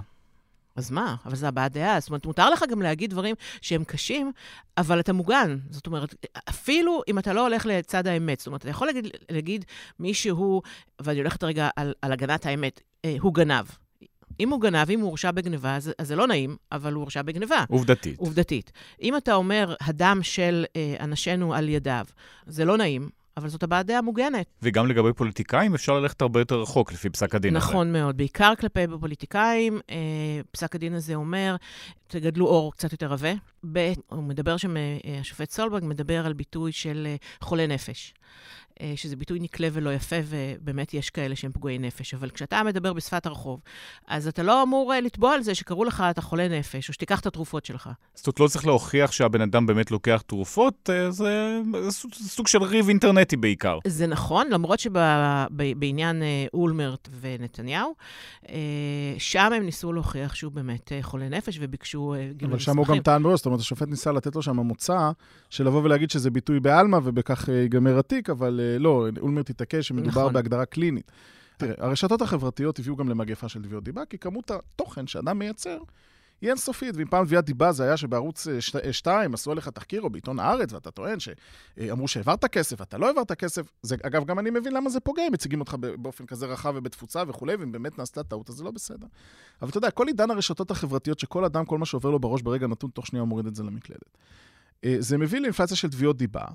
אז 0.79 0.91
מה? 0.91 1.15
אבל 1.25 1.35
זה 1.35 1.47
הבעת 1.47 1.71
דעה. 1.71 1.99
זאת 1.99 2.09
אומרת, 2.09 2.25
מותר 2.25 2.49
לך 2.49 2.63
גם 2.69 2.81
להגיד 2.81 3.09
דברים 3.09 3.35
שהם 3.61 3.83
קשים, 3.83 4.31
אבל 4.77 4.99
אתה 4.99 5.13
מוגן. 5.13 5.57
זאת 5.69 5.87
אומרת, 5.87 6.15
אפילו 6.49 7.01
אם 7.07 7.19
אתה 7.19 7.33
לא 7.33 7.41
הולך 7.41 7.65
לצד 7.65 8.07
האמת. 8.07 8.39
זאת 8.39 8.47
אומרת, 8.47 8.61
אתה 8.61 8.69
יכול 8.69 8.87
להגיד, 8.87 9.07
להגיד 9.29 9.65
מישהו, 9.99 10.61
ואני 11.01 11.19
הולכת 11.19 11.43
רגע 11.43 11.69
על, 11.75 11.93
על 12.01 12.11
הגנת 12.11 12.45
האמת, 12.45 12.81
אה, 13.05 13.15
הוא 13.19 13.33
גנב. 13.33 13.65
אם 14.39 14.49
הוא 14.49 14.61
גנב, 14.61 14.89
אם 14.89 14.99
הוא 14.99 15.07
הורשע 15.07 15.31
בגניבה, 15.31 15.75
אז, 15.75 15.91
אז 15.97 16.07
זה 16.07 16.15
לא 16.15 16.27
נעים, 16.27 16.57
אבל 16.71 16.93
הוא 16.93 17.01
הורשע 17.01 17.21
בגניבה. 17.21 17.63
עובדתית. 17.69 18.19
עובדתית. 18.19 18.71
אם 19.01 19.17
אתה 19.17 19.33
אומר, 19.33 19.75
הדם 19.81 20.19
של 20.21 20.65
אה, 20.75 20.95
אנשינו 20.99 21.53
על 21.53 21.69
ידיו, 21.69 22.05
זה 22.47 22.65
לא 22.65 22.77
נעים, 22.77 23.09
אבל 23.37 23.49
זאת 23.49 23.63
הבעת 23.63 23.85
דעה 23.85 24.01
מוגנת. 24.01 24.45
וגם 24.61 24.87
לגבי 24.87 25.13
פוליטיקאים 25.13 25.73
אפשר 25.73 25.99
ללכת 25.99 26.21
הרבה 26.21 26.39
יותר 26.39 26.61
רחוק 26.61 26.91
לפי 26.93 27.09
פסק 27.09 27.35
הדין 27.35 27.53
נכון 27.53 27.67
הזה. 27.67 27.73
נכון 27.73 27.93
מאוד, 27.93 28.17
בעיקר 28.17 28.53
כלפי 28.59 28.79
פוליטיקאים. 28.99 29.79
אה, 29.89 29.95
פסק 30.51 30.75
הדין 30.75 30.93
הזה 30.93 31.15
אומר, 31.15 31.55
תגדלו 32.07 32.47
אור 32.47 32.71
קצת 32.71 32.91
יותר 32.91 33.13
עבה. 33.13 33.33
ב', 33.71 33.93
הוא 34.09 34.23
מדבר 34.23 34.57
שם, 34.57 34.77
אה, 34.77 35.19
השופט 35.21 35.51
סולברג 35.51 35.83
מדבר 35.85 36.25
על 36.25 36.33
ביטוי 36.33 36.71
של 36.71 37.07
אה, 37.09 37.15
חולה 37.41 37.67
נפש. 37.67 38.13
אה, 38.81 38.93
שזה 38.95 39.15
ביטוי 39.15 39.39
נקלה 39.39 39.67
ולא 39.71 39.93
יפה, 39.93 40.15
ובאמת 40.25 40.93
יש 40.93 41.09
כאלה 41.09 41.35
שהם 41.35 41.51
פגועי 41.51 41.79
נפש. 41.79 42.13
אבל 42.13 42.29
כשאתה 42.29 42.63
מדבר 42.63 42.93
בשפת 42.93 43.25
הרחוב, 43.25 43.59
אז 44.07 44.27
אתה 44.27 44.43
לא 44.43 44.63
אמור 44.63 44.93
אה, 44.93 45.01
לתבוע 45.01 45.33
על 45.33 45.41
זה 45.41 45.55
שקראו 45.55 45.83
לך 45.83 46.03
אתה 46.11 46.21
חולה 46.21 46.47
נפש, 46.47 46.89
או 46.89 46.93
שתיקח 46.93 47.19
את 47.19 47.25
התרופות 47.25 47.65
שלך. 47.65 47.89
זאת 48.15 48.27
אומרת, 48.27 48.39
לא 48.39 48.47
צריך 48.47 48.65
להוכיח 48.65 49.11
שהבן 49.11 49.41
אדם 49.41 49.65
באמת 49.65 49.91
לוקח 49.91 50.23
תרופות, 50.27 50.89
אה, 50.89 51.11
זה, 51.11 51.59
סוג 52.13 52.47
של 52.47 52.63
ריב 52.63 52.87
אינטרנטי 52.87 53.37
בעיקר. 53.37 53.79
זה 53.87 54.07
נכון, 54.07 54.49
למרות 54.49 54.79
שבעניין 54.79 56.23
אולמרט 56.53 57.09
ונתניהו, 57.21 57.93
שם 59.17 59.53
הם 59.55 59.63
ניסו 59.63 59.93
להוכיח 59.93 60.35
שהוא 60.35 60.51
באמת 60.51 60.91
חולה 61.01 61.29
נפש, 61.29 61.57
וביקשו 61.61 62.15
גילוי 62.15 62.33
מסמכים. 62.33 62.49
אבל 62.51 62.59
שם 62.59 62.77
הוא 62.77 62.87
גם 62.87 62.99
טען 62.99 63.23
בראש, 63.23 63.39
זאת 63.39 63.45
אומרת, 63.45 63.59
השופט 63.59 63.87
ניסה 63.87 64.11
לתת 64.11 64.35
לו 64.35 64.41
שם 64.41 64.55
מוצא 64.55 65.11
של 65.49 65.65
לבוא 65.65 65.83
ולהגיד 65.83 66.11
שזה 66.11 66.31
ביטוי 66.31 66.59
בעלמא, 66.59 66.99
ובכך 67.03 67.47
ייגמר 67.47 67.99
התיק, 67.99 68.18
אבל 68.29 68.59
לא, 68.79 69.07
אולמרט 69.19 69.49
התעקש 69.49 69.87
שמדובר 69.87 70.21
נכון. 70.21 70.33
בהגדרה 70.33 70.65
קלינית. 70.65 71.11
תראה, 71.57 71.73
הרשתות 71.77 72.21
החברתיות 72.21 72.79
הביאו 72.79 72.95
גם 72.95 73.09
למגפה 73.09 73.49
של 73.49 73.63
תביעות 73.63 73.83
דיבה, 73.83 74.05
כי 74.05 74.17
כמות 74.17 74.51
התוכן 74.51 75.07
שאדם 75.07 75.39
מייצר 75.39 75.77
היא 76.41 76.49
אינסופית. 76.49 76.95
ואם 76.97 77.07
פעם 77.07 77.25
תביעת 77.25 77.45
דיבה 77.45 77.71
זה 77.71 77.83
היה 77.83 77.97
שבערוץ 77.97 78.47
2 78.91 79.31
אה, 79.31 79.33
עשו 79.33 79.51
עליך 79.51 79.69
תחקיר, 79.69 80.01
או 80.01 80.09
בעיתון 80.09 80.39
הארץ, 80.39 80.73
ואתה 80.73 80.91
טוען 80.91 81.17
שאמרו 81.19 82.07
שהעברת 82.07 82.45
כסף, 82.45 82.79
ואתה 82.79 82.97
לא 82.97 83.07
העברת 83.07 83.31
כסף, 83.31 83.71
זה, 83.81 83.95
אגב, 84.03 84.25
גם 84.25 84.39
אני 84.39 84.49
מבין 84.49 84.73
למה 84.73 84.89
זה 84.89 84.99
פוגע, 84.99 85.23
אם 85.27 85.33
מציגים 85.33 85.59
אותך 85.59 85.75
באופן 85.79 86.25
כזה 86.25 86.45
רחב 86.45 86.73
ובתפוצה 86.75 87.23
וכולי, 87.27 87.55
ואם 87.55 87.71
באמת 87.71 87.99
נעשתה 87.99 88.23
טעות, 88.23 88.49
אז 88.49 88.55
זה 88.55 88.63
לא 88.63 88.71
בסדר. 88.71 89.07
אבל 89.61 89.69
אתה 89.69 89.77
יודע, 89.77 89.91
כל 89.91 90.07
עידן 90.07 90.31
הרשתות 90.31 90.71
החברתיות, 90.71 91.19
שכל 91.19 91.45
אדם, 91.45 91.65
כל 91.65 91.77
מה 91.77 91.85
שעובר 91.85 92.09
לו 92.09 92.19
בראש 92.19 92.41
ברגע 92.41 92.67
נתון, 92.67 92.89
תוך 92.89 93.07
שנייה 93.07 93.21
הוא 93.21 93.27
מוריד 93.27 93.45
את 93.45 93.55
זה 93.55 93.63
למקלדת. 93.63 94.17
אה, 94.83 94.95
זה 94.99 95.17
מביא 95.17 95.39
לאינפלציה 95.39 95.77
של 95.77 95.89
תביעות 95.89 96.17
דיבה. 96.17 96.45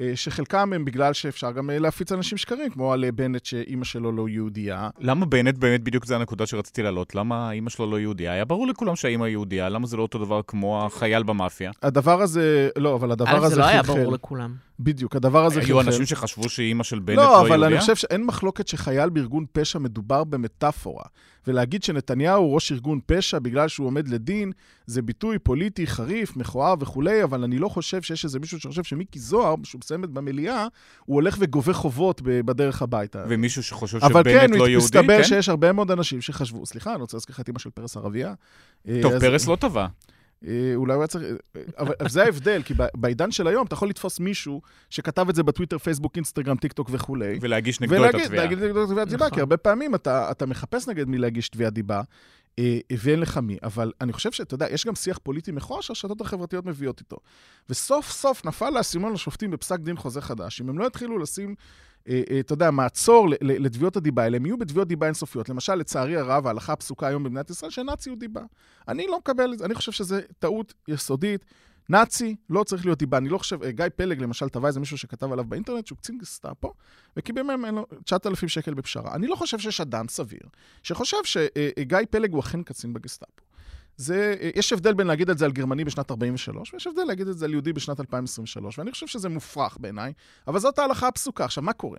אה, 0.00 0.12
שחלקם 0.14 0.72
הם 0.72 0.84
בגלל 0.84 1.12
שאפשר 1.12 1.52
גם 1.52 1.70
אה, 1.70 1.78
להפיץ 1.78 2.12
אנשים 2.12 2.38
שקרים, 2.38 2.70
כמו 2.70 2.92
על 2.92 3.04
אה, 3.04 3.12
בנט 3.12 3.44
שאימא 3.44 3.84
שלו 3.84 4.12
לא 4.12 4.28
יהודייה. 4.28 4.88
למה 4.98 5.26
בנט 5.26 5.58
באמת 5.58 5.82
בדיוק 5.82 6.04
זה 6.04 6.16
הנקודה 6.16 6.46
שרציתי 6.46 6.82
להעלות? 6.82 7.14
למה 7.14 7.50
אימא 7.52 7.70
שלו 7.70 7.90
לא 7.90 8.00
יהודייה? 8.00 8.32
היה 8.32 8.44
ברור 8.44 8.66
לכולם 8.66 8.96
שהאימא 8.96 9.24
יהודייה, 9.24 9.68
למה 9.68 9.86
זה 9.86 9.96
לא 9.96 10.02
אותו 10.02 10.18
דבר 10.18 10.40
כמו 10.46 10.86
החייל 10.86 11.22
במאפיה? 11.22 11.70
הדבר 11.82 12.22
הזה, 12.22 12.68
לא, 12.78 12.94
אבל 12.94 13.10
הדבר 13.12 13.28
הזה 13.30 13.38
חלחל. 13.38 13.54
זה 13.54 13.60
לא 13.60 13.66
היה 13.66 13.82
ברור 13.82 14.12
לכולם. 14.12 14.65
בדיוק, 14.80 15.16
הדבר 15.16 15.44
הזה 15.44 15.54
חלחל. 15.54 15.66
היו 15.66 15.80
אנשים 15.80 16.06
שחשבו 16.06 16.48
שאימא 16.48 16.84
של 16.84 16.98
בנט 16.98 17.16
לא, 17.16 17.22
לא 17.24 17.28
יהודייה? 17.28 17.48
לא, 17.48 17.54
אבל 17.54 17.64
אני 17.64 17.80
חושב 17.80 17.96
שאין 17.96 18.24
מחלוקת 18.24 18.68
שחייל 18.68 19.08
בארגון 19.08 19.44
פשע 19.52 19.78
מדובר 19.78 20.24
במטאפורה. 20.24 21.04
ולהגיד 21.46 21.82
שנתניהו 21.82 22.42
הוא 22.42 22.54
ראש 22.54 22.72
ארגון 22.72 23.00
פשע 23.06 23.38
בגלל 23.38 23.68
שהוא 23.68 23.86
עומד 23.86 24.08
לדין, 24.08 24.52
זה 24.86 25.02
ביטוי 25.02 25.38
פוליטי 25.38 25.86
חריף, 25.86 26.36
מכוער 26.36 26.74
וכולי, 26.80 27.24
אבל 27.24 27.44
אני 27.44 27.58
לא 27.58 27.68
חושב 27.68 28.02
שיש 28.02 28.24
איזה 28.24 28.38
מישהו 28.38 28.60
שחושב 28.60 28.84
שמיקי 28.84 29.18
זוהר, 29.18 29.54
שהוא 29.64 29.78
מסיים 29.84 30.00
במליאה, 30.00 30.66
הוא 31.04 31.14
הולך 31.14 31.36
וגובה 31.40 31.72
חובות 31.72 32.20
בדרך 32.24 32.82
הביתה. 32.82 33.24
ומישהו 33.28 33.62
שחושב 33.62 34.00
שבנט 34.00 34.26
כן, 34.26 34.50
לא 34.50 34.68
יהודי, 34.68 34.88
כן? 34.92 34.98
אבל 34.98 35.06
כן, 35.06 35.16
מסתבר 35.16 35.22
שיש 35.22 35.48
הרבה 35.48 35.72
מאוד 35.72 35.90
אנשים 35.90 36.20
שחשבו, 36.20 36.66
סליחה, 36.66 36.92
אני 36.92 37.00
רוצה 37.00 37.16
להזכיר 37.16 37.34
לך 37.34 37.40
את 37.40 37.48
אימא 37.48 37.58
של 37.58 37.70
פרס 37.70 37.96
ערבייה. 37.96 38.34
טוב, 39.02 39.18
פרס 39.20 39.46
לא 39.46 39.56
טבע. 39.60 39.86
אה, 40.44 40.72
אולי 40.74 40.94
הוא 40.94 41.02
היה 41.02 41.06
צריך... 41.06 41.24
אה, 41.56 41.62
אבל 41.78 41.94
זה 42.08 42.22
ההבדל, 42.24 42.62
כי 42.62 42.74
בעידן 42.94 43.30
של 43.30 43.46
היום 43.46 43.66
אתה 43.66 43.74
יכול 43.74 43.88
לתפוס 43.88 44.20
מישהו 44.20 44.62
שכתב 44.90 45.28
את 45.28 45.34
זה 45.34 45.42
בטוויטר, 45.42 45.78
פייסבוק, 45.78 46.16
אינסטגרם, 46.16 46.56
טיק 46.56 46.72
טוק 46.72 46.88
וכולי. 46.92 47.38
ולהגיש 47.40 47.80
נגדו 47.80 48.04
את 48.04 48.14
התביעה. 48.14 48.30
ולהגיד 48.30 48.58
נגדו 48.58 48.84
את 48.84 48.88
תביעת 48.88 49.08
דיבה, 49.08 49.24
כי 49.24 49.30
נכון. 49.30 49.40
הרבה 49.40 49.56
פעמים 49.56 49.94
אתה, 49.94 50.30
אתה 50.30 50.46
מחפש 50.46 50.88
נגד 50.88 51.08
מי 51.08 51.18
להגיש 51.18 51.48
תביעת 51.48 51.72
דיבה, 51.72 52.02
אה, 52.58 52.78
ואין 52.98 53.20
לך 53.20 53.38
מי. 53.38 53.58
אבל 53.62 53.92
אני 54.00 54.12
חושב 54.12 54.32
שאתה 54.32 54.54
יודע, 54.54 54.66
יש 54.70 54.86
גם 54.86 54.94
שיח 54.94 55.18
פוליטי 55.18 55.52
מכוער 55.52 55.80
שהרשתות 55.80 56.20
החברתיות 56.20 56.66
מביאות 56.66 57.00
איתו. 57.00 57.16
וסוף 57.70 58.10
סוף 58.10 58.44
נפל 58.44 58.70
לאסימון 58.70 59.12
לשופטים 59.12 59.50
בפסק 59.50 59.80
דין 59.80 59.96
חוזה 59.96 60.20
חדש. 60.20 60.60
אם 60.60 60.68
הם 60.68 60.78
לא 60.78 60.86
יתחילו 60.86 61.18
לשים 61.18 61.54
אתה 62.40 62.52
יודע, 62.52 62.70
מעצור 62.70 63.28
לתביעות 63.40 63.96
הדיבה 63.96 64.22
האלה, 64.22 64.36
הם 64.36 64.46
יהיו 64.46 64.58
בתביעות 64.58 64.88
דיבה 64.88 65.06
אינסופיות. 65.06 65.48
למשל, 65.48 65.74
לצערי 65.74 66.16
הרב, 66.16 66.46
ההלכה 66.46 66.72
הפסוקה 66.72 67.06
היום 67.06 67.24
במדינת 67.24 67.50
ישראל, 67.50 67.70
שנאצי 67.70 68.10
הוא 68.10 68.18
דיבה. 68.18 68.42
אני 68.88 69.06
לא 69.06 69.18
מקבל 69.18 69.52
את 69.52 69.58
זה, 69.58 69.64
אני 69.64 69.74
חושב 69.74 69.92
שזו 69.92 70.16
טעות 70.38 70.74
יסודית. 70.88 71.44
נאצי 71.88 72.36
לא 72.50 72.64
צריך 72.64 72.86
להיות 72.86 72.98
דיבה. 72.98 73.18
אני 73.18 73.28
לא 73.28 73.38
חושב, 73.38 73.62
אה, 73.62 73.70
גיא 73.70 73.84
פלג 73.96 74.22
למשל 74.22 74.48
טבע 74.48 74.68
איזה 74.68 74.80
מישהו 74.80 74.98
שכתב 74.98 75.32
עליו 75.32 75.44
באינטרנט 75.44 75.86
שהוא 75.86 75.98
קצין 75.98 76.18
גסטאפו, 76.18 76.72
וקיבל 77.16 77.42
מהם 77.42 77.78
9,000 78.04 78.48
שקל 78.48 78.74
בפשרה. 78.74 79.14
אני 79.14 79.26
לא 79.26 79.36
חושב 79.36 79.58
שיש 79.58 79.80
אדם 79.80 80.08
סביר 80.08 80.40
שחושב 80.82 81.16
שגיא 81.24 81.98
פלג 82.10 82.32
הוא 82.32 82.40
אכן 82.40 82.62
קצין 82.62 82.92
בגסטאפו. 82.92 83.42
זה, 83.96 84.34
יש 84.54 84.72
הבדל 84.72 84.94
בין 84.94 85.06
להגיד 85.06 85.30
את 85.30 85.38
זה 85.38 85.44
על 85.44 85.52
גרמני 85.52 85.84
בשנת 85.84 86.10
43, 86.10 86.74
ויש 86.74 86.86
הבדל 86.86 87.04
להגיד 87.04 87.28
את 87.28 87.38
זה 87.38 87.44
על 87.44 87.52
יהודי 87.52 87.72
בשנת 87.72 88.00
2023, 88.00 88.78
ואני 88.78 88.90
חושב 88.90 89.06
שזה 89.06 89.28
מופרך 89.28 89.76
בעיניי, 89.80 90.12
אבל 90.48 90.58
זאת 90.58 90.78
ההלכה 90.78 91.08
הפסוקה. 91.08 91.44
עכשיו, 91.44 91.62
מה 91.62 91.72
קורה? 91.72 91.98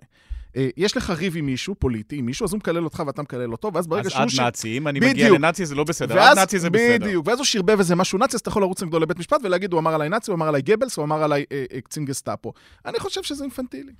אה, 0.56 0.68
יש 0.76 0.96
לך 0.96 1.10
ריב 1.10 1.36
עם 1.36 1.46
מישהו, 1.46 1.74
פוליטי, 1.74 2.16
עם 2.16 2.26
מישהו, 2.26 2.44
אז 2.44 2.52
הוא 2.52 2.58
מקלל 2.58 2.84
אותך 2.84 3.02
ואתה 3.06 3.22
מקלל 3.22 3.52
אותו, 3.52 3.70
ואז 3.74 3.86
ברגע 3.86 4.10
שהוא... 4.10 4.22
אז 4.22 4.38
עד 4.38 4.44
נאצי, 4.44 4.78
אם 4.78 4.88
אני 4.88 5.00
מגיע 5.00 5.30
לנאצי 5.30 5.66
זה 5.66 5.74
לא 5.74 5.84
בסדר, 5.84 6.14
ואז, 6.14 6.32
עד 6.32 6.38
נאצי 6.38 6.58
זה 6.58 6.70
בסדר. 6.70 7.06
בדיוק, 7.06 7.26
ואז 7.26 7.38
הוא 7.38 7.44
שרבב 7.44 7.78
איזה 7.78 7.94
משהו 7.96 8.18
נאצי, 8.18 8.36
אז 8.36 8.40
אתה 8.40 8.48
יכול 8.48 8.62
לרוץ 8.62 8.82
נגדו 8.82 8.98
לבית 8.98 9.18
משפט 9.18 9.40
ולהגיד, 9.44 9.72
הוא 9.72 9.80
אמר 9.80 9.94
עליי 9.94 10.08
נאצי, 10.08 10.30
הוא 10.30 10.36
אמר 10.36 10.48
עליי 10.48 10.62
גבלס, 10.62 10.96
הוא 10.96 11.04
אמר 11.04 11.22
עליי 11.22 11.44
אה, 11.52 11.64
אה, 11.72 11.80
קצין 11.80 12.04
גסטאפו. 12.04 12.52
אני 12.86 12.98
חושב 12.98 13.22
שזה 13.22 13.44
אינפנטילי. 13.44 13.92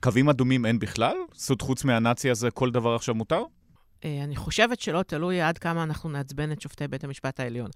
קווים 0.00 0.28
אדומים 0.28 0.66
אין 0.66 0.78
בכלל? 0.78 1.16
זאת 1.32 1.60
חוץ 1.60 1.84
מהנאצי 1.84 2.30
הזה 2.30 2.50
כל 2.50 2.70
דבר 2.70 2.94
עכשיו 2.94 3.14
מותר? 3.14 3.42
אה, 4.04 4.24
אני 4.24 4.36
חושבת 4.36 4.80
שלא 4.80 5.02
תלוי 5.02 5.40
עד 5.40 5.58
כמה 5.58 5.82
אנחנו 5.82 6.10
נעצבן 6.10 6.52
את 6.52 6.60
שופטי 6.60 6.88
בית 6.88 7.04
המשפט 7.04 7.40
העליון. 7.40 7.70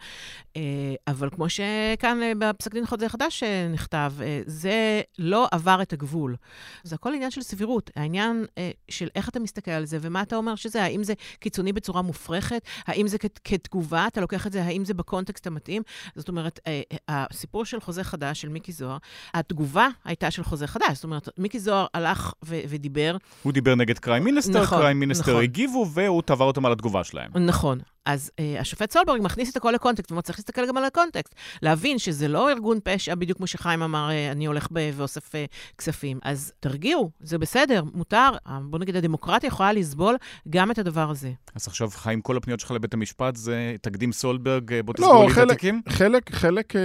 אה, 0.56 0.62
אבל 1.08 1.30
כמו 1.30 1.46
שכאן 1.48 2.22
אה, 2.22 2.32
בפסק 2.38 2.74
דין 2.74 2.86
חוזה 2.86 3.08
חדש 3.08 3.42
נכתב, 3.72 4.12
זה 4.46 5.00
לא 5.18 5.48
עבר 5.50 5.82
את 5.82 5.92
הגבול. 5.92 6.36
זה 6.82 6.94
הכל 6.94 7.14
עניין 7.14 7.30
של 7.30 7.42
סבירות. 7.42 7.90
העניין 7.96 8.44
של 8.90 9.08
איך 9.14 9.28
אתה 9.28 9.40
מסתכל 9.40 9.70
על 9.70 9.84
זה 9.84 9.98
ומה 10.00 10.22
אתה 10.22 10.36
אומר 10.36 10.54
שזה, 10.54 10.82
האם 10.82 11.04
זה 11.04 11.14
קיצוני 11.38 11.72
בצורה 11.72 12.02
מופרכת, 12.02 12.62
האם 12.86 13.06
זה 13.06 13.16
כתגובה, 13.44 14.06
אתה 14.06 14.20
לוקח 14.20 14.46
את 14.46 14.52
זה, 14.52 14.62
האם 14.62 14.84
זה 14.84 14.94
בקונטקסט 14.94 15.46
המתאים. 15.46 15.82
זאת 16.16 16.28
אומרת, 16.28 16.60
הסיפור 17.08 17.64
של 17.64 17.80
חוזה 17.80 18.04
חדש, 18.04 18.40
של 18.40 18.48
מיקי 18.48 18.72
זוהר, 18.72 18.98
התגובה 19.34 19.88
הייתה 20.04 20.30
של 20.30 20.44
חוזה 20.44 20.66
חדש. 20.66 20.94
זאת 20.94 21.04
אומרת, 21.04 21.28
מיקי 21.38 21.58
זוהר 21.58 21.86
הלך 21.94 22.32
ו- 22.44 22.60
ודיבר. 22.68 23.16
הוא 23.42 23.52
דיבר 23.52 23.74
נגד 23.74 23.98
crime 23.98 24.24
minister, 24.24 24.62
נכון, 24.62 24.78
crime 24.78 25.00
minister 25.00 25.30
נכון. 25.32 25.42
הגיבו, 25.42 25.86
והוא 26.10 26.22
תבע 26.22 26.44
אותם 26.44 26.66
על 26.66 26.72
התגובה 26.72 27.04
שלהם. 27.04 27.30
נכון. 27.46 27.78
אז 28.04 28.30
uh, 28.30 28.60
השופט 28.60 28.92
סולברג 28.92 29.20
מכניס 29.22 29.50
את 29.50 29.56
הכל 29.56 29.72
לקונטקסט, 29.72 30.12
והוא 30.12 30.22
צריך 30.22 30.38
להסתכל 30.38 30.68
גם 30.68 30.76
על 30.76 30.84
הקונטקסט. 30.84 31.34
להבין 31.62 31.98
שזה 31.98 32.28
לא 32.28 32.50
ארגון 32.50 32.78
פשע, 32.84 33.14
בדיוק 33.14 33.38
כמו 33.38 33.46
שחיים 33.46 33.82
אמר, 33.82 34.08
uh, 34.08 34.32
אני 34.32 34.46
הולך 34.46 34.68
ב- 34.72 34.90
ואוסף 34.96 35.34
uh, 35.34 35.38
כספים. 35.78 36.18
אז 36.22 36.52
תרגיעו, 36.60 37.10
זה 37.20 37.38
בסדר, 37.38 37.84
מותר. 37.94 38.30
Uh, 38.46 38.50
בוא 38.62 38.78
נגיד, 38.78 38.96
הדמוקרטיה 38.96 39.48
יכולה 39.48 39.72
לסבול 39.72 40.16
גם 40.50 40.70
את 40.70 40.78
הדבר 40.78 41.10
הזה. 41.10 41.32
אז 41.54 41.66
עכשיו, 41.66 41.90
חיים, 41.90 42.20
כל 42.20 42.36
הפניות 42.36 42.60
שלך 42.60 42.70
לבית 42.70 42.94
המשפט 42.94 43.36
זה 43.36 43.74
תקדים 43.82 44.12
סולברג, 44.12 44.80
בוא 44.84 44.94
תסגור 44.94 45.14
לא, 45.14 45.26
לי 45.26 45.32
את 45.32 45.38
התיקים? 45.38 45.82
חלק, 45.88 46.34
חלק, 46.34 46.72
uh, 46.76 46.78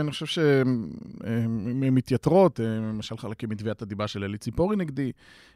אני 0.00 0.10
חושב 0.10 0.26
שהן 0.26 0.90
מתייתרות, 1.92 2.60
למשל 2.62 3.16
חלקים 3.16 3.48
מתביעת 3.48 3.82
הדיבה 3.82 4.08
של 4.08 4.24
אלי 4.24 4.38
ציפורי 4.38 4.76
נגדי. 4.76 5.12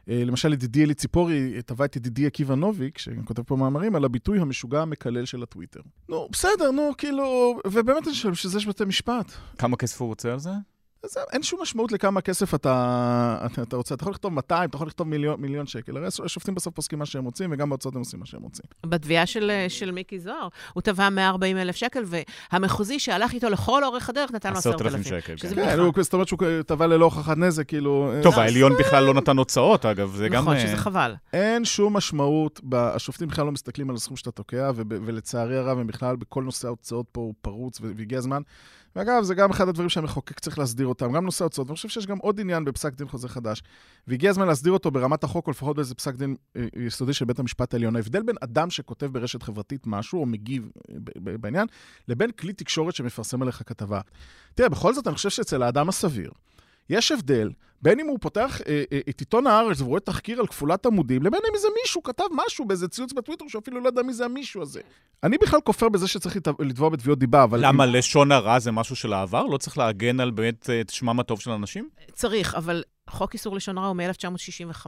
למשל, 0.07 0.53
ידידי 0.53 0.83
אלי 0.83 0.93
ציפורי 0.93 1.61
תבע 1.65 1.85
את 1.85 1.95
ידידי 1.95 2.25
עקיבא 2.25 2.55
נוביק, 2.55 2.97
שכותב 2.97 3.43
פה 3.43 3.55
מאמרים, 3.55 3.95
על 3.95 4.05
הביטוי 4.05 4.39
המשוגע 4.39 4.85
המקלל 5.07 5.25
של 5.25 5.43
הטוויטר. 5.43 5.79
נו, 6.09 6.27
בסדר, 6.31 6.71
נו, 6.71 6.91
כאילו, 6.97 7.59
ובאמת 7.67 8.07
אני 8.07 8.13
חושב 8.13 8.33
שזה 8.33 8.57
יש 8.57 8.67
בתי 8.67 8.85
משפט. 8.85 9.31
כמה 9.57 9.77
כסף 9.77 10.01
הוא 10.01 10.07
רוצה 10.07 10.31
על 10.33 10.39
זה? 10.39 10.49
אין 11.31 11.43
שום 11.43 11.61
משמעות 11.61 11.91
לכמה 11.91 12.21
כסף 12.21 12.55
אתה, 12.55 13.37
אתה, 13.45 13.61
אתה 13.61 13.75
רוצה. 13.75 13.95
אתה 13.95 14.03
יכול 14.03 14.11
לכתוב 14.11 14.33
200, 14.33 14.69
אתה 14.69 14.75
יכול 14.75 14.87
לכתוב 14.87 15.07
מיליון, 15.07 15.41
מיליון 15.41 15.67
שקל. 15.67 15.97
הרי 15.97 16.07
השופטים 16.25 16.55
בסוף 16.55 16.73
פוסקים 16.73 16.99
מה 16.99 17.05
שהם 17.05 17.23
רוצים, 17.23 17.49
וגם 17.53 17.69
בהוצאות 17.69 17.95
הם 17.95 17.99
עושים 17.99 18.19
מה 18.19 18.25
שהם 18.25 18.41
רוצים. 18.41 18.65
בתביעה 18.85 19.25
של, 19.25 19.51
של 19.67 19.91
מיקי 19.91 20.19
זוהר, 20.19 20.47
הוא 20.73 20.81
תבע 20.81 21.09
140 21.09 21.57
אלף 21.57 21.75
שקל, 21.75 22.03
והמחוזי 22.51 22.99
שהלך 22.99 23.33
איתו 23.33 23.49
לכל 23.49 23.83
אורך 23.83 24.09
הדרך 24.09 24.31
נתן 24.31 24.51
לו 24.53 24.57
10,000 24.57 25.03
שקל. 25.03 25.37
שזה 25.37 25.55
כן, 25.55 25.79
הוא, 25.79 25.93
זאת 26.01 26.13
אומרת 26.13 26.27
שהוא 26.27 26.39
תבע 26.67 26.87
ללא 26.87 27.05
הוכחת 27.05 27.37
נזק, 27.37 27.67
כאילו... 27.67 28.11
טוב, 28.23 28.35
לא, 28.35 28.41
העליון 28.41 28.73
בכלל 28.79 29.03
לא 29.03 29.13
נתן 29.13 29.37
הוצאות, 29.37 29.85
אגב, 29.85 30.15
זה 30.15 30.29
גם... 30.29 30.41
נכון, 30.41 30.59
שזה 30.59 30.77
חבל. 30.77 31.15
אין 31.33 31.65
שום 31.65 31.97
משמעות, 31.97 32.61
השופטים 32.73 33.27
בכלל 33.27 33.45
לא 33.45 33.51
מסתכלים 33.51 33.89
על 33.89 33.95
הסכום 33.95 34.17
שאתה 34.17 34.31
תוקע, 34.31 34.71
ולצערי 34.75 35.57
הרב, 35.57 35.79
הם 35.79 35.87
בכלל, 35.87 36.15
בכל 36.15 36.43
נושא 36.43 36.67
ההוצאות 36.67 37.05
פה 37.11 37.21
הוא 37.21 37.33
פרוץ, 37.41 37.79
והגיע 37.81 38.17
הזמן 38.17 38.41
ואגב, 38.97 39.23
זה 39.23 39.35
גם 39.35 39.49
אחד 39.49 39.67
הדברים 39.67 39.89
שהמחוקק 39.89 40.39
צריך 40.39 40.59
להסדיר 40.59 40.87
אותם, 40.87 41.11
גם 41.11 41.25
נושא 41.25 41.43
ההוצאות. 41.43 41.67
ואני 41.67 41.75
חושב 41.75 41.89
שיש 41.89 42.07
גם 42.07 42.17
עוד 42.17 42.39
עניין 42.39 42.65
בפסק 42.65 42.93
דין 42.93 43.07
חוזה 43.07 43.29
חדש, 43.29 43.63
והגיע 44.07 44.29
הזמן 44.29 44.47
להסדיר 44.47 44.73
אותו 44.73 44.91
ברמת 44.91 45.23
החוק, 45.23 45.47
או 45.47 45.51
לפחות 45.51 45.75
באיזה 45.75 45.95
פסק 45.95 46.15
דין 46.15 46.35
אה, 46.55 46.65
יסודי 46.75 47.13
של 47.13 47.25
בית 47.25 47.39
המשפט 47.39 47.73
העליון. 47.73 47.95
ההבדל 47.95 48.23
בין 48.23 48.35
אדם 48.41 48.69
שכותב 48.69 49.05
ברשת 49.05 49.43
חברתית 49.43 49.87
משהו, 49.87 50.19
או 50.19 50.25
מגיב 50.25 50.69
אה, 50.91 51.37
בעניין, 51.37 51.67
לבין 52.07 52.31
כלי 52.31 52.53
תקשורת 52.53 52.95
שמפרסם 52.95 53.41
עליך 53.41 53.63
כתבה. 53.65 54.01
תראה, 54.55 54.69
בכל 54.69 54.93
זאת, 54.93 55.07
אני 55.07 55.15
חושב 55.15 55.29
שאצל 55.29 55.63
האדם 55.63 55.89
הסביר, 55.89 56.31
יש 56.89 57.11
הבדל 57.11 57.49
בין 57.81 57.99
אם 57.99 58.07
הוא 58.07 58.17
פותח 58.21 58.61
אה, 58.67 58.83
אה, 58.91 58.99
את 59.09 59.19
עיתון 59.19 59.47
הארץ 59.47 59.81
ורואה 59.81 59.99
תחקיר 59.99 60.39
על 60.39 60.47
כפולת 60.47 60.85
עמודים, 60.85 61.23
לבין 61.23 61.41
אם 61.49 61.55
איזה 61.55 61.67
מישהו 61.83 62.03
כתב 62.03 62.23
משהו 62.31 62.65
באיזה 62.65 62.87
ציוץ 62.87 63.13
בטוויטר 63.13 63.45
שאפילו 63.47 63.81
לא 63.81 63.87
יודע 63.87 64.01
מי 64.01 64.13
זה 64.13 64.25
המישהו 64.25 64.61
הזה. 64.61 64.81
אני 65.23 65.37
בכלל 65.37 65.59
כופר 65.61 65.89
בזה 65.89 66.07
שצריך 66.07 66.37
לתבוע 66.59 66.89
בתביעות 66.89 67.19
דיבה, 67.19 67.43
אבל... 67.43 67.65
למה 67.65 67.85
אם... 67.85 67.89
לשון 67.89 68.31
הרע 68.31 68.59
זה 68.59 68.71
משהו 68.71 68.95
של 68.95 69.13
העבר? 69.13 69.43
לא 69.45 69.57
צריך 69.57 69.77
להגן 69.77 70.19
על 70.19 70.31
באמת 70.31 70.69
את 70.81 70.89
שמם 70.89 71.19
הטוב 71.19 71.39
של 71.39 71.51
אנשים? 71.51 71.89
צריך, 72.13 72.55
אבל 72.55 72.83
חוק 73.09 73.33
איסור 73.33 73.55
לשון 73.55 73.77
הרע 73.77 73.87
הוא 73.87 73.95
מ-1965. 73.95 74.87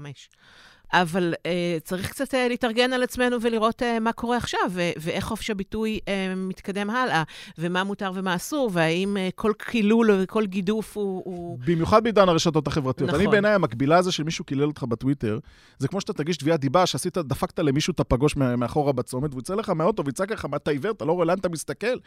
אבל 0.94 1.34
uh, 1.38 1.84
צריך 1.84 2.10
קצת 2.10 2.34
uh, 2.34 2.38
להתארגן 2.50 2.94
על 2.94 3.04
עצמנו 3.04 3.42
ולראות 3.42 3.82
uh, 3.82 4.00
מה 4.02 4.12
קורה 4.12 4.38
עכשיו, 4.38 4.60
ו- 4.70 4.92
ואיך 4.98 5.26
חופש 5.26 5.50
הביטוי 5.50 6.00
uh, 6.06 6.10
מתקדם 6.36 6.90
הלאה, 6.90 7.24
ומה 7.58 7.84
מותר 7.84 8.12
ומה 8.16 8.36
אסור, 8.36 8.70
והאם 8.74 9.18
uh, 9.18 9.32
כל 9.36 9.52
קילול 9.58 10.10
וכל 10.14 10.46
גידוף 10.46 10.98
הוא... 10.98 11.22
הוא... 11.26 11.60
במיוחד 11.66 12.04
בעידן 12.04 12.30
הרשתות 12.30 12.68
החברתיות. 12.68 13.10
נכון. 13.10 13.22
אני 13.22 13.30
בעיניי, 13.30 13.54
המקבילה 13.54 13.98
הזו 13.98 14.12
של 14.12 14.24
מישהו 14.24 14.46
קילל 14.46 14.68
אותך 14.68 14.84
בטוויטר, 14.84 15.40
זה 15.78 15.88
כמו 15.88 16.02
שאתה 16.02 16.14
תגיש 16.14 16.38
תביעת 16.38 16.60
דיבה, 16.60 16.86
שעשית, 16.86 17.18
דפקת 17.18 17.60
למישהו 17.60 17.92
את 17.92 18.00
הפגוש 18.00 18.36
מאחורה 18.36 18.92
בצומת, 18.92 19.30
והוא 19.32 19.40
יצא 19.40 19.56
לך 19.56 19.70
מהאוטו 19.70 20.06
ויצעק 20.06 20.32
לך, 20.32 20.46
מה 20.46 20.58
אתה 20.58 20.72
עיוור, 20.72 20.92
אתה 20.92 21.06
לא 21.06 21.12
רואה 21.12 21.26
לאן 21.26 21.38
אתה 21.38 21.50
מסתכל? 21.50 21.98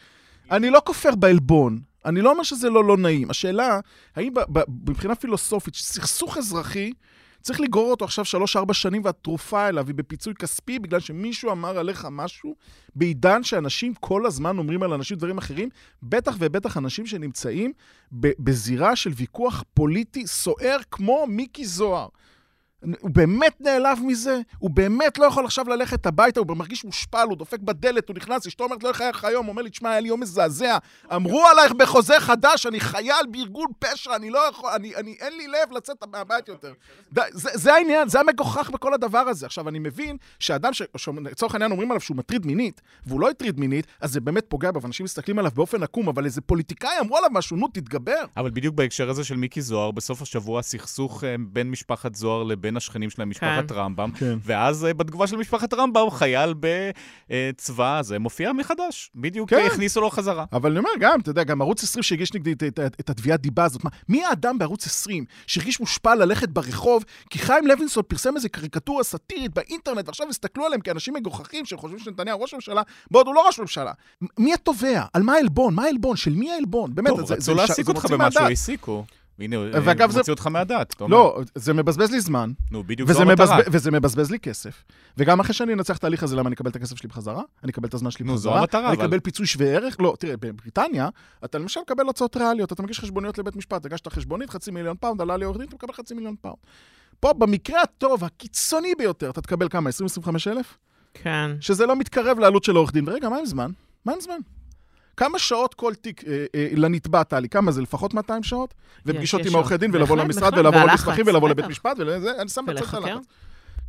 אני 0.51 0.69
לא 0.69 0.81
כופר 0.85 1.15
בעלבון. 1.15 1.79
אני 2.05 2.21
לא 2.21 2.31
אומר 2.31 2.43
שזה 2.43 2.69
לא 2.69 2.83
לא 2.83 2.97
נעים. 2.97 3.29
השאלה, 3.29 3.79
האם 4.15 4.33
מבחינה 4.87 5.15
פילוסופית, 5.15 5.75
סכסוך 5.75 6.37
אזרחי, 6.37 6.93
צריך 7.43 7.61
לגרור 7.61 7.91
אותו 7.91 8.05
עכשיו 8.05 8.25
שלוש-ארבע 8.25 8.73
שנים, 8.73 9.01
והתרופה 9.05 9.69
אליו 9.69 9.87
היא 9.87 9.95
בפיצוי 9.95 10.33
כספי, 10.33 10.79
בגלל 10.79 10.99
שמישהו 10.99 11.51
אמר 11.51 11.77
עליך 11.77 12.07
משהו, 12.11 12.55
בעידן 12.95 13.43
שאנשים 13.43 13.93
כל 13.93 14.25
הזמן 14.25 14.57
אומרים 14.57 14.83
על 14.83 14.93
אנשים 14.93 15.17
דברים 15.17 15.37
אחרים, 15.37 15.69
בטח 16.03 16.35
ובטח 16.39 16.77
אנשים 16.77 17.05
שנמצאים 17.05 17.73
בזירה 18.11 18.95
של 18.95 19.11
ויכוח 19.15 19.63
פוליטי 19.73 20.27
סוער 20.27 20.77
כמו 20.91 21.25
מיקי 21.27 21.65
זוהר. 21.65 22.07
הוא 22.99 23.11
באמת 23.11 23.61
נעלב 23.61 23.99
מזה? 24.03 24.41
הוא 24.57 24.69
באמת 24.69 25.17
לא 25.17 25.25
יכול 25.25 25.45
עכשיו 25.45 25.69
ללכת 25.69 26.05
הביתה, 26.05 26.39
הוא 26.39 26.57
מרגיש 26.57 26.85
מושפל, 26.85 27.25
הוא 27.29 27.37
דופק 27.37 27.59
בדלת, 27.59 28.09
הוא 28.09 28.15
נכנס, 28.15 28.47
אשתו 28.47 28.63
אומרת 28.63 28.83
לו 28.83 28.89
איך 28.89 29.01
היה 29.01 29.09
לך 29.09 29.25
היום, 29.25 29.45
הוא 29.45 29.51
אומר 29.51 29.61
לי, 29.61 29.69
תשמע, 29.69 29.89
היה 29.89 29.99
לי 29.99 30.07
יום 30.07 30.19
מזעזע. 30.19 30.77
אמרו 31.15 31.47
עלייך 31.47 31.71
בחוזה 31.71 32.19
חדש, 32.19 32.65
אני 32.65 32.79
חייל 32.79 33.25
בארגון 33.31 33.67
פשע, 33.79 34.15
אני 34.15 34.29
לא 34.29 34.49
יכול, 34.49 34.69
אני, 34.75 34.95
אני, 34.95 35.15
אין 35.19 35.37
לי 35.37 35.47
לב 35.47 35.71
לצאת 35.71 36.03
מהבית 36.11 36.47
יותר. 36.47 36.73
זה, 37.31 37.49
זה 37.53 37.73
העניין, 37.73 38.09
זה 38.09 38.19
המגוחך 38.19 38.69
בכל 38.69 38.93
הדבר 38.93 39.19
הזה. 39.19 39.45
עכשיו, 39.45 39.69
אני 39.69 39.79
מבין 39.79 40.17
שאדם 40.39 40.73
שלצורך 40.73 41.53
העניין 41.53 41.71
אומרים 41.71 41.91
עליו 41.91 42.01
שהוא 42.01 42.17
מטריד 42.17 42.45
מינית, 42.45 42.81
והוא 43.05 43.21
לא 43.21 43.29
הטריד 43.29 43.59
מינית, 43.59 43.87
אז 44.01 44.11
זה 44.11 44.21
באמת 44.21 44.45
פוגע 44.47 44.71
בו, 44.71 44.81
ואנשים 44.81 45.03
מסתכלים 45.03 45.39
עליו 45.39 45.51
באופן 45.55 45.83
עקום, 45.83 46.07
אבל 46.07 46.25
איזה 46.25 46.41
פוליטיקאי 46.41 46.99
אמרו 46.99 47.17
עליו 47.17 47.29
משהו, 47.33 47.57
נו, 47.57 47.67
תתגבר. 47.67 48.25
אבל 48.37 48.49
בדיוק 48.49 48.75
בהקשר 48.75 49.09
הזה 49.09 49.23
של 49.23 49.35
מיקי 49.35 49.61
זוהר, 49.61 49.91
בסוף 49.91 50.21
השבוע 50.21 50.59
הסכסוך 50.59 51.23
אה, 51.23 51.35
בין 51.39 51.71
משפחת 51.71 52.15
זוהר 52.15 52.43
לבין 52.43 52.72
בין 52.73 52.77
השכנים 52.77 53.09
שלהם, 53.09 53.29
משפחת 53.29 53.69
כן. 53.71 53.75
רמב"ם, 53.75 54.11
כן. 54.11 54.37
ואז 54.43 54.85
אה, 54.85 54.93
בתגובה 54.93 55.27
של 55.27 55.37
משפחת 55.37 55.73
רמב"ם, 55.73 56.09
חייל 56.11 56.53
בצבא 57.29 57.97
הזה 57.99 58.19
מופיע 58.19 58.53
מחדש. 58.53 59.11
בדיוק 59.15 59.49
כן. 59.49 59.63
הכניסו 59.67 60.01
לו 60.01 60.09
חזרה. 60.09 60.45
אבל 60.53 60.69
אני 60.69 60.79
אומר, 60.79 60.89
גם, 60.99 61.19
אתה 61.19 61.29
יודע, 61.29 61.43
גם 61.43 61.61
ערוץ 61.61 61.83
20 61.83 62.03
שהגיש 62.03 62.33
נגדי 62.33 62.51
את, 62.51 62.63
את, 62.63 62.79
את, 62.79 62.95
את 62.99 63.09
התביעת 63.09 63.41
דיבה 63.41 63.63
הזאת. 63.63 63.83
מה, 63.83 63.89
מי 64.09 64.25
האדם 64.25 64.57
בערוץ 64.57 64.85
20 64.87 65.25
שהרגיש 65.47 65.79
מושפל 65.79 66.15
ללכת 66.15 66.49
ברחוב, 66.49 67.03
כי 67.29 67.39
חיים 67.39 67.67
לוינסון 67.67 68.03
פרסם 68.07 68.35
איזה 68.35 68.49
קריקטורה 68.49 69.03
סאטירית 69.03 69.53
באינטרנט, 69.53 70.07
ועכשיו 70.07 70.27
הסתכלו 70.29 70.65
עליהם 70.65 70.81
כאנשים 70.81 71.13
מגוחכים 71.13 71.65
שחושבים 71.65 71.99
שנתניהו 71.99 72.41
ראש 72.41 72.53
ממשלה, 72.53 72.81
בעוד 73.11 73.27
הוא 73.27 73.35
לא 73.35 73.47
ראש 73.47 73.59
ממשלה. 73.59 73.91
מ- 74.23 74.43
מי 74.43 74.53
התובע? 74.53 75.03
על 75.13 75.23
מה 75.23 75.33
העלבון? 75.33 75.73
מה 75.75 75.83
העלבון? 75.83 76.15
של 76.17 76.33
מי 76.33 76.51
העלבון? 76.51 76.95
באמת, 76.95 77.09
טוב, 77.09 77.25
זה- 77.27 77.33
רצו 77.33 77.43
זה- 77.43 77.53
להעסיק 77.53 77.85
זה 77.85 77.91
אותך 77.91 78.03
מוציא 78.03 78.17
במשהו. 78.17 78.43
העסיקו. 78.43 79.05
הנה, 79.39 79.55
הוא 79.55 79.65
ואגב, 79.83 80.11
זה- 80.11 80.17
מוציא 80.19 80.33
אותך 80.33 80.47
מהדעת. 80.47 81.01
אומר. 81.01 81.11
לא, 81.17 81.39
זה 81.55 81.73
מבזבז 81.73 82.11
לי 82.11 82.19
זמן. 82.21 82.51
נו, 82.71 82.83
בדיוק 82.83 83.09
וזה 83.09 83.17
זו 83.17 83.21
המטרה. 83.31 83.45
מבזבז, 83.57 83.75
וזה 83.75 83.91
מבזבז 83.91 84.31
לי 84.31 84.39
כסף. 84.39 84.83
וגם 85.17 85.39
אחרי 85.39 85.53
שאני 85.53 85.73
אנצח 85.73 85.97
את 85.97 86.03
ההליך 86.03 86.23
הזה, 86.23 86.35
למה 86.35 86.47
אני 86.47 86.55
אקבל 86.55 86.69
את 86.69 86.75
הכסף 86.75 86.97
שלי 86.97 87.09
בחזרה? 87.09 87.41
אני 87.63 87.71
אקבל 87.71 87.87
את 87.87 87.93
הזמן 87.93 88.11
שלי 88.11 88.25
נו, 88.25 88.37
זו 88.37 88.49
בחזרה? 88.49 88.59
המטרה, 88.61 88.87
אני 88.87 88.95
אבל- 88.97 89.05
אקבל 89.05 89.19
פיצוי 89.19 89.45
שווה 89.45 89.67
ערך? 89.67 89.95
לא, 89.99 90.15
תראה, 90.19 90.37
בבריטניה, 90.37 91.09
אתה 91.45 91.57
למשל 91.57 91.79
מקבל 91.81 92.05
הוצאות 92.05 92.37
ריאליות, 92.37 92.73
אתה 92.73 92.83
מגיש 92.83 92.99
חשבוניות 92.99 93.37
לבית 93.37 93.55
משפט, 93.55 93.85
הגשת 93.85 94.07
חשבונית, 94.07 94.49
חצי 94.49 94.71
מיליון 94.71 94.97
פאונד, 94.99 95.21
עלה 95.21 95.37
לי 95.37 95.45
עורך 95.45 95.57
דין, 95.57 95.67
אתה 95.67 95.75
מקבל 95.75 95.93
חצי 95.93 96.13
מיליון 96.13 96.35
פאונד. 96.41 96.57
פה, 97.19 97.33
במקרה 97.33 97.81
הטוב, 97.81 98.23
הקיצוני 98.23 98.93
ביותר, 98.97 99.29
אתה 99.29 99.41
תקבל 99.41 99.69
כמה? 99.69 99.89
20-25 99.89 100.47
אלף? 100.47 100.77
כן. 101.13 101.51
שזה 101.59 101.85
לא 101.85 101.95
מתקרב 101.95 102.39
לעלות 102.39 102.63
של 102.63 102.75
עורך 102.75 102.93
דין. 102.93 103.09
ורגע, 103.09 103.29
מה 103.29 103.37
עם 103.37 103.45
זמן? 103.45 103.71
מה 104.05 104.13
עם 104.13 104.19
זמן? 104.21 104.37
כמה 105.17 105.39
שעות 105.39 105.73
כל 105.73 105.93
תיק 105.95 106.23
אה, 106.23 106.45
אה, 106.55 106.67
לנתבע, 106.75 107.23
טלי? 107.23 107.49
כמה 107.49 107.71
זה? 107.71 107.81
לפחות 107.81 108.13
200 108.13 108.43
שעות? 108.43 108.73
ופגישות 109.05 109.41
יש 109.41 109.47
עם. 109.47 109.55
עורכי 109.55 109.77
דין, 109.77 109.91
ולבוא 109.93 110.15
בהחלט, 110.15 110.35
למשרד, 110.35 110.57
ולבוא 110.57 110.79
והלחץ, 110.79 111.07
למסמכים, 111.07 111.27
ולבוא 111.27 111.49
לבית. 111.49 111.65
משפט, 111.65 111.95
ולזה, 111.99 112.41
אני 112.41 112.49
שם 112.49 112.65
בצד. 112.65 112.95
הלחץ. 112.95 113.25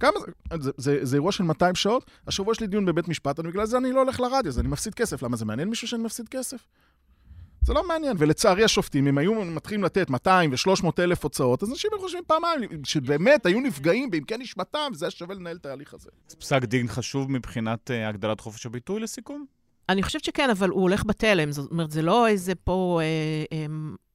כמה 0.01 0.13
זה? 0.21 0.63
זה, 0.63 0.71
זה, 0.77 0.99
זה 1.03 1.17
אירוע 1.17 1.33
של 1.33 1.45
200 1.45 1.75
שעות, 1.75 2.11
השבוע 2.27 2.53
יש 2.53 2.61
לי 2.61 2.67
דיון 2.67 2.85
בבית 2.85 3.09
משפט, 3.09 3.41
אני 3.41 3.49
בגלל 3.49 3.67
זה 3.67 3.77
אני 3.77 3.93
לא 3.93 4.01
הולך 4.01 4.21
לרדיו, 4.21 4.49
אז 4.49 4.59
אני 4.59 4.69
מפסיד 4.69 4.95
כסף. 4.95 5.23
למה 5.23 5.37
זה 5.37 5.45
מעניין 5.45 5.69
מישהו 5.69 5.89
שאני 5.89 6.03
מפסיד 6.03 6.29
כסף? 6.29 6.59
זה 7.63 7.73
לא 7.73 7.89
מעניין, 7.89 8.17
ולצערי 8.19 8.65
השופטים, 8.65 9.07
אם 9.07 9.19
היו 9.19 9.45
מתחילים 9.45 9.85
לתת 9.85 10.11
200 10.11 10.51
ו-300 10.53 10.89
אלף 10.99 11.25
הוצאות, 11.25 11.63
אז 11.63 11.71
אנשים 11.71 11.91
היו 11.93 12.01
חושבים 12.01 12.23
פעמיים, 12.27 12.85
שבאמת 12.85 13.47
היו 13.47 13.61
נפגעים 13.61 14.11
בעמקי 14.11 14.37
נשמתם, 14.37 14.91
וזה 14.93 15.05
היה 15.05 15.11
שווה 15.11 15.35
לנהל 15.35 15.57
את 15.57 15.67
ההליך 15.67 15.95
הזה. 15.95 16.11
זה 16.29 16.37
פסק 16.37 16.65
דין 16.65 16.89
חשוב 16.89 17.31
מבחינת 17.31 17.91
אה, 17.91 18.09
הגדלת 18.09 18.41
חופש 18.41 18.67
הביטוי 18.67 19.01
לסיכום? 19.01 19.47
אני 19.89 20.03
חושבת 20.03 20.25
שכן, 20.25 20.51
אבל 20.51 20.69
הוא 20.69 20.83
הולך 20.83 21.05
בתלם. 21.07 21.53
זאת 21.53 21.71
אומרת, 21.71 21.91
זה 21.91 22.03
לא 22.03 22.29
איזה 22.29 22.55
פה... 22.55 23.01
אה, 23.03 23.59
אה, 23.59 23.67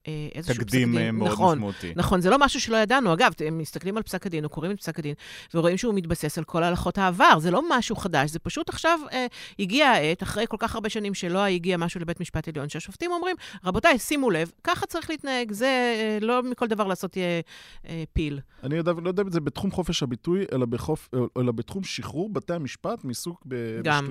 אה, 0.07 0.27
איזשהו 0.35 0.55
פסק 0.55 0.63
תקדים 0.63 0.91
דין. 0.91 1.01
אה, 1.01 1.11
מאוד 1.11 1.31
נכון, 1.31 1.57
משמעותי. 1.57 1.93
נכון, 1.95 2.21
זה 2.21 2.29
לא 2.29 2.39
משהו 2.39 2.61
שלא 2.61 2.77
ידענו. 2.77 3.13
אגב, 3.13 3.31
הם 3.47 3.57
מסתכלים 3.57 3.97
על 3.97 4.03
פסק 4.03 4.25
הדין, 4.25 4.43
או 4.43 4.49
קוראים 4.49 4.71
את 4.71 4.79
פסק 4.79 4.99
הדין, 4.99 5.13
ורואים 5.53 5.77
שהוא 5.77 5.93
מתבסס 5.93 6.37
על 6.37 6.43
כל 6.43 6.63
הלכות 6.63 6.97
העבר. 6.97 7.39
זה 7.39 7.51
לא 7.51 7.61
משהו 7.69 7.95
חדש, 7.95 8.31
זה 8.31 8.39
פשוט 8.39 8.69
עכשיו 8.69 8.99
אה, 9.11 9.27
הגיעה 9.59 9.93
העת, 9.93 10.23
אחרי 10.23 10.45
כל 10.49 10.57
כך 10.59 10.75
הרבה 10.75 10.89
שנים 10.89 11.13
שלא 11.13 11.45
הגיע 11.45 11.77
משהו 11.77 11.99
לבית 11.99 12.19
משפט 12.19 12.47
עליון, 12.47 12.69
שהשופטים 12.69 13.11
אומרים, 13.11 13.35
רבותיי, 13.65 13.99
שימו 13.99 14.29
לב, 14.29 14.51
ככה 14.63 14.85
צריך 14.85 15.09
להתנהג, 15.09 15.51
זה 15.51 15.65
אה, 15.65 16.17
לא 16.21 16.43
מכל 16.43 16.67
דבר 16.67 16.87
לעשות 16.87 17.17
אה, 17.17 17.39
אה, 17.87 18.03
פיל. 18.13 18.39
אני 18.63 18.75
יודע, 18.75 18.91
לא 19.03 19.09
יודע 19.09 19.23
אם 19.23 19.31
זה 19.31 19.39
בתחום 19.39 19.71
חופש 19.71 20.03
הביטוי, 20.03 20.45
אלא, 20.53 20.65
בחוף, 20.65 21.09
אלא 21.37 21.51
בתחום 21.51 21.83
שחרור 21.83 22.29
בתי 22.33 22.53
המשפט 22.53 23.03
מעיסוק 23.03 23.43
ב- 23.47 23.81
גם. 23.83 24.07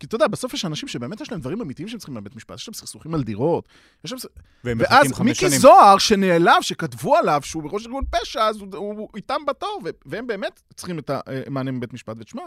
כי 0.00 0.06
אתה 0.06 0.14
יודע, 0.14 0.26
בסוף 0.26 0.54
יש 0.54 0.64
אנשים 0.64 0.88
שבאמת 0.88 1.20
יש 1.20 1.30
להם 1.30 1.40
דברים 1.40 1.60
אמיתיים 1.60 1.88
שהם 1.88 1.98
צריכים 1.98 2.16
לבית 2.16 2.36
משפט, 2.36 2.56
יש 2.56 2.68
להם 2.68 2.74
סכסוכים 2.74 3.14
על 3.14 3.22
דירות, 3.22 3.68
יש 4.04 4.12
להם... 4.12 4.78
ואז 4.78 5.20
מיקי 5.20 5.34
שנים. 5.34 5.58
זוהר, 5.58 5.98
שנעלב, 5.98 6.60
שכתבו 6.60 7.16
עליו 7.16 7.40
שהוא 7.44 7.62
ראש 7.72 7.86
ארגון 7.86 8.04
פשע, 8.10 8.42
אז 8.42 8.56
הוא, 8.56 8.68
הוא, 8.76 8.94
הוא 8.94 9.08
איתם 9.16 9.40
בתור, 9.46 9.82
והם 10.06 10.26
באמת 10.26 10.62
צריכים 10.74 10.98
את 10.98 11.10
המענה 11.46 11.70
מבית 11.72 11.92
משפט. 11.92 12.16
ותשמע, 12.20 12.42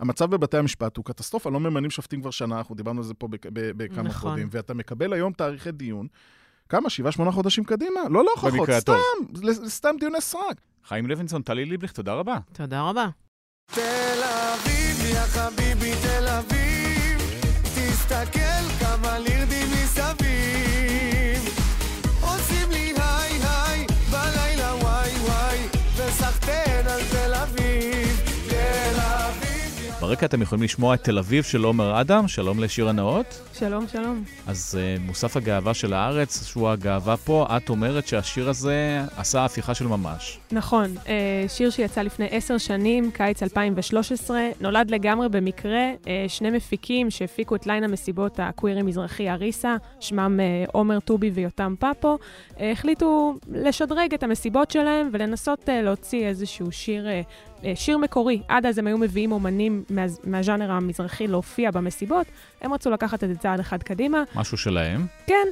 המצב 0.00 0.30
בבתי 0.30 0.56
המשפט 0.56 0.96
הוא 0.96 1.04
קטסטרופה, 1.04 1.50
לא 1.50 1.60
ממנים 1.60 1.90
שופטים 1.90 2.20
כבר 2.20 2.30
שנה, 2.30 2.58
אנחנו 2.58 2.74
דיברנו 2.74 3.00
על 3.00 3.04
זה 3.04 3.14
פה 3.14 3.28
בכמה 3.54 4.02
נכון. 4.02 4.30
חודים, 4.30 4.48
ואתה 4.50 4.74
מקבל 4.74 5.12
היום 5.12 5.32
תאריכי 5.32 5.72
דיון, 5.72 6.06
כמה? 6.68 6.90
שבעה, 6.90 7.12
שמונה 7.12 7.32
חודשים 7.32 7.64
קדימה? 7.64 8.00
לא 8.10 8.24
להוכחות, 8.24 8.52
במקרה 8.52 8.80
סתם, 8.80 8.92
סתם 9.66 9.94
דיוני 10.00 10.20
סרק. 10.20 10.60
חיים 10.84 11.06
לוינסון, 11.06 11.42
טלי 11.42 11.64
ליבליך, 11.64 11.92
תודה 11.92 12.14
רבה. 12.14 12.38
תודה 12.52 12.82
רבה. 12.82 13.08
תל 13.74 13.80
אביב, 14.22 15.14
יא 15.14 15.20
חביבי 15.20 16.09
תסתכל 18.10 18.40
כמה 18.80 18.89
לירדים 18.89 18.89
ברקע 30.10 30.26
אתם 30.26 30.42
יכולים 30.42 30.64
לשמוע 30.64 30.94
את 30.94 31.04
תל 31.04 31.18
אביב 31.18 31.44
של 31.44 31.64
עומר 31.64 32.00
אדם, 32.00 32.28
שלום 32.28 32.60
לשיר 32.60 32.88
הנאות. 32.88 33.40
שלום, 33.54 33.88
שלום. 33.88 34.24
אז 34.46 34.78
uh, 34.78 35.00
מוסף 35.00 35.36
הגאווה 35.36 35.74
של 35.74 35.92
הארץ, 35.92 36.46
שהוא 36.46 36.68
הגאווה 36.68 37.16
פה, 37.16 37.46
את 37.56 37.68
אומרת 37.68 38.06
שהשיר 38.06 38.48
הזה 38.48 39.00
עשה 39.16 39.44
הפיכה 39.44 39.74
של 39.74 39.86
ממש. 39.86 40.38
נכון, 40.52 40.94
אה, 41.08 41.44
שיר 41.48 41.70
שיצא 41.70 42.02
לפני 42.02 42.28
עשר 42.30 42.58
שנים, 42.58 43.10
קיץ 43.10 43.42
2013, 43.42 44.40
נולד 44.60 44.90
לגמרי 44.90 45.28
במקרה, 45.28 45.90
אה, 46.06 46.24
שני 46.28 46.50
מפיקים 46.50 47.10
שהפיקו 47.10 47.56
את 47.56 47.66
ליין 47.66 47.84
המסיבות 47.84 48.40
הקווירי 48.42 48.82
מזרחי 48.82 49.30
אריסה, 49.30 49.76
שמם 50.00 50.40
אה, 50.40 50.64
עומר 50.72 51.00
טובי 51.00 51.30
ויותם 51.34 51.74
פאפו, 51.78 52.18
אה, 52.60 52.72
החליטו 52.72 53.34
לשדרג 53.52 54.14
את 54.14 54.22
המסיבות 54.22 54.70
שלהם 54.70 55.08
ולנסות 55.12 55.68
אה, 55.68 55.82
להוציא 55.82 56.26
איזשהו 56.26 56.72
שיר, 56.72 57.08
אה, 57.08 57.20
שיר 57.74 57.98
מקורי. 57.98 58.42
עד 58.48 58.66
אז 58.66 58.78
הם 58.78 58.86
היו 58.86 58.98
מביאים 58.98 59.32
אומנים 59.32 59.84
מה, 59.90 60.04
מהז'אנר 60.24 60.72
המזרחי 60.72 61.26
להופיע 61.26 61.70
במסיבות, 61.70 62.26
הם 62.60 62.74
רצו 62.74 62.90
לקחת 62.90 63.24
את 63.24 63.28
זה 63.28 63.36
צעד 63.36 63.60
אחד 63.60 63.82
קדימה. 63.82 64.22
משהו 64.34 64.58
שלהם. 64.58 65.06
כן, 65.26 65.46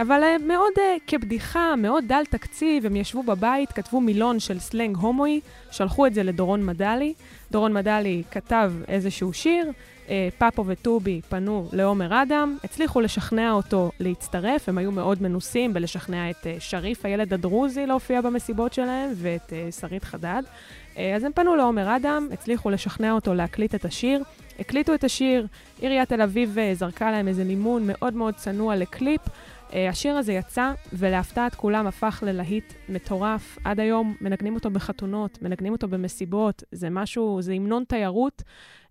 אבל 0.00 0.22
אה, 0.22 0.36
מאוד 0.46 0.72
uh, 0.76 1.00
כבדיחה, 1.06 1.74
מאוד 1.76 2.04
דל 2.08 2.22
תקציב, 2.30 2.86
הם 2.86 2.96
ישבו 2.96 3.22
בבית, 3.22 3.72
כתבו 3.72 4.00
מילון 4.00 4.40
של 4.40 4.58
סלנג 4.58 4.96
הומואי, 4.96 5.40
שלחו 5.70 6.06
את 6.06 6.14
זה 6.14 6.22
לדורון 6.22 6.66
מדלי. 6.66 7.14
דורון 7.50 7.72
מדלי 7.72 8.22
כתב 8.30 8.72
איזשהו 8.88 9.32
שיר, 9.32 9.70
uh, 10.06 10.10
פאפו 10.38 10.66
וטובי 10.66 11.20
פנו 11.28 11.68
לעומר 11.72 12.22
אדם, 12.22 12.56
הצליחו 12.64 13.00
לשכנע 13.00 13.52
אותו 13.52 13.90
להצטרף, 14.00 14.68
הם 14.68 14.78
היו 14.78 14.92
מאוד 14.92 15.22
מנוסים 15.22 15.74
בלשכנע 15.74 16.30
את 16.30 16.36
uh, 16.42 16.46
שריף, 16.58 17.04
הילד 17.04 17.34
הדרוזי, 17.34 17.86
להופיע 17.86 18.20
במסיבות 18.20 18.72
שלהם, 18.72 19.12
ואת 19.16 19.52
uh, 19.52 19.72
שרית 19.80 20.04
חדד. 20.04 20.42
Uh, 20.94 20.98
אז 21.16 21.24
הם 21.24 21.32
פנו 21.32 21.56
לעומר 21.56 21.96
אדם, 21.96 22.28
הצליחו 22.32 22.70
לשכנע 22.70 23.12
אותו 23.12 23.34
להקליט 23.34 23.74
את 23.74 23.84
השיר. 23.84 24.22
הקליטו 24.58 24.94
את 24.94 25.04
השיר, 25.04 25.46
עיריית 25.80 26.08
תל 26.08 26.22
אביב 26.22 26.58
אה, 26.58 26.74
זרקה 26.74 27.10
להם 27.10 27.28
איזה 27.28 27.44
מימון 27.44 27.82
מאוד 27.86 28.14
מאוד 28.14 28.34
צנוע 28.34 28.76
לקליפ. 28.76 29.20
Uh, 29.26 29.74
השיר 29.90 30.16
הזה 30.16 30.32
יצא, 30.32 30.72
ולהפתעת 30.92 31.54
כולם 31.54 31.86
הפך 31.86 32.22
ללהיט 32.26 32.72
מטורף. 32.88 33.58
עד 33.64 33.80
היום 33.80 34.14
מנגנים 34.20 34.54
אותו 34.54 34.70
בחתונות, 34.70 35.42
מנגנים 35.42 35.72
אותו 35.72 35.88
במסיבות, 35.88 36.62
זה 36.72 36.90
משהו, 36.90 37.42
זה 37.42 37.52
המנון 37.52 37.84
תיירות. 37.84 38.42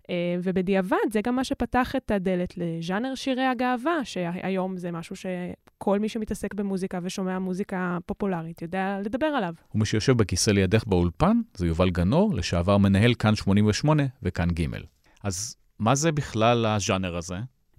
Uh, 0.04 0.06
ובדיעבד 0.42 0.96
זה 1.12 1.20
גם 1.24 1.36
מה 1.36 1.44
שפתח 1.44 1.96
את 1.96 2.10
הדלת 2.10 2.54
לז'אנר 2.56 3.14
שירי 3.14 3.44
הגאווה, 3.44 4.04
שהיום 4.04 4.76
זה 4.76 4.90
משהו 4.90 5.16
שכל 5.16 5.98
מי 5.98 6.08
שמתעסק 6.08 6.54
במוזיקה 6.54 6.98
ושומע 7.02 7.38
מוזיקה 7.38 7.98
פופולרית 8.06 8.62
יודע 8.62 8.98
לדבר 9.04 9.26
עליו. 9.26 9.54
ומי 9.74 9.86
שיושב 9.86 10.12
בכיסא 10.12 10.50
לידך 10.50 10.84
באולפן 10.86 11.40
זה 11.54 11.66
יובל 11.66 11.90
גנור, 11.90 12.34
לשעבר 12.34 12.78
מנהל 12.78 13.14
כאן 13.14 13.34
88 13.34 14.02
וכאן 14.22 14.48
ג'. 14.48 14.66
אז 15.22 15.56
מה 15.78 15.94
זה 15.94 16.12
בכלל 16.12 16.66
הז'אנר 16.66 17.16
הזה? 17.16 17.36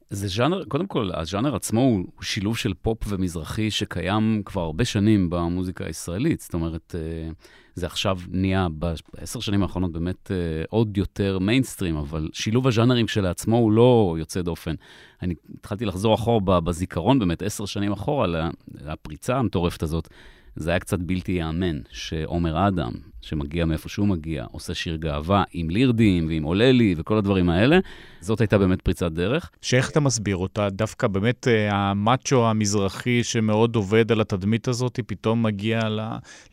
זה 0.10 0.28
ז'אנר, 0.28 0.64
קודם 0.66 0.88
כל, 0.88 1.10
הז'אנר 1.14 1.56
עצמו 1.56 1.82
הוא, 1.82 2.06
שילוב 2.22 2.58
של 2.58 2.74
פופ 2.74 2.98
ומזרחי 3.08 3.72
שקיים 3.72 4.42
כבר 4.46 4.62
הרבה 4.62 4.86
שנים 4.86 5.30
במוזיקה 5.30 5.86
הישראלית. 5.86 6.42
זאת 6.42 6.54
אומרת, 6.54 6.96
אה, 6.98 7.30
זה 7.76 7.86
עכשיו 7.86 8.20
נהיה 8.30 8.68
בעשר 8.70 9.40
שנים 9.40 9.64
האחרונות 9.64 9.92
באמת 9.92 10.32
אה, 10.32 10.64
עוד 10.70 10.98
יותר 10.98 11.40
מיינסטרים, 11.40 11.98
אבל 11.98 12.30
שילוב 12.34 12.68
הז'אנרים 12.68 13.06
כשלעצמו 13.06 13.58
הוא 13.58 13.72
לא 13.72 14.16
יוצא 14.20 14.42
דופן. 14.42 14.76
אני 15.22 15.34
התחלתי 15.60 15.86
לחזור 15.86 16.16
אחורה 16.16 16.60
בזיכרון, 16.62 17.20
באמת 17.20 17.42
עשר 17.42 17.66
שנים 17.66 17.92
אחורה, 17.92 18.50
לפריצה 18.82 19.38
המטורפת 19.38 19.84
הזאת. 19.84 20.08
זה 20.56 20.70
היה 20.70 20.80
קצת 20.80 21.00
בלתי 21.00 21.32
ייאמן, 21.32 21.80
שעומר 21.90 22.68
אדם, 22.68 22.92
שמגיע 23.26 23.66
מאיפה 23.66 23.90
שהוא 23.90 24.08
מגיע, 24.08 24.46
עושה 24.52 24.74
שיר 24.74 24.96
גאווה 24.96 25.44
עם 25.52 25.70
לירדים 25.70 26.28
ועם 26.28 26.44
עולה 26.44 26.72
לי 26.72 26.96
וכל 26.98 27.18
הדברים 27.18 27.50
האלה. 27.50 27.80
זאת 28.22 28.42
הייתה 28.42 28.58
באמת 28.58 28.82
פריצת 28.82 29.12
דרך. 29.12 29.50
שאיך 29.62 29.90
אתה 29.90 30.00
מסביר 30.00 30.38
אותה? 30.38 30.70
דווקא 30.70 31.08
באמת 31.08 31.48
אה, 31.48 31.76
המאצ'ו 31.76 32.48
המזרחי 32.50 33.24
שמאוד 33.24 33.76
עובד 33.76 34.12
על 34.12 34.22
התדמית 34.22 34.68
הזאת, 34.68 35.00
פתאום 35.08 35.44
מגיע 35.44 35.80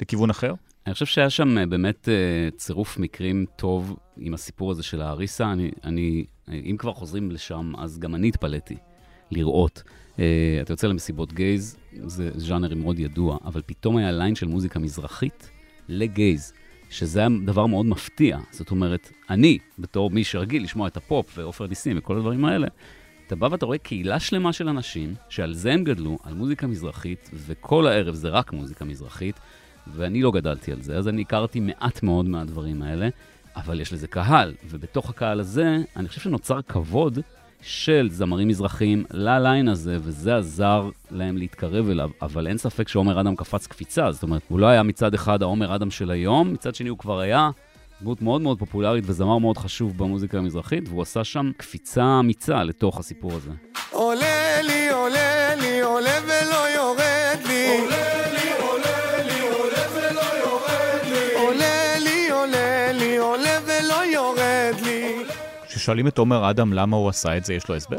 לכיוון 0.02 0.30
אחר? 0.30 0.54
אני 0.86 0.94
חושב 0.94 1.06
שהיה 1.06 1.30
שם 1.30 1.70
באמת 1.70 2.08
אה, 2.08 2.48
צירוף 2.56 2.98
מקרים 2.98 3.44
טוב 3.56 3.96
עם 4.16 4.34
הסיפור 4.34 4.70
הזה 4.70 4.82
של 4.82 5.02
האריסה. 5.02 5.52
אני, 5.52 5.70
אני, 5.84 6.24
אם 6.48 6.76
כבר 6.78 6.92
חוזרים 6.92 7.30
לשם, 7.30 7.72
אז 7.78 7.98
גם 7.98 8.14
אני 8.14 8.28
התפלאתי 8.28 8.76
לראות. 9.30 9.82
Uh, 10.12 10.14
אתה 10.62 10.72
יוצא 10.72 10.86
למסיבות 10.86 11.32
גייז, 11.32 11.76
זה 11.92 12.30
ז'אנר 12.34 12.74
מאוד 12.74 12.98
ידוע, 12.98 13.38
אבל 13.44 13.62
פתאום 13.66 13.96
היה 13.96 14.12
ליין 14.12 14.34
של 14.34 14.46
מוזיקה 14.46 14.78
מזרחית 14.78 15.50
לגייז, 15.88 16.52
שזה 16.92 17.20
היה 17.20 17.28
דבר 17.44 17.66
מאוד 17.66 17.86
מפתיע. 17.86 18.38
זאת 18.50 18.70
אומרת, 18.70 19.10
אני, 19.30 19.58
בתור 19.78 20.10
מי 20.10 20.24
שרגיל 20.24 20.62
לשמוע 20.62 20.88
את 20.88 20.96
הפופ 20.96 21.38
ועופר 21.38 21.66
ניסים 21.66 21.98
וכל 21.98 22.16
הדברים 22.16 22.44
האלה, 22.44 22.66
אתה 23.26 23.36
בא 23.36 23.48
ואתה 23.50 23.66
רואה 23.66 23.78
קהילה 23.78 24.20
שלמה 24.20 24.52
של 24.52 24.68
אנשים, 24.68 25.14
שעל 25.28 25.54
זה 25.54 25.72
הם 25.72 25.84
גדלו, 25.84 26.18
על 26.22 26.34
מוזיקה 26.34 26.66
מזרחית, 26.66 27.30
וכל 27.34 27.86
הערב 27.86 28.14
זה 28.14 28.28
רק 28.28 28.52
מוזיקה 28.52 28.84
מזרחית, 28.84 29.40
ואני 29.86 30.22
לא 30.22 30.30
גדלתי 30.30 30.72
על 30.72 30.82
זה, 30.82 30.96
אז 30.96 31.08
אני 31.08 31.22
הכרתי 31.22 31.60
מעט 31.60 32.02
מאוד 32.02 32.28
מהדברים 32.28 32.82
האלה, 32.82 33.08
אבל 33.56 33.80
יש 33.80 33.92
לזה 33.92 34.06
קהל, 34.06 34.54
ובתוך 34.70 35.10
הקהל 35.10 35.40
הזה, 35.40 35.76
אני 35.96 36.08
חושב 36.08 36.20
שנוצר 36.20 36.62
כבוד 36.62 37.18
של 37.62 38.08
זמרים 38.10 38.48
מזרחיים 38.48 39.04
לליין 39.10 39.68
הזה, 39.68 39.98
וזה 40.02 40.36
עזר 40.36 40.90
להם 41.10 41.36
להתקרב 41.36 41.88
אליו, 41.88 42.10
אבל 42.22 42.46
אין 42.46 42.58
ספק 42.58 42.88
שעומר 42.88 43.20
אדם 43.20 43.36
קפץ 43.36 43.66
קפיצה, 43.66 44.12
זאת 44.12 44.22
אומרת, 44.22 44.42
הוא 44.48 44.58
לא 44.58 44.66
היה 44.66 44.82
מצד 44.82 45.14
אחד 45.14 45.42
העומר 45.42 45.74
אדם 45.74 45.90
של 45.90 46.10
היום, 46.10 46.52
מצד 46.52 46.74
שני 46.74 46.88
הוא 46.88 46.98
כבר 46.98 47.20
היה 47.20 47.50
דמות 48.02 48.22
מאוד 48.22 48.42
מאוד 48.42 48.58
פופולרית 48.58 49.04
וזמר 49.06 49.38
מאוד 49.38 49.58
חשוב 49.58 49.98
במוזיקה 49.98 50.38
המזרחית, 50.38 50.88
והוא 50.88 51.02
עשה 51.02 51.24
שם 51.24 51.50
קפיצה 51.56 52.18
אמיצה 52.20 52.64
לתוך 52.64 52.98
הסיפור 52.98 53.32
הזה. 53.32 53.50
עולה 53.90 54.62
לי, 54.62 54.90
עולה 54.90 55.41
כששואלים 65.82 66.08
את 66.08 66.18
עומר 66.18 66.50
אדם 66.50 66.72
למה 66.72 66.96
הוא 66.96 67.08
עשה 67.08 67.36
את 67.36 67.44
זה, 67.44 67.54
יש 67.54 67.68
לו 67.68 67.76
הסבר? 67.76 67.96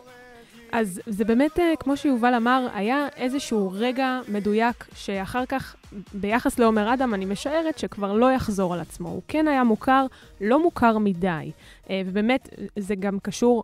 אז 0.71 1.01
זה 1.05 1.25
באמת, 1.25 1.59
אה, 1.59 1.73
כמו 1.79 1.97
שיובל 1.97 2.33
אמר, 2.33 2.67
היה 2.73 3.07
איזשהו 3.17 3.71
רגע 3.73 4.19
מדויק 4.27 4.85
שאחר 4.95 5.45
כך, 5.45 5.75
ביחס 6.13 6.59
לעומר 6.59 6.93
אדם, 6.93 7.13
אני 7.13 7.25
משערת 7.25 7.77
שכבר 7.77 8.13
לא 8.13 8.31
יחזור 8.31 8.73
על 8.73 8.79
עצמו. 8.79 9.09
הוא 9.09 9.21
כן 9.27 9.47
היה 9.47 9.63
מוכר, 9.63 10.05
לא 10.41 10.63
מוכר 10.63 10.97
מדי. 10.97 11.51
אה, 11.89 12.01
ובאמת, 12.05 12.49
זה 12.79 12.95
גם 12.95 13.19
קשור 13.19 13.63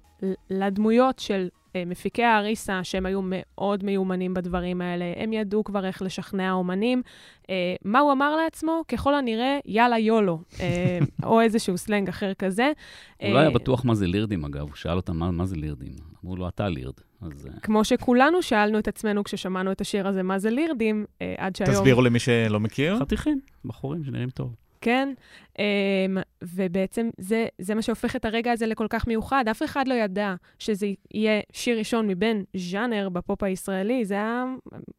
לדמויות 0.49 1.19
של 1.19 1.47
מפיקי 1.85 2.23
האריסה, 2.23 2.83
שהם 2.83 3.05
היו 3.05 3.19
מאוד 3.23 3.83
מיומנים 3.83 4.33
בדברים 4.33 4.81
האלה. 4.81 5.05
הם 5.15 5.33
ידעו 5.33 5.63
כבר 5.63 5.85
איך 5.85 6.01
לשכנע 6.01 6.51
אומנים. 6.51 7.01
מה 7.85 7.99
הוא 7.99 8.11
אמר 8.11 8.35
לעצמו? 8.35 8.83
ככל 8.87 9.15
הנראה, 9.15 9.59
יאללה 9.65 9.99
יולו, 9.99 10.41
או 11.23 11.41
איזשהו 11.41 11.77
סלנג 11.77 12.09
אחר 12.09 12.33
כזה. 12.33 12.71
הוא 13.21 13.29
לא 13.29 13.37
היה 13.37 13.49
בטוח 13.49 13.85
מה 13.85 13.95
זה 13.95 14.07
לירדים, 14.07 14.45
אגב. 14.45 14.61
הוא 14.61 14.75
שאל 14.75 14.95
אותם 14.95 15.17
מה, 15.17 15.31
מה 15.31 15.45
זה 15.45 15.55
לירדים. 15.55 15.93
אמרו 16.23 16.35
לו, 16.35 16.47
אתה 16.47 16.69
לירד. 16.69 16.93
אז... 17.21 17.47
כמו 17.61 17.85
שכולנו 17.85 18.41
שאלנו 18.41 18.79
את 18.79 18.87
עצמנו 18.87 19.23
כששמענו 19.23 19.71
את 19.71 19.81
השיר 19.81 20.07
הזה, 20.07 20.23
מה 20.23 20.39
זה 20.39 20.49
לירדים, 20.49 21.05
עד 21.37 21.55
שהיום... 21.55 21.73
תסבירו 21.73 22.01
למי 22.01 22.19
שלא 22.19 22.59
מכיר. 22.59 22.99
חתיכים, 22.99 23.39
בחורים 23.65 24.03
שנראים 24.03 24.29
טוב. 24.29 24.55
כן, 24.81 25.13
ובעצם 26.41 27.09
זה, 27.17 27.47
זה 27.59 27.75
מה 27.75 27.81
שהופך 27.81 28.15
את 28.15 28.25
הרגע 28.25 28.51
הזה 28.51 28.65
לכל 28.67 28.87
כך 28.89 29.07
מיוחד. 29.07 29.45
אף 29.51 29.63
אחד 29.63 29.87
לא 29.87 29.93
ידע 29.93 30.35
שזה 30.59 30.87
יהיה 31.13 31.41
שיר 31.51 31.77
ראשון 31.77 32.07
מבין 32.07 32.43
ז'אנר 32.55 33.09
בפופ 33.09 33.43
הישראלי. 33.43 34.05
זה 34.05 34.13
היה, 34.13 34.45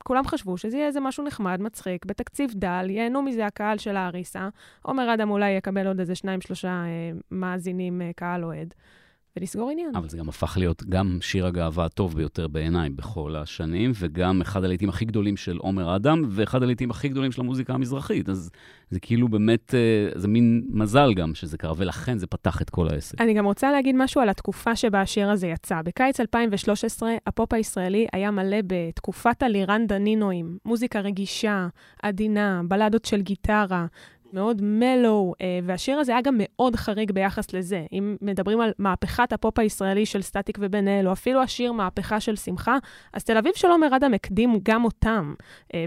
כולם 0.05 0.26
חשבו 0.26 0.59
שזה 0.59 0.76
יהיה 0.76 0.87
איזה 0.87 1.01
משהו 1.01 1.24
נחמד, 1.24 1.61
מצחיק, 1.62 2.05
בתקציב 2.07 2.51
דל, 2.55 2.87
ייהנו 2.91 3.22
מזה 3.22 3.47
הקהל 3.47 3.78
של 3.78 3.97
האריסה. 3.97 4.49
עומר 4.83 5.14
אדם 5.14 5.31
אולי 5.31 5.51
יקבל 5.51 5.87
עוד 5.87 6.01
איזה 6.01 6.14
שניים, 6.14 6.41
שלושה 6.41 6.85
מאזינים, 7.31 8.03
קהל 8.16 8.45
אוהד. 8.45 8.74
ולסגור 9.37 9.70
עניין. 9.70 9.97
אבל 9.97 10.09
זה 10.09 10.18
גם 10.18 10.28
הפך 10.28 10.57
להיות 10.59 10.83
גם 10.89 11.18
שיר 11.20 11.47
הגאווה 11.47 11.85
הטוב 11.85 12.14
ביותר 12.16 12.49
בעיניי 12.49 12.91
בכל 12.91 13.37
השנים, 13.37 13.93
וגם 13.95 14.41
אחד 14.41 14.64
הלעיתים 14.64 14.89
הכי 14.89 15.05
גדולים 15.05 15.37
של 15.37 15.57
עומר 15.57 15.97
אדם, 15.97 16.22
ואחד 16.28 16.62
הלעיתים 16.62 16.91
הכי 16.91 17.09
גדולים 17.09 17.33
של 17.33 17.41
המוזיקה 17.41 17.74
המזרחית. 17.74 18.28
אז 18.28 18.51
זה 18.91 19.01
כאילו 19.01 19.28
באמת, 19.28 19.74
זה 20.14 20.28
מין 20.28 20.64
מזל 20.68 21.14
גם 21.14 21.35
שזה 21.35 21.59
קרה, 21.59 21.72
ולכן 21.76 22.18
זה 22.18 22.26
פתח 22.26 22.62
את 22.62 22.70
כל 22.70 22.89
העסק. 22.89 23.20
אני 23.20 23.35
גם 23.35 23.45
רוצה 23.45 23.72
להגיד 23.72 23.97
משהו 23.99 24.20
על 24.20 24.28
התקופה 24.28 24.76
שבה 24.76 25.01
השיר 25.01 25.31
הזה 25.31 25.47
יצא. 25.47 25.83
בקיץ 25.85 26.20
2013, 26.20 27.12
הפופ 27.26 27.53
הישראלי 27.53 28.07
היה 28.12 28.31
מלא 28.31 28.59
בתקופת 28.66 29.43
הלירן 29.43 29.87
דנינואים, 29.87 30.59
מוזיקה 30.64 31.01
רגישה, 31.01 31.68
עדינה, 32.03 32.62
בלדות 32.68 33.05
של 33.05 33.20
גיטרה. 33.20 33.87
מאוד 34.33 34.62
מלו, 34.62 35.35
והשיר 35.64 35.99
הזה 35.99 36.12
היה 36.12 36.20
גם 36.20 36.35
מאוד 36.39 36.76
חריג 36.76 37.12
ביחס 37.12 37.53
לזה. 37.53 37.87
אם 37.93 38.16
מדברים 38.22 38.61
על 38.61 38.72
מהפכת 38.78 39.33
הפופ 39.33 39.59
הישראלי 39.59 40.07
של 40.07 40.22
סטטיק 40.22 40.59
ובן 40.61 40.89
אל, 40.89 41.09
או 41.09 41.12
אפילו 41.12 41.43
השיר 41.43 41.72
מהפכה 41.72 42.20
של 42.20 42.37
שמחה, 42.37 42.76
אז 43.12 43.24
תל 43.24 43.37
אביב 43.37 43.53
של 43.55 43.68
עומר 43.68 43.97
אדם 43.97 44.14
הקדים 44.14 44.61
גם 44.62 44.85
אותם. 44.85 45.35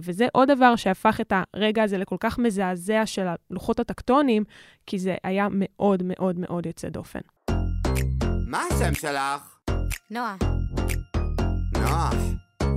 וזה 0.04 0.28
עוד 0.34 0.52
דבר 0.52 0.76
שהפך 0.76 1.22
את 1.22 1.34
הרגע 1.54 1.84
הזה 1.84 1.98
לכל 1.98 2.18
כך 2.20 2.40
מזעזע 2.40 3.06
של 3.06 3.28
הלוחות 3.28 3.80
הטקטונים, 3.80 4.44
כי 4.86 5.00
זה 5.00 5.16
היה 5.24 5.48
מאוד 5.52 6.04
מאוד 6.06 6.40
מאוד 6.40 6.66
יוצא 6.66 6.90
דופן. 6.90 7.20
מה 8.48 8.64
השם 8.72 8.94
שלך? 8.94 9.58
נועה. 10.12 10.36
נועה. 11.74 12.10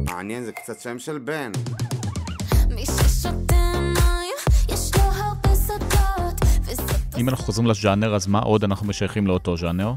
מעניין, 0.04 0.44
זה 0.44 0.52
קצת 0.52 0.80
שם 0.80 0.98
של 0.98 1.18
בן. 1.18 1.52
אם 7.18 7.28
אנחנו 7.28 7.44
חוזרים 7.44 7.66
לז'אנר, 7.66 8.14
אז 8.14 8.26
מה 8.26 8.38
עוד 8.38 8.64
אנחנו 8.64 8.86
משייכים 8.86 9.26
לאותו 9.26 9.56
ז'אנר? 9.56 9.92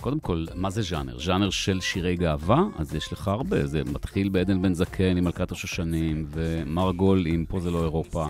קודם 0.00 0.20
כל, 0.20 0.46
מה 0.54 0.70
זה 0.70 0.82
ז'אנר? 0.82 1.18
ז'אנר 1.18 1.50
של 1.50 1.80
שירי 1.80 2.16
גאווה? 2.16 2.62
אז 2.78 2.94
יש 2.94 3.12
לך 3.12 3.28
הרבה. 3.28 3.66
זה 3.66 3.82
מתחיל 3.84 4.28
בעדן 4.28 4.62
בן 4.62 4.74
זקן 4.74 5.16
עם 5.16 5.24
מלכת 5.24 5.52
השושנים, 5.52 6.26
ומרגול 6.30 7.26
עם 7.26 7.44
פה 7.48 7.60
זה 7.60 7.70
לא 7.70 7.82
אירופה. 7.82 8.26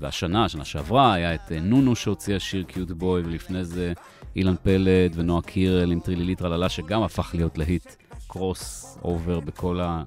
והשנה, 0.00 0.44
השנה 0.44 0.64
שעברה, 0.64 1.12
היה 1.12 1.34
את 1.34 1.52
נונו 1.62 1.96
שהוציאה 1.96 2.40
שיר 2.40 2.62
Cute 2.62 2.90
Boy, 2.90 3.22
ולפני 3.22 3.64
זה 3.64 3.92
אילן 4.36 4.54
פלד 4.62 5.12
ונועה 5.14 5.42
קירל 5.42 5.92
עם 5.92 6.00
טרילילית 6.00 6.38
טרללה, 6.38 6.68
שגם 6.68 7.02
הפך 7.02 7.30
להיות 7.34 7.58
להיט 7.58 7.94
crossover 8.28 9.40
בכל 9.40 9.80
ה... 9.80 10.02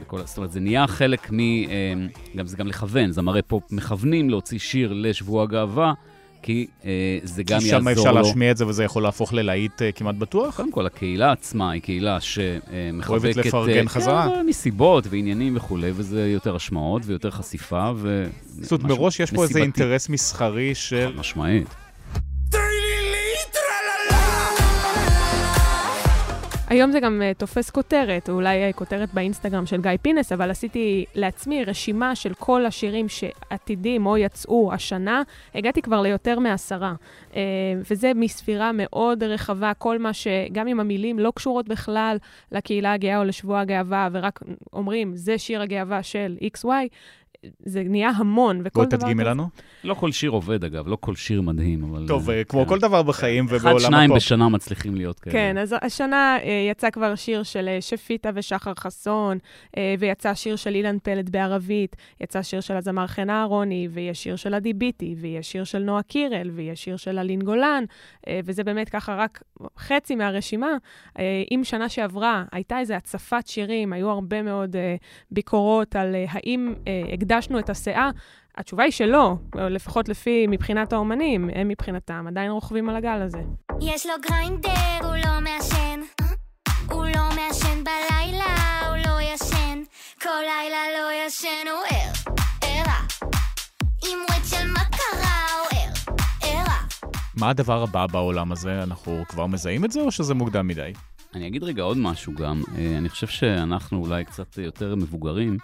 בכל, 0.00 0.20
זאת 0.24 0.36
אומרת, 0.36 0.52
זה 0.52 0.60
נהיה 0.60 0.86
חלק 0.86 1.32
מ... 1.32 1.38
גם 2.36 2.46
זה 2.46 2.56
גם 2.56 2.66
לכוון, 2.66 3.12
זמרי 3.12 3.42
פופ 3.42 3.72
מכוונים 3.72 4.30
להוציא 4.30 4.58
שיר 4.58 4.92
לשבוע 4.92 5.42
הגאווה, 5.42 5.92
כי 6.42 6.66
אה, 6.84 7.18
זה 7.22 7.42
גם 7.42 7.58
יעזור 7.60 7.78
לו. 7.78 7.82
שם 7.82 7.88
אפשר 7.88 8.12
להשמיע 8.12 8.50
את 8.50 8.56
זה 8.56 8.66
וזה 8.66 8.84
יכול 8.84 9.02
להפוך 9.02 9.32
ללהיט 9.32 9.82
אה, 9.82 9.92
כמעט 9.92 10.14
בטוח? 10.14 10.56
קודם 10.56 10.72
כל, 10.72 10.86
הקהילה 10.86 11.32
עצמה 11.32 11.70
היא 11.70 11.82
קהילה 11.82 12.20
שמחבקת... 12.20 13.10
אוהבת 13.10 13.36
לפרגן 13.36 13.88
חזרה? 13.88 14.28
כן, 14.28 14.46
מסיבות 14.46 15.06
ועניינים 15.10 15.56
וכולי, 15.56 15.90
וזה 15.94 16.28
יותר 16.28 16.56
השמעות 16.56 17.02
ויותר 17.04 17.30
חשיפה 17.30 17.92
ו... 17.96 18.26
זאת 18.46 18.72
אומרת, 18.72 18.98
מראש 18.98 19.20
יש 19.20 19.30
פה 19.30 19.42
איזה 19.42 19.58
אינטרס 19.58 20.08
מסחרי 20.08 20.74
של... 20.74 21.10
חד 21.12 21.20
משמעית. 21.20 21.85
היום 26.68 26.92
זה 26.92 27.00
גם 27.00 27.22
uh, 27.22 27.38
תופס 27.38 27.70
כותרת, 27.70 28.28
או 28.28 28.34
אולי 28.34 28.70
uh, 28.70 28.72
כותרת 28.72 29.14
באינסטגרם 29.14 29.66
של 29.66 29.80
גיא 29.80 29.90
פינס, 30.02 30.32
אבל 30.32 30.50
עשיתי 30.50 31.04
לעצמי 31.14 31.64
רשימה 31.64 32.16
של 32.16 32.34
כל 32.34 32.66
השירים 32.66 33.08
שעתידים 33.08 34.06
או 34.06 34.16
יצאו 34.16 34.72
השנה. 34.72 35.22
הגעתי 35.54 35.82
כבר 35.82 36.02
ליותר 36.02 36.38
מעשרה, 36.38 36.94
uh, 37.32 37.34
וזה 37.90 38.12
מספירה 38.14 38.70
מאוד 38.74 39.22
רחבה, 39.22 39.74
כל 39.74 39.98
מה 39.98 40.12
שגם 40.12 40.68
אם 40.68 40.80
המילים 40.80 41.18
לא 41.18 41.32
קשורות 41.34 41.68
בכלל 41.68 42.16
לקהילה 42.52 42.92
הגאה 42.92 43.18
או 43.18 43.24
לשבוע 43.24 43.60
הגאווה, 43.60 44.08
ורק 44.12 44.40
אומרים, 44.72 45.16
זה 45.16 45.38
שיר 45.38 45.62
הגאווה 45.62 46.02
של 46.02 46.36
XY, 46.56 46.68
זה 47.58 47.82
נהיה 47.86 48.10
המון, 48.16 48.60
וכל 48.64 48.84
דבר... 48.84 48.98
בואי 48.98 49.00
תדגימי 49.00 49.24
לנו. 49.24 49.48
לא 49.84 49.94
כל 49.94 50.12
שיר 50.12 50.30
עובד, 50.30 50.64
אגב, 50.64 50.88
לא 50.88 50.96
כל 51.00 51.14
שיר 51.14 51.42
מדהים, 51.42 51.84
אבל... 51.84 52.08
טוב, 52.08 52.28
כמו 52.48 52.62
כן. 52.62 52.68
כל 52.68 52.78
דבר 52.78 53.02
בחיים 53.02 53.44
ובעולם 53.44 53.66
הפופ. 53.66 53.80
אחד, 53.80 53.88
שניים 53.88 54.10
בשנה 54.14 54.48
מצליחים 54.48 54.94
להיות 54.94 55.20
כאלה. 55.20 55.32
כן, 55.32 55.58
אז 55.58 55.74
השנה 55.82 56.36
יצא 56.70 56.90
כבר 56.90 57.14
שיר 57.14 57.42
של 57.42 57.68
שפיטה 57.80 58.30
ושחר 58.34 58.72
חסון, 58.78 59.38
ויצא 59.98 60.34
שיר 60.34 60.56
של 60.56 60.74
אילן 60.74 60.96
פלד 61.02 61.30
בערבית, 61.30 61.96
יצא 62.20 62.42
שיר 62.42 62.60
של 62.60 62.76
הזמר 62.76 63.06
חן 63.06 63.30
אהרוני, 63.30 63.88
ויש 63.90 64.22
שיר 64.22 64.36
של 64.36 64.54
עדי 64.54 64.72
ביטי, 64.72 65.14
ויש 65.18 65.52
שיר 65.52 65.64
של 65.64 65.78
נועה 65.78 66.02
קירל, 66.02 66.50
ויש 66.54 66.84
שיר 66.84 66.96
של 66.96 67.18
אלין 67.18 67.40
גולן, 67.42 67.84
וזה 68.44 68.64
באמת 68.64 68.88
ככה 68.88 69.14
רק 69.14 69.42
חצי 69.78 70.14
מהרשימה. 70.14 70.70
אם 71.50 71.60
שנה 71.64 71.88
שעברה 71.88 72.44
הייתה 72.52 72.78
איזו 72.78 72.94
הצפת 72.94 73.46
שירים, 73.46 73.92
היו 73.92 74.10
הרבה 74.10 74.42
מאוד 74.42 74.76
ביקורות 75.30 75.96
על 75.96 76.14
האם 76.28 76.74
הקדשנו 77.36 77.58
את 77.58 77.70
הסאה, 77.70 78.10
התשובה 78.56 78.84
היא 78.84 78.92
שלא, 78.92 79.34
לפחות 79.54 80.08
לפי, 80.08 80.46
מבחינת 80.48 80.92
האומנים, 80.92 81.50
הם 81.54 81.68
מבחינתם 81.68 82.24
עדיין 82.28 82.50
רוכבים 82.50 82.88
על 82.88 82.96
הגל 82.96 83.22
הזה. 83.22 83.38
יש 83.80 84.06
לו 84.06 84.12
גריינדר, 84.28 84.70
הוא 85.02 85.16
לא 85.24 85.40
מעשן. 85.40 86.00
הוא 86.90 87.04
לא 87.04 87.28
מעשן 87.36 87.84
בלילה, 87.84 88.80
הוא 88.88 88.96
לא 88.96 89.20
ישן. 89.20 89.82
כל 90.22 90.28
לילה 90.28 90.78
לא 90.98 91.26
ישן, 91.26 91.66
הוא 91.70 91.96
ער, 91.96 92.34
ערה. 92.62 93.00
עם 94.04 94.18
של 94.44 94.70
מה 94.70 94.84
קרה, 94.84 95.46
הוא 95.60 95.78
ער, 95.78 96.14
ערה. 96.42 96.78
מה 97.34 97.50
הדבר 97.50 97.82
הבא 97.82 98.06
בעולם 98.06 98.52
הזה? 98.52 98.82
אנחנו 98.82 99.22
כבר 99.28 99.46
מזהים 99.46 99.84
את 99.84 99.90
זה, 99.90 100.00
או 100.00 100.10
שזה 100.10 100.34
מוקדם 100.34 100.66
מדי? 100.66 100.92
אני 101.34 101.46
אגיד 101.46 101.64
רגע 101.64 101.82
עוד 101.82 101.96
משהו 101.96 102.34
גם. 102.34 102.62
אני 102.98 103.08
חושב 103.08 103.26
שאנחנו 103.26 104.04
אולי 104.04 104.24
קצת 104.24 104.58
יותר 104.58 104.94
מבוגרים. 104.94 105.56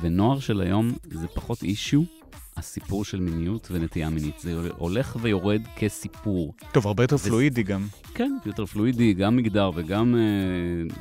ונוער 0.00 0.40
של 0.40 0.60
היום 0.60 0.92
זה 1.10 1.26
פחות 1.28 1.62
אישיו, 1.62 2.02
הסיפור 2.56 3.04
של 3.04 3.20
מיניות 3.20 3.68
ונטייה 3.70 4.10
מינית. 4.10 4.38
זה 4.38 4.70
הולך 4.78 5.16
ויורד 5.20 5.62
כסיפור. 5.76 6.54
טוב, 6.72 6.86
הרבה 6.86 7.04
יותר 7.04 7.14
וזה- 7.14 7.28
פלואידי 7.28 7.62
גם. 7.62 7.86
כן, 8.14 8.32
יותר 8.46 8.66
פלואידי, 8.66 9.12
גם 9.14 9.36
מגדר 9.36 9.70
וגם 9.74 10.14
אה, 10.14 10.20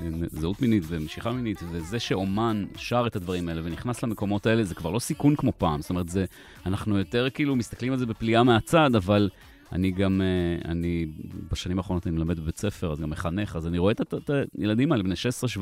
אה, 0.05 0.09
זהות 0.31 0.61
מינית 0.61 0.83
ומשיכה 0.87 1.31
מינית, 1.31 1.59
וזה 1.71 1.99
שאומן 1.99 2.65
שר 2.75 3.03
את 3.07 3.15
הדברים 3.15 3.49
האלה 3.49 3.61
ונכנס 3.63 4.03
למקומות 4.03 4.45
האלה, 4.45 4.63
זה 4.63 4.75
כבר 4.75 4.91
לא 4.91 4.99
סיכון 4.99 5.35
כמו 5.35 5.51
פעם. 5.57 5.81
זאת 5.81 5.89
אומרת, 5.89 6.09
זה, 6.09 6.25
אנחנו 6.65 6.97
יותר 6.97 7.27
כאילו 7.33 7.55
מסתכלים 7.55 7.93
על 7.93 7.99
זה 7.99 8.05
בפליאה 8.05 8.43
מהצד, 8.43 8.95
אבל 8.95 9.29
אני 9.71 9.91
גם, 9.91 10.21
אה, 10.21 10.71
אני 10.71 11.05
בשנים 11.51 11.77
האחרונות 11.77 12.07
אני 12.07 12.15
מלמד 12.15 12.39
בבית 12.39 12.57
ספר, 12.57 12.91
אז 12.91 12.99
גם 12.99 13.09
מחנך, 13.09 13.55
אז 13.55 13.67
אני 13.67 13.77
רואה 13.77 13.91
את 13.91 14.29
הילדים 14.57 14.91
האלה, 14.91 15.03
בני 15.03 15.15
16-17, 15.15 15.57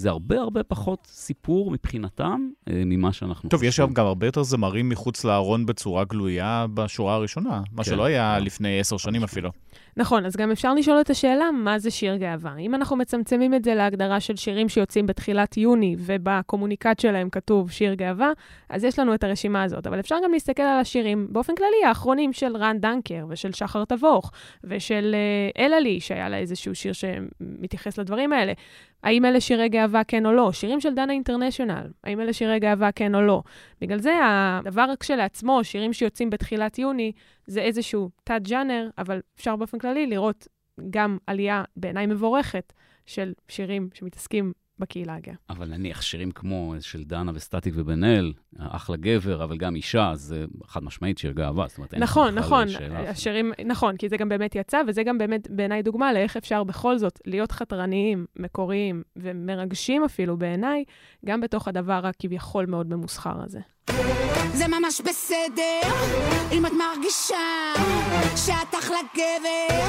זה 0.00 0.10
הרבה 0.10 0.40
הרבה 0.40 0.62
פחות 0.62 1.06
סיפור 1.06 1.70
מבחינתם 1.70 2.48
אה, 2.68 2.82
ממה 2.86 3.12
שאנחנו 3.12 3.48
טוב, 3.48 3.62
יש 3.62 3.80
חושבים. 3.80 3.94
גם 3.94 4.06
הרבה 4.06 4.26
יותר 4.26 4.42
זמרים 4.42 4.88
מחוץ 4.88 5.24
לארון 5.24 5.66
בצורה 5.66 6.04
גלויה 6.04 6.66
בשורה 6.74 7.14
הראשונה, 7.14 7.62
מה 7.72 7.84
כן. 7.84 7.90
שלא 7.90 8.04
היה 8.04 8.38
לפני 8.38 8.80
עשר 8.80 8.96
שנים 8.96 9.24
אפילו. 9.24 9.50
נכון, 9.96 10.26
אז 10.26 10.36
גם 10.36 10.50
אפשר 10.50 10.74
לשאול 10.74 11.00
את 11.00 11.10
השאלה, 11.10 11.50
מה 11.50 11.78
זה 11.78 11.90
שיר 11.90 12.16
גאווה? 12.16 12.56
אם 12.56 12.74
אנחנו 12.74 12.96
מצמצמים 12.96 13.54
את 13.54 13.64
זה 13.64 13.74
להגדרה 13.74 14.20
של 14.20 14.36
שירים 14.36 14.68
שיוצאים 14.68 15.06
בתחילת 15.06 15.56
יוני, 15.56 15.96
ובקומוניקט 15.98 17.00
שלהם 17.00 17.30
כתוב 17.30 17.70
שיר 17.70 17.94
גאווה, 17.94 18.32
אז 18.68 18.84
יש 18.84 18.98
לנו 18.98 19.14
את 19.14 19.24
הרשימה 19.24 19.62
הזאת. 19.62 19.86
אבל 19.86 20.00
אפשר 20.00 20.16
גם 20.24 20.32
להסתכל 20.32 20.62
על 20.62 20.80
השירים 20.80 21.26
באופן 21.30 21.54
כללי, 21.54 21.84
האחרונים 21.88 22.32
של 22.32 22.56
רן 22.56 22.78
דנקר, 22.80 23.26
ושל 23.28 23.52
שחר 23.52 23.84
תבוך, 23.84 24.32
ושל 24.64 25.14
אה, 25.14 25.64
אלעלי, 25.64 26.00
שהיה 26.00 26.28
לה 26.28 26.38
איזשהו 26.38 26.74
שיר 26.74 26.92
שמתייחס 26.92 27.98
לדברים 27.98 28.32
האלה. 28.32 28.52
האם 29.02 29.24
אלה 29.24 29.40
שירי 29.40 29.68
גאווה, 29.68 30.04
כן 30.04 30.26
או 30.26 30.32
לא? 30.32 30.52
שירים 30.52 30.80
של 30.80 30.94
דנה 30.94 31.12
אינטרנשיונל, 31.12 31.90
האם 32.04 32.20
אלה 32.20 32.32
שירי 32.32 32.58
גאווה, 32.58 32.92
כן 32.92 33.14
או 33.14 33.22
לא? 33.22 33.42
בגלל 33.80 33.98
זה 33.98 34.12
הדבר 34.22 34.92
כשלעצמו, 35.00 35.64
שירים 35.64 35.92
שיוצאים 35.92 36.30
בתחילת 36.30 36.78
יוני, 36.78 37.12
זה 37.46 37.60
איזשהו 37.60 38.10
תת-ג'אנר, 38.24 38.88
אבל 38.98 39.20
אפשר 39.36 39.56
באופן 39.56 39.78
כללי 39.78 40.06
לראות 40.06 40.48
גם 40.90 41.18
עלייה, 41.26 41.64
בעיניי 41.76 42.06
מבורכת, 42.06 42.72
של 43.06 43.32
שירים 43.48 43.88
שמתעסקים 43.94 44.52
בקהילה 44.80 45.14
הגאה. 45.14 45.34
אבל 45.50 45.68
נניח 45.68 46.02
שירים 46.02 46.30
כמו 46.30 46.74
של 46.80 47.04
דנה 47.04 47.32
וסטטיק 47.34 47.74
ובן 47.76 48.04
אל, 48.04 48.32
אחלה 48.58 48.96
גבר, 48.96 49.44
אבל 49.44 49.56
גם 49.56 49.76
אישה, 49.76 50.12
זה 50.14 50.44
חד 50.66 50.84
משמעית 50.84 51.18
שיר 51.18 51.32
גאווה. 51.32 51.68
זאת 51.68 51.78
אומרת, 51.78 51.94
אין 51.94 52.02
נכון, 52.02 52.34
בכלל 52.34 52.44
נכון. 52.44 52.68
השירים, 53.08 53.52
נכון, 53.66 53.96
כי 53.96 54.08
זה 54.08 54.16
גם 54.16 54.28
באמת 54.28 54.54
יצא, 54.54 54.80
וזה 54.86 55.02
גם 55.02 55.18
באמת 55.18 55.50
בעיניי 55.50 55.82
דוגמה 55.82 56.12
לאיך 56.12 56.36
אפשר 56.36 56.64
בכל 56.64 56.98
זאת 56.98 57.20
להיות 57.26 57.52
חתרניים, 57.52 58.26
מקוריים 58.36 59.02
ומרגשים 59.16 60.04
אפילו 60.04 60.36
בעיניי, 60.36 60.84
גם 61.26 61.40
בתוך 61.40 61.68
הדבר 61.68 62.06
הכביכול 62.06 62.66
מאוד 62.66 62.86
ממוסחר 62.90 63.42
הזה. 63.44 63.60
זה 64.54 64.68
ממש 64.68 65.00
בסדר 65.00 65.80
אם 66.52 66.66
את 66.66 66.72
מרגישה 66.72 67.72
שאת 68.36 68.74
אחלה 68.78 68.98
גבר, 69.14 69.84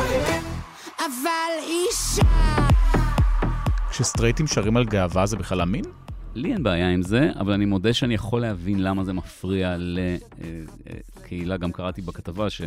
אבל 0.98 1.52
אישה. 1.64 2.71
כשסטרייטים 3.92 4.48
שרים 4.48 4.78
על 4.78 4.86
גאווה 4.86 5.26
זה 5.26 5.38
בכלל 5.38 5.62
אמין? 5.62 5.84
לי 6.36 6.54
אין 6.54 6.64
בעיה 6.64 6.90
עם 6.90 7.02
זה, 7.02 7.30
אבל 7.40 7.54
אני 7.54 7.66
מודה 7.66 7.94
שאני 7.94 8.14
יכול 8.14 8.42
להבין 8.42 8.84
למה 8.84 9.04
זה 9.04 9.14
מפריע 9.14 9.76
לקהילה. 9.80 11.58
גם 11.58 11.72
קראתי 11.72 12.02
בכתבה. 12.02 12.48
ש- 12.50 12.62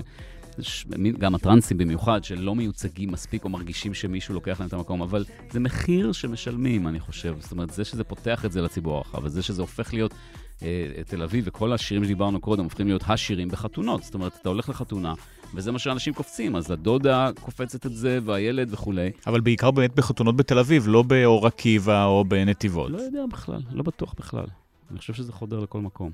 גם 1.18 1.34
הטרנסים 1.34 1.78
במיוחד, 1.78 2.24
שלא 2.24 2.54
מיוצגים 2.54 3.12
מספיק 3.12 3.44
או 3.44 3.48
מרגישים 3.48 3.94
שמישהו 3.94 4.34
לוקח 4.34 4.60
להם 4.60 4.68
את 4.68 4.72
המקום, 4.72 5.02
אבל 5.02 5.24
זה 5.50 5.60
מחיר 5.60 6.12
שמשלמים, 6.12 6.88
אני 6.88 7.00
חושב. 7.00 7.36
זאת 7.40 7.52
אומרת, 7.52 7.70
זה 7.70 7.84
שזה 7.84 8.04
פותח 8.04 8.44
את 8.44 8.52
זה 8.52 8.62
לציבור 8.62 8.96
הרחב, 8.96 9.24
וזה 9.24 9.42
שזה 9.42 9.62
הופך 9.62 9.94
להיות 9.94 10.14
אה, 10.62 10.90
תל 11.06 11.22
אביב, 11.22 11.44
וכל 11.46 11.72
השירים 11.72 12.04
שדיברנו 12.04 12.40
קודם 12.40 12.64
הופכים 12.64 12.86
להיות 12.86 13.02
השירים 13.06 13.48
בחתונות. 13.48 14.02
זאת 14.02 14.14
אומרת, 14.14 14.32
אתה 14.40 14.48
הולך 14.48 14.68
לחתונה, 14.68 15.14
וזה 15.54 15.72
מה 15.72 15.78
שאנשים 15.78 16.14
קופצים, 16.14 16.56
אז 16.56 16.70
הדודה 16.70 17.30
קופצת 17.40 17.86
את 17.86 17.96
זה, 17.96 18.18
והילד 18.24 18.72
וכולי. 18.72 19.10
אבל 19.26 19.40
בעיקר 19.40 19.70
באמת 19.70 19.94
בחתונות 19.94 20.36
בתל 20.36 20.58
אביב, 20.58 20.84
לא 20.88 21.02
באור 21.02 21.46
עקיבא 21.46 22.04
או 22.04 22.24
בנתיבות. 22.24 22.90
לא 22.90 22.98
יודע 22.98 23.26
בכלל, 23.32 23.60
לא 23.72 23.82
בטוח 23.82 24.14
בכלל. 24.18 24.46
אני 24.90 24.98
חושב 24.98 25.12
שזה 25.14 25.32
חודר 25.32 25.60
לכל 25.60 25.80
מקום. 25.80 26.10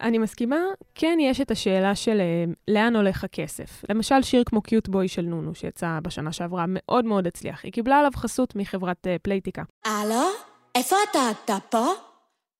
אני 0.00 0.18
מסכימה, 0.18 0.56
כן 0.94 1.18
יש 1.20 1.40
את 1.40 1.50
השאלה 1.50 1.94
של 1.94 2.20
אה, 2.20 2.44
לאן 2.68 2.96
הולך 2.96 3.24
הכסף. 3.24 3.84
למשל, 3.88 4.22
שיר 4.22 4.42
כמו 4.46 4.62
קיוט 4.62 4.88
בוי 4.88 5.08
של 5.08 5.22
נונו, 5.22 5.54
שיצא 5.54 5.98
בשנה 6.02 6.32
שעברה, 6.32 6.64
מאוד 6.68 7.04
מאוד 7.04 7.26
הצליח. 7.26 7.64
היא 7.64 7.72
קיבלה 7.72 7.98
עליו 7.98 8.10
חסות 8.16 8.56
מחברת 8.56 9.06
אה, 9.06 9.16
פלייטיקה. 9.22 9.62
הלו? 9.84 10.22
איפה 10.74 10.96
אתה? 11.10 11.30
אתה 11.44 11.56
פה? 11.70 11.86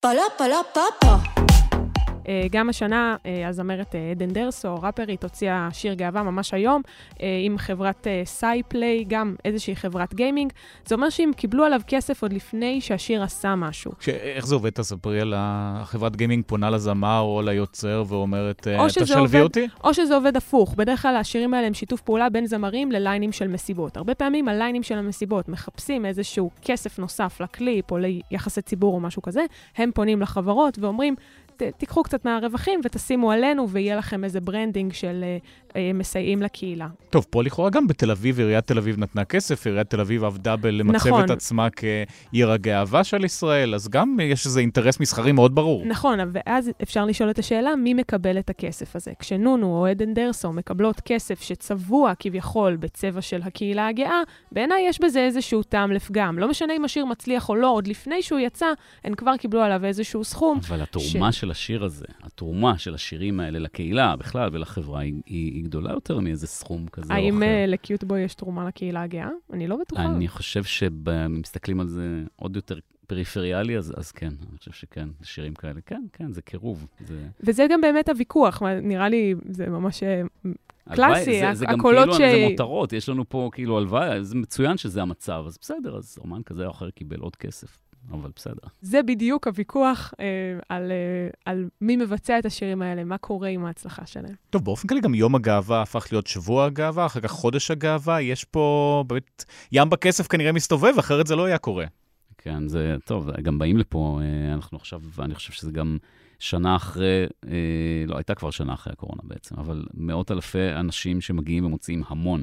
פה 0.01 0.15
לא, 0.15 0.25
פה 0.39 0.47
לא, 0.47 0.61
פה 0.75 0.81
פה. 1.01 1.60
אה, 2.29 2.47
גם 2.51 2.69
השנה 2.69 3.17
אה, 3.27 3.49
הזמרת 3.49 3.95
אה, 3.95 4.11
עדן 4.11 4.31
דרסו, 4.31 4.75
ראפרית, 4.75 5.23
הוציאה 5.23 5.69
שיר 5.73 5.95
גאווה 5.95 6.23
ממש 6.23 6.55
היום, 6.55 6.83
עם 7.45 7.59
חברת 7.59 8.07
סייפליי, 8.25 9.05
גם 9.09 9.35
איזושהי 9.45 9.77
חברת 9.77 10.15
גיימינג. 10.15 10.53
זה 10.87 10.95
אומר 10.95 11.11
שהם 11.11 11.33
קיבלו 11.33 11.65
עליו 11.65 11.81
כסף 11.87 12.23
עוד 12.23 12.33
לפני 12.33 12.81
שהשיר 12.81 13.23
עשה 13.23 13.55
משהו. 13.55 13.93
ש- 14.01 14.09
איך 14.09 14.47
זה 14.47 14.55
עובד? 14.55 14.71
תספרי 14.71 15.21
על 15.21 15.35
החברת 15.37 16.17
גיימינג 16.17 16.45
פונה 16.47 16.71
לזמר 16.71 17.21
או 17.21 17.43
ליוצר 17.43 18.05
ואומרת, 18.09 18.69
תשלבי 18.99 19.41
אותי? 19.41 19.67
או 19.85 19.95
שזה 19.95 20.15
עובד 20.15 20.37
הפוך. 20.37 20.75
בדרך 20.75 21.03
כלל 21.03 21.17
השירים 21.17 21.55
האלה 21.55 21.67
הם 21.67 21.75
שיתוף 21.75 22.01
פעולה 22.01 22.29
בין 22.29 22.47
זמרים 22.47 22.93
לליינים 22.93 23.33
של 23.33 23.49
מסיבות. 23.49 23.97
הרבה 23.97 24.15
פעמים 24.15 24.49
הליינים 24.49 24.83
של 24.83 24.99
המסיבות 24.99 25.49
מחפשים 25.49 26.07
איזשהו 26.07 26.51
כסף 26.63 26.99
נוסף 26.99 27.41
לקליפ 27.41 27.91
או 27.91 27.99
ליחסי 27.99 28.63
ציבור 28.63 28.95
או 28.95 29.01
משהו 29.01 29.23
כזה, 29.23 29.45
הם 29.77 29.91
פונים 29.95 30.21
לחברות 30.23 30.79
ואומרים, 30.79 31.15
"ת- 31.63 31.79
תיקחו 31.79 32.03
קצת 32.03 32.25
מהרווחים 32.25 32.81
ותשימו 32.85 33.33
עלינו 33.33 33.69
ויהיה 33.69 33.97
לכם 33.97 34.25
איזה 34.25 34.41
branding 34.41 34.93
של 34.93 35.25
אה, 35.25 35.39
מסייעים 35.95 36.43
לקהילה. 36.43 36.89
טוב, 37.11 37.27
פה 37.31 37.43
לכאורה 37.43 37.71
גם 37.71 37.87
בתל 37.87 38.11
אביב, 38.11 38.39
עיריית 38.39 38.67
תל 38.67 38.79
אביב 38.79 38.99
נתנה 38.99 39.25
כסף, 39.25 39.67
עיריית 39.67 39.91
תל 39.91 40.01
אביב 40.01 40.25
עבדה 40.25 40.57
בלמצב 40.57 41.09
נכון. 41.09 41.25
את 41.25 41.31
עצמה 41.31 41.69
כעיר 41.71 42.51
הגאווה 42.51 43.05
של 43.05 43.25
ישראל, 43.25 43.75
אז 43.75 43.89
גם 43.89 44.17
יש 44.23 44.47
איזה 44.47 44.61
אינטרס 44.61 45.01
מסחרי 45.01 45.33
מאוד 45.33 45.55
ברור. 45.55 45.85
נכון, 45.87 46.19
ואז 46.33 46.71
אפשר 46.83 47.05
לשאול 47.05 47.31
את 47.31 47.39
השאלה, 47.39 47.77
מי 47.77 47.95
מקבל 47.95 48.39
את 48.39 48.51
הכסף 48.51 48.97
הזה? 48.97 49.13
כשנונו 49.19 49.67
או 49.67 49.87
עדן 49.87 50.15
דרסו 50.15 50.53
מקבלות 50.53 51.01
כסף 51.01 51.43
שצבוע 51.43 52.13
כביכול 52.19 52.77
בצבע 52.77 53.21
של 53.21 53.41
הקהילה 53.43 53.87
הגאה, 53.87 54.23
בעיניי 54.53 54.85
יש 54.89 55.01
בזה 55.01 55.21
איזשהו 55.21 55.63
טעם 55.63 55.93
לפגם. 55.93 56.39
לא 56.39 56.49
משנה 56.49 56.77
אם 56.77 56.85
השיר 56.85 57.05
מצליח 57.05 57.49
או 57.49 57.57
לא, 57.57 57.71
עוד 57.71 57.87
לפני 57.87 58.23
שהוא 58.23 58.39
יצא, 58.39 58.67
הן 59.05 59.15
כבר 59.15 59.37
קיבלו 59.37 59.61
עליו 59.61 59.85
איזשהו 59.85 60.25
סכום. 60.25 60.59
אבל 60.69 60.83
התרומה 60.83 61.33
של 61.33 61.51
השיר 61.51 61.85
הזה, 61.85 62.05
התרומה 62.23 62.79
של 62.79 62.95
השירים 62.95 63.41
האלה 63.41 63.59
לקהילה 63.59 64.17
בכלל 64.17 64.49
ולחברה, 64.53 65.01
היא, 65.01 65.15
היא, 65.27 65.60
היא 65.61 65.65
גדולה 65.67 65.93
יותר 65.93 66.21
מאיזה 66.21 66.47
סכום 66.47 66.87
כזה 66.89 67.13
או 67.13 67.19
האם 67.19 67.37
אחר. 67.37 67.47
אה, 67.47 67.65
לקיוט 67.67 68.05
בוי 68.05 68.21
יש 68.21 68.35
תרומה 68.35 68.69
לקהילה 68.69 69.03
הגאה? 69.03 69.31
אני 69.53 69.67
לא 69.67 69.77
בטוחה. 69.77 70.05
אני 70.05 70.29
חושב 70.29 70.65
שמסתכלים 70.65 71.81
על 71.81 71.89
זה 71.89 72.23
עוד 72.37 72.57
יותר 72.57 72.79
פריפריאלי, 73.07 73.79
אז, 73.79 73.95
אז 73.97 74.13
כן, 74.13 74.33
אני 74.51 74.59
חושב 74.59 74.73
שכן, 74.73 75.09
שירים 75.23 75.55
כאלה. 75.55 75.81
כן, 75.87 76.03
כן, 76.13 76.33
זה 76.33 76.43
קירוב. 76.43 76.87
זה... 77.01 77.27
וזה 77.41 77.67
גם 77.71 77.81
באמת 77.81 78.09
הוויכוח, 78.09 78.63
נראה 78.83 79.09
לי, 79.09 79.35
זה 79.49 79.67
ממש 79.67 80.03
אה, 80.03 80.23
קלאסי, 80.95 81.41
זה, 81.41 81.55
זה 81.55 81.67
גם 81.67 81.81
הקולות 81.81 82.09
כאילו 82.09 82.15
ש... 82.15 82.19
זה 82.19 82.47
מותרות, 82.51 82.93
יש 82.93 83.09
לנו 83.09 83.29
פה 83.29 83.51
כאילו 83.53 83.79
הלוואי, 83.79 84.25
זה 84.25 84.37
מצוין 84.37 84.77
שזה 84.77 85.03
המצב, 85.03 85.45
אז 85.47 85.59
בסדר, 85.61 85.97
אז 85.97 86.19
אומן 86.21 86.43
כזה 86.43 86.67
או 86.67 86.71
אחר 86.71 86.91
קיבל 86.91 87.21
עוד 87.21 87.37
כסף, 87.37 87.79
אבל 88.11 88.31
בסדר. 88.37 88.69
זה 88.81 89.03
בדיוק 89.03 89.47
הוויכוח 89.47 90.15
אה, 90.21 90.27
על, 90.69 90.91
אה, 90.91 91.29
על 91.45 91.69
מי 91.81 91.97
מבצע 91.97 92.39
את 92.39 92.47
השירים 92.47 92.83
האלה, 92.83 93.05
מה 93.05 93.19
קורה 93.19 93.49
עם 93.49 93.65
ההצלחה 93.65 94.07
שלהם. 94.07 94.35
טוב, 94.51 94.65
באופן 94.65 94.89
כללי 94.89 95.01
גם 95.01 95.15
יום 95.15 95.35
הגאווה 95.35 95.83
הפך 95.83 96.09
להיות 96.13 96.27
שבוע 96.27 96.65
הגאווה, 96.65 97.07
אחר 97.07 97.21
כך 97.21 97.31
חודש 97.31 97.71
הגאווה, 97.71 98.21
יש 98.21 98.45
פה 98.45 99.05
באמת, 99.07 99.45
ים 99.73 99.91
בכסף 99.91 100.27
כנראה 100.27 100.53
מסתובב, 100.53 100.95
אחרת 100.99 101.27
זה 101.27 101.37
לא 101.37 101.45
היה 101.45 101.59
קורה. 101.59 101.87
כן, 102.39 102.69
זה 102.69 102.97
טוב, 103.05 103.31
גם 103.31 103.59
באים 103.59 103.79
לפה, 103.79 104.21
אה, 104.23 104.55
אנחנו 104.55 104.79
עכשיו, 104.79 105.01
ואני 105.15 105.35
חושב 105.35 105.53
שזה 105.53 105.73
גם 105.73 105.99
שנה 106.39 106.77
אחרי, 106.77 107.27
אה, 107.47 108.05
לא, 108.07 108.17
הייתה 108.17 108.35
כבר 108.35 108.51
שנה 108.51 108.75
אחרי 108.75 108.93
הקורונה 108.93 109.23
בעצם, 109.25 109.55
אבל 109.59 109.85
מאות 109.95 110.31
אלפי 110.31 110.73
אנשים 110.73 111.21
שמגיעים 111.21 111.65
ומוציאים 111.65 112.03
המון 112.09 112.43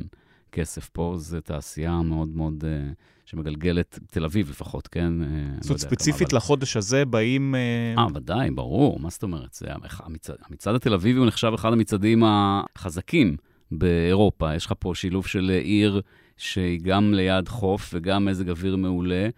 כסף 0.51 0.89
פה, 0.89 1.13
זו 1.17 1.41
תעשייה 1.41 2.01
מאוד 2.01 2.27
מאוד, 2.27 2.63
אה, 2.67 2.91
שמגלגלת, 3.27 3.99
תל 4.11 4.25
אביב 4.25 4.49
לפחות, 4.49 4.87
כן? 4.87 5.21
אה, 5.21 5.27
לא 5.27 5.61
זאת 5.61 5.69
יודע 5.69 5.81
ספציפית 5.81 6.29
כמה, 6.29 6.37
לחודש 6.37 6.77
הזה 6.77 7.05
באים... 7.05 7.55
אה, 7.55 8.03
אה, 8.03 8.07
ודאי, 8.13 8.51
ברור, 8.51 8.99
מה 8.99 9.09
זאת 9.09 9.23
אומרת? 9.23 9.53
זה 9.53 9.65
המצעד, 9.99 10.35
המצעד 10.49 10.75
התל 10.75 10.93
אביבי 10.93 11.19
הוא 11.19 11.27
נחשב 11.27 11.51
אחד 11.55 11.73
המצעדים 11.73 12.23
החזקים 12.25 13.37
באירופה. 13.71 14.55
יש 14.55 14.65
לך 14.65 14.73
פה 14.79 14.91
שילוב 14.95 15.27
של 15.27 15.49
עיר 15.63 16.01
שהיא 16.37 16.79
גם 16.83 17.13
ליד 17.13 17.47
חוף 17.47 17.89
וגם 17.93 18.25
מזג 18.25 18.49
אוויר 18.49 18.75
מעולה, 18.75 19.29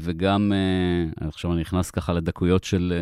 וגם, 0.00 0.52
עכשיו 1.20 1.52
אני 1.52 1.60
נכנס 1.60 1.90
ככה 1.90 2.12
לדקויות 2.12 2.64
של, 2.64 2.92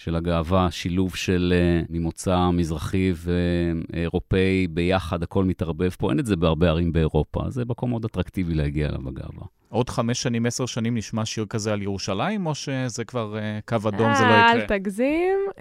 של 0.00 0.16
הגאווה, 0.16 0.70
שילוב 0.70 1.16
של 1.16 1.52
אה, 1.56 1.82
ממוצא 1.88 2.50
מזרחי 2.52 3.12
ואירופאי 3.16 4.66
ביחד, 4.66 5.22
הכל 5.22 5.44
מתערבב 5.44 5.90
פה. 5.90 6.10
אין 6.10 6.18
את 6.18 6.26
זה 6.26 6.36
בהרבה 6.36 6.68
ערים 6.68 6.92
באירופה, 6.92 7.40
זה 7.48 7.64
מקום 7.64 7.90
מאוד 7.90 8.04
אטרקטיבי 8.04 8.54
להגיע 8.54 8.88
אליו 8.88 8.98
בגאווה. 8.98 9.46
עוד 9.68 9.88
חמש 9.88 10.22
שנים, 10.22 10.46
עשר 10.46 10.66
שנים 10.66 10.96
נשמע 10.96 11.24
שיר 11.24 11.46
כזה 11.48 11.72
על 11.72 11.82
ירושלים, 11.82 12.46
או 12.46 12.54
שזה 12.54 13.04
כבר 13.04 13.36
uh, 13.36 13.68
קו 13.68 13.88
אדום, 13.88 14.14
זה 14.14 14.24
לא 14.24 14.30
יקרה? 14.30 14.52
אל 14.52 14.66
תגזים. 14.66 15.38
Uh, 15.50 15.60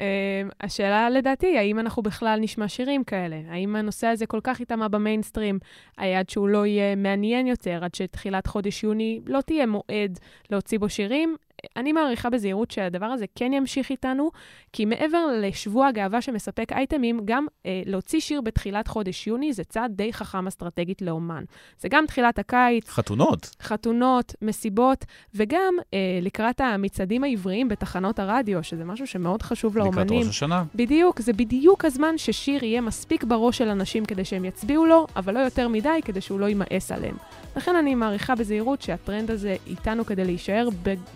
השאלה 0.62 1.10
לדעתי, 1.10 1.58
האם 1.58 1.80
אנחנו 1.80 2.04
בכלל 2.04 2.40
נשמע 2.40 2.68
שירים 2.68 3.04
כאלה? 3.04 3.42
האם 3.50 3.76
הנושא 3.76 4.08
הזה 4.08 4.26
כל 4.26 4.40
כך 4.44 4.60
ייטמע 4.60 4.88
במיינסטרים, 4.88 5.60
עד 5.98 6.30
שהוא 6.30 6.50
לא 6.50 6.66
יהיה 6.66 6.96
מעניין 6.96 7.48
יותר, 7.48 7.84
עד 7.84 7.96
שתחילת 7.96 8.48
חודש 8.48 8.84
יוני 8.84 9.20
לא 9.26 9.42
תהיה 9.42 9.66
מועד 9.66 10.20
להוציא 10.50 10.80
בו 10.80 10.90
שירים? 10.90 11.36
אני 11.78 11.92
מעריכה 11.92 12.30
בזהירות 12.30 12.72
שהדבר 12.72 13.06
הזה 13.06 13.26
כן 13.36 13.54
ימשיך 13.54 13.90
איתנו, 13.90 14.32
כי 14.74 14.86
מעבר 14.86 15.28
לשבוע 15.42 15.88
הגאווה 15.88 16.22
שמספק 16.22 16.72
אייטמים, 16.72 17.20
גם 17.26 17.46
אה, 17.66 17.82
להוציא 17.86 18.20
שיר 18.20 18.42
בתחילת 18.42 18.88
חודש 18.88 19.28
יוני 19.28 19.54
זה 19.54 19.64
צעד 19.64 19.92
די 19.96 20.14
חכם 20.14 20.48
אסטרטגית 20.48 21.02
לאומן. 21.02 21.44
זה 21.80 21.90
גם 21.90 22.06
תחילת 22.06 22.40
הקיץ. 22.40 22.90
חתונות. 22.90 23.56
חתונות, 23.62 24.34
מסיבות, 24.42 25.06
וגם 25.36 25.74
אה, 25.94 26.20
לקראת 26.22 26.62
המצעדים 26.62 27.24
העבריים 27.24 27.68
בתחנות 27.68 28.20
הרדיו, 28.20 28.64
שזה 28.64 28.86
משהו 28.86 29.08
שמאוד 29.08 29.42
חשוב 29.42 29.78
לאומנים. 29.78 30.06
לקראת 30.06 30.12
ראש 30.12 30.28
השנה. 30.28 30.64
בדיוק, 30.76 31.22
זה 31.22 31.34
בדיוק 31.34 31.86
הזמן 31.86 32.18
ששיר 32.18 32.64
יהיה 32.64 32.82
מספיק 32.82 33.24
בראש 33.24 33.58
של 33.58 33.68
אנשים 33.68 34.06
כדי 34.06 34.26
שהם 34.26 34.46
יצביעו 34.46 34.86
לו, 34.86 35.08
אבל 35.16 35.34
לא 35.34 35.40
יותר 35.40 35.68
מדי 35.68 36.00
כדי 36.06 36.22
שהוא 36.22 36.40
לא 36.40 36.46
יימאס 36.46 36.92
עליהם. 36.92 37.16
לכן 37.60 37.76
אני 37.76 37.96
מעריכה 37.96 38.36
בזהירות 38.36 38.82
שהטרנד 38.82 39.32
הזה 39.32 39.56
איתנו 39.68 40.06
כדי 40.06 40.26
להישאר 40.26 40.68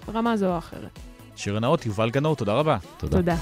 ברמה 0.05 0.37
זו 0.37 0.53
או 0.53 0.57
אחרת. 0.57 0.99
שיר 1.35 1.57
הנאות, 1.57 1.85
יובל 1.85 2.09
גנור, 2.09 2.35
תודה 2.35 2.53
רבה. 2.53 2.77
תודה. 2.97 3.17
תודה. 3.17 3.35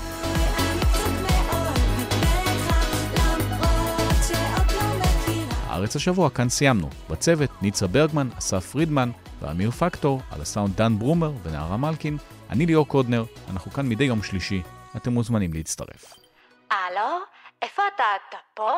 הארץ 5.67 5.95
השבוע, 5.95 6.29
כאן 6.29 6.49
סיימנו. 6.49 6.89
בצוות, 7.09 7.49
ניצה 7.61 7.87
ברגמן, 7.87 8.29
אסף 8.37 8.65
פרידמן 8.65 9.11
ואמיר 9.41 9.71
פקטור, 9.71 10.21
על 10.31 10.41
הסאונד 10.41 10.75
דן 10.75 10.99
ברומר 10.99 11.31
ונערה 11.43 11.77
מלקין. 11.77 12.17
אני 12.49 12.65
ליאור 12.65 12.87
קודנר, 12.87 13.23
אנחנו 13.51 13.71
כאן 13.71 13.89
מדי 13.89 14.03
יום 14.03 14.23
שלישי, 14.23 14.61
אתם 14.95 15.11
מוזמנים 15.11 15.53
להצטרף. 15.53 16.13
הלו? 16.71 17.17
איפה 17.61 17.81
אתה? 17.95 18.03
אתה 18.29 18.37
פה? 18.53 18.71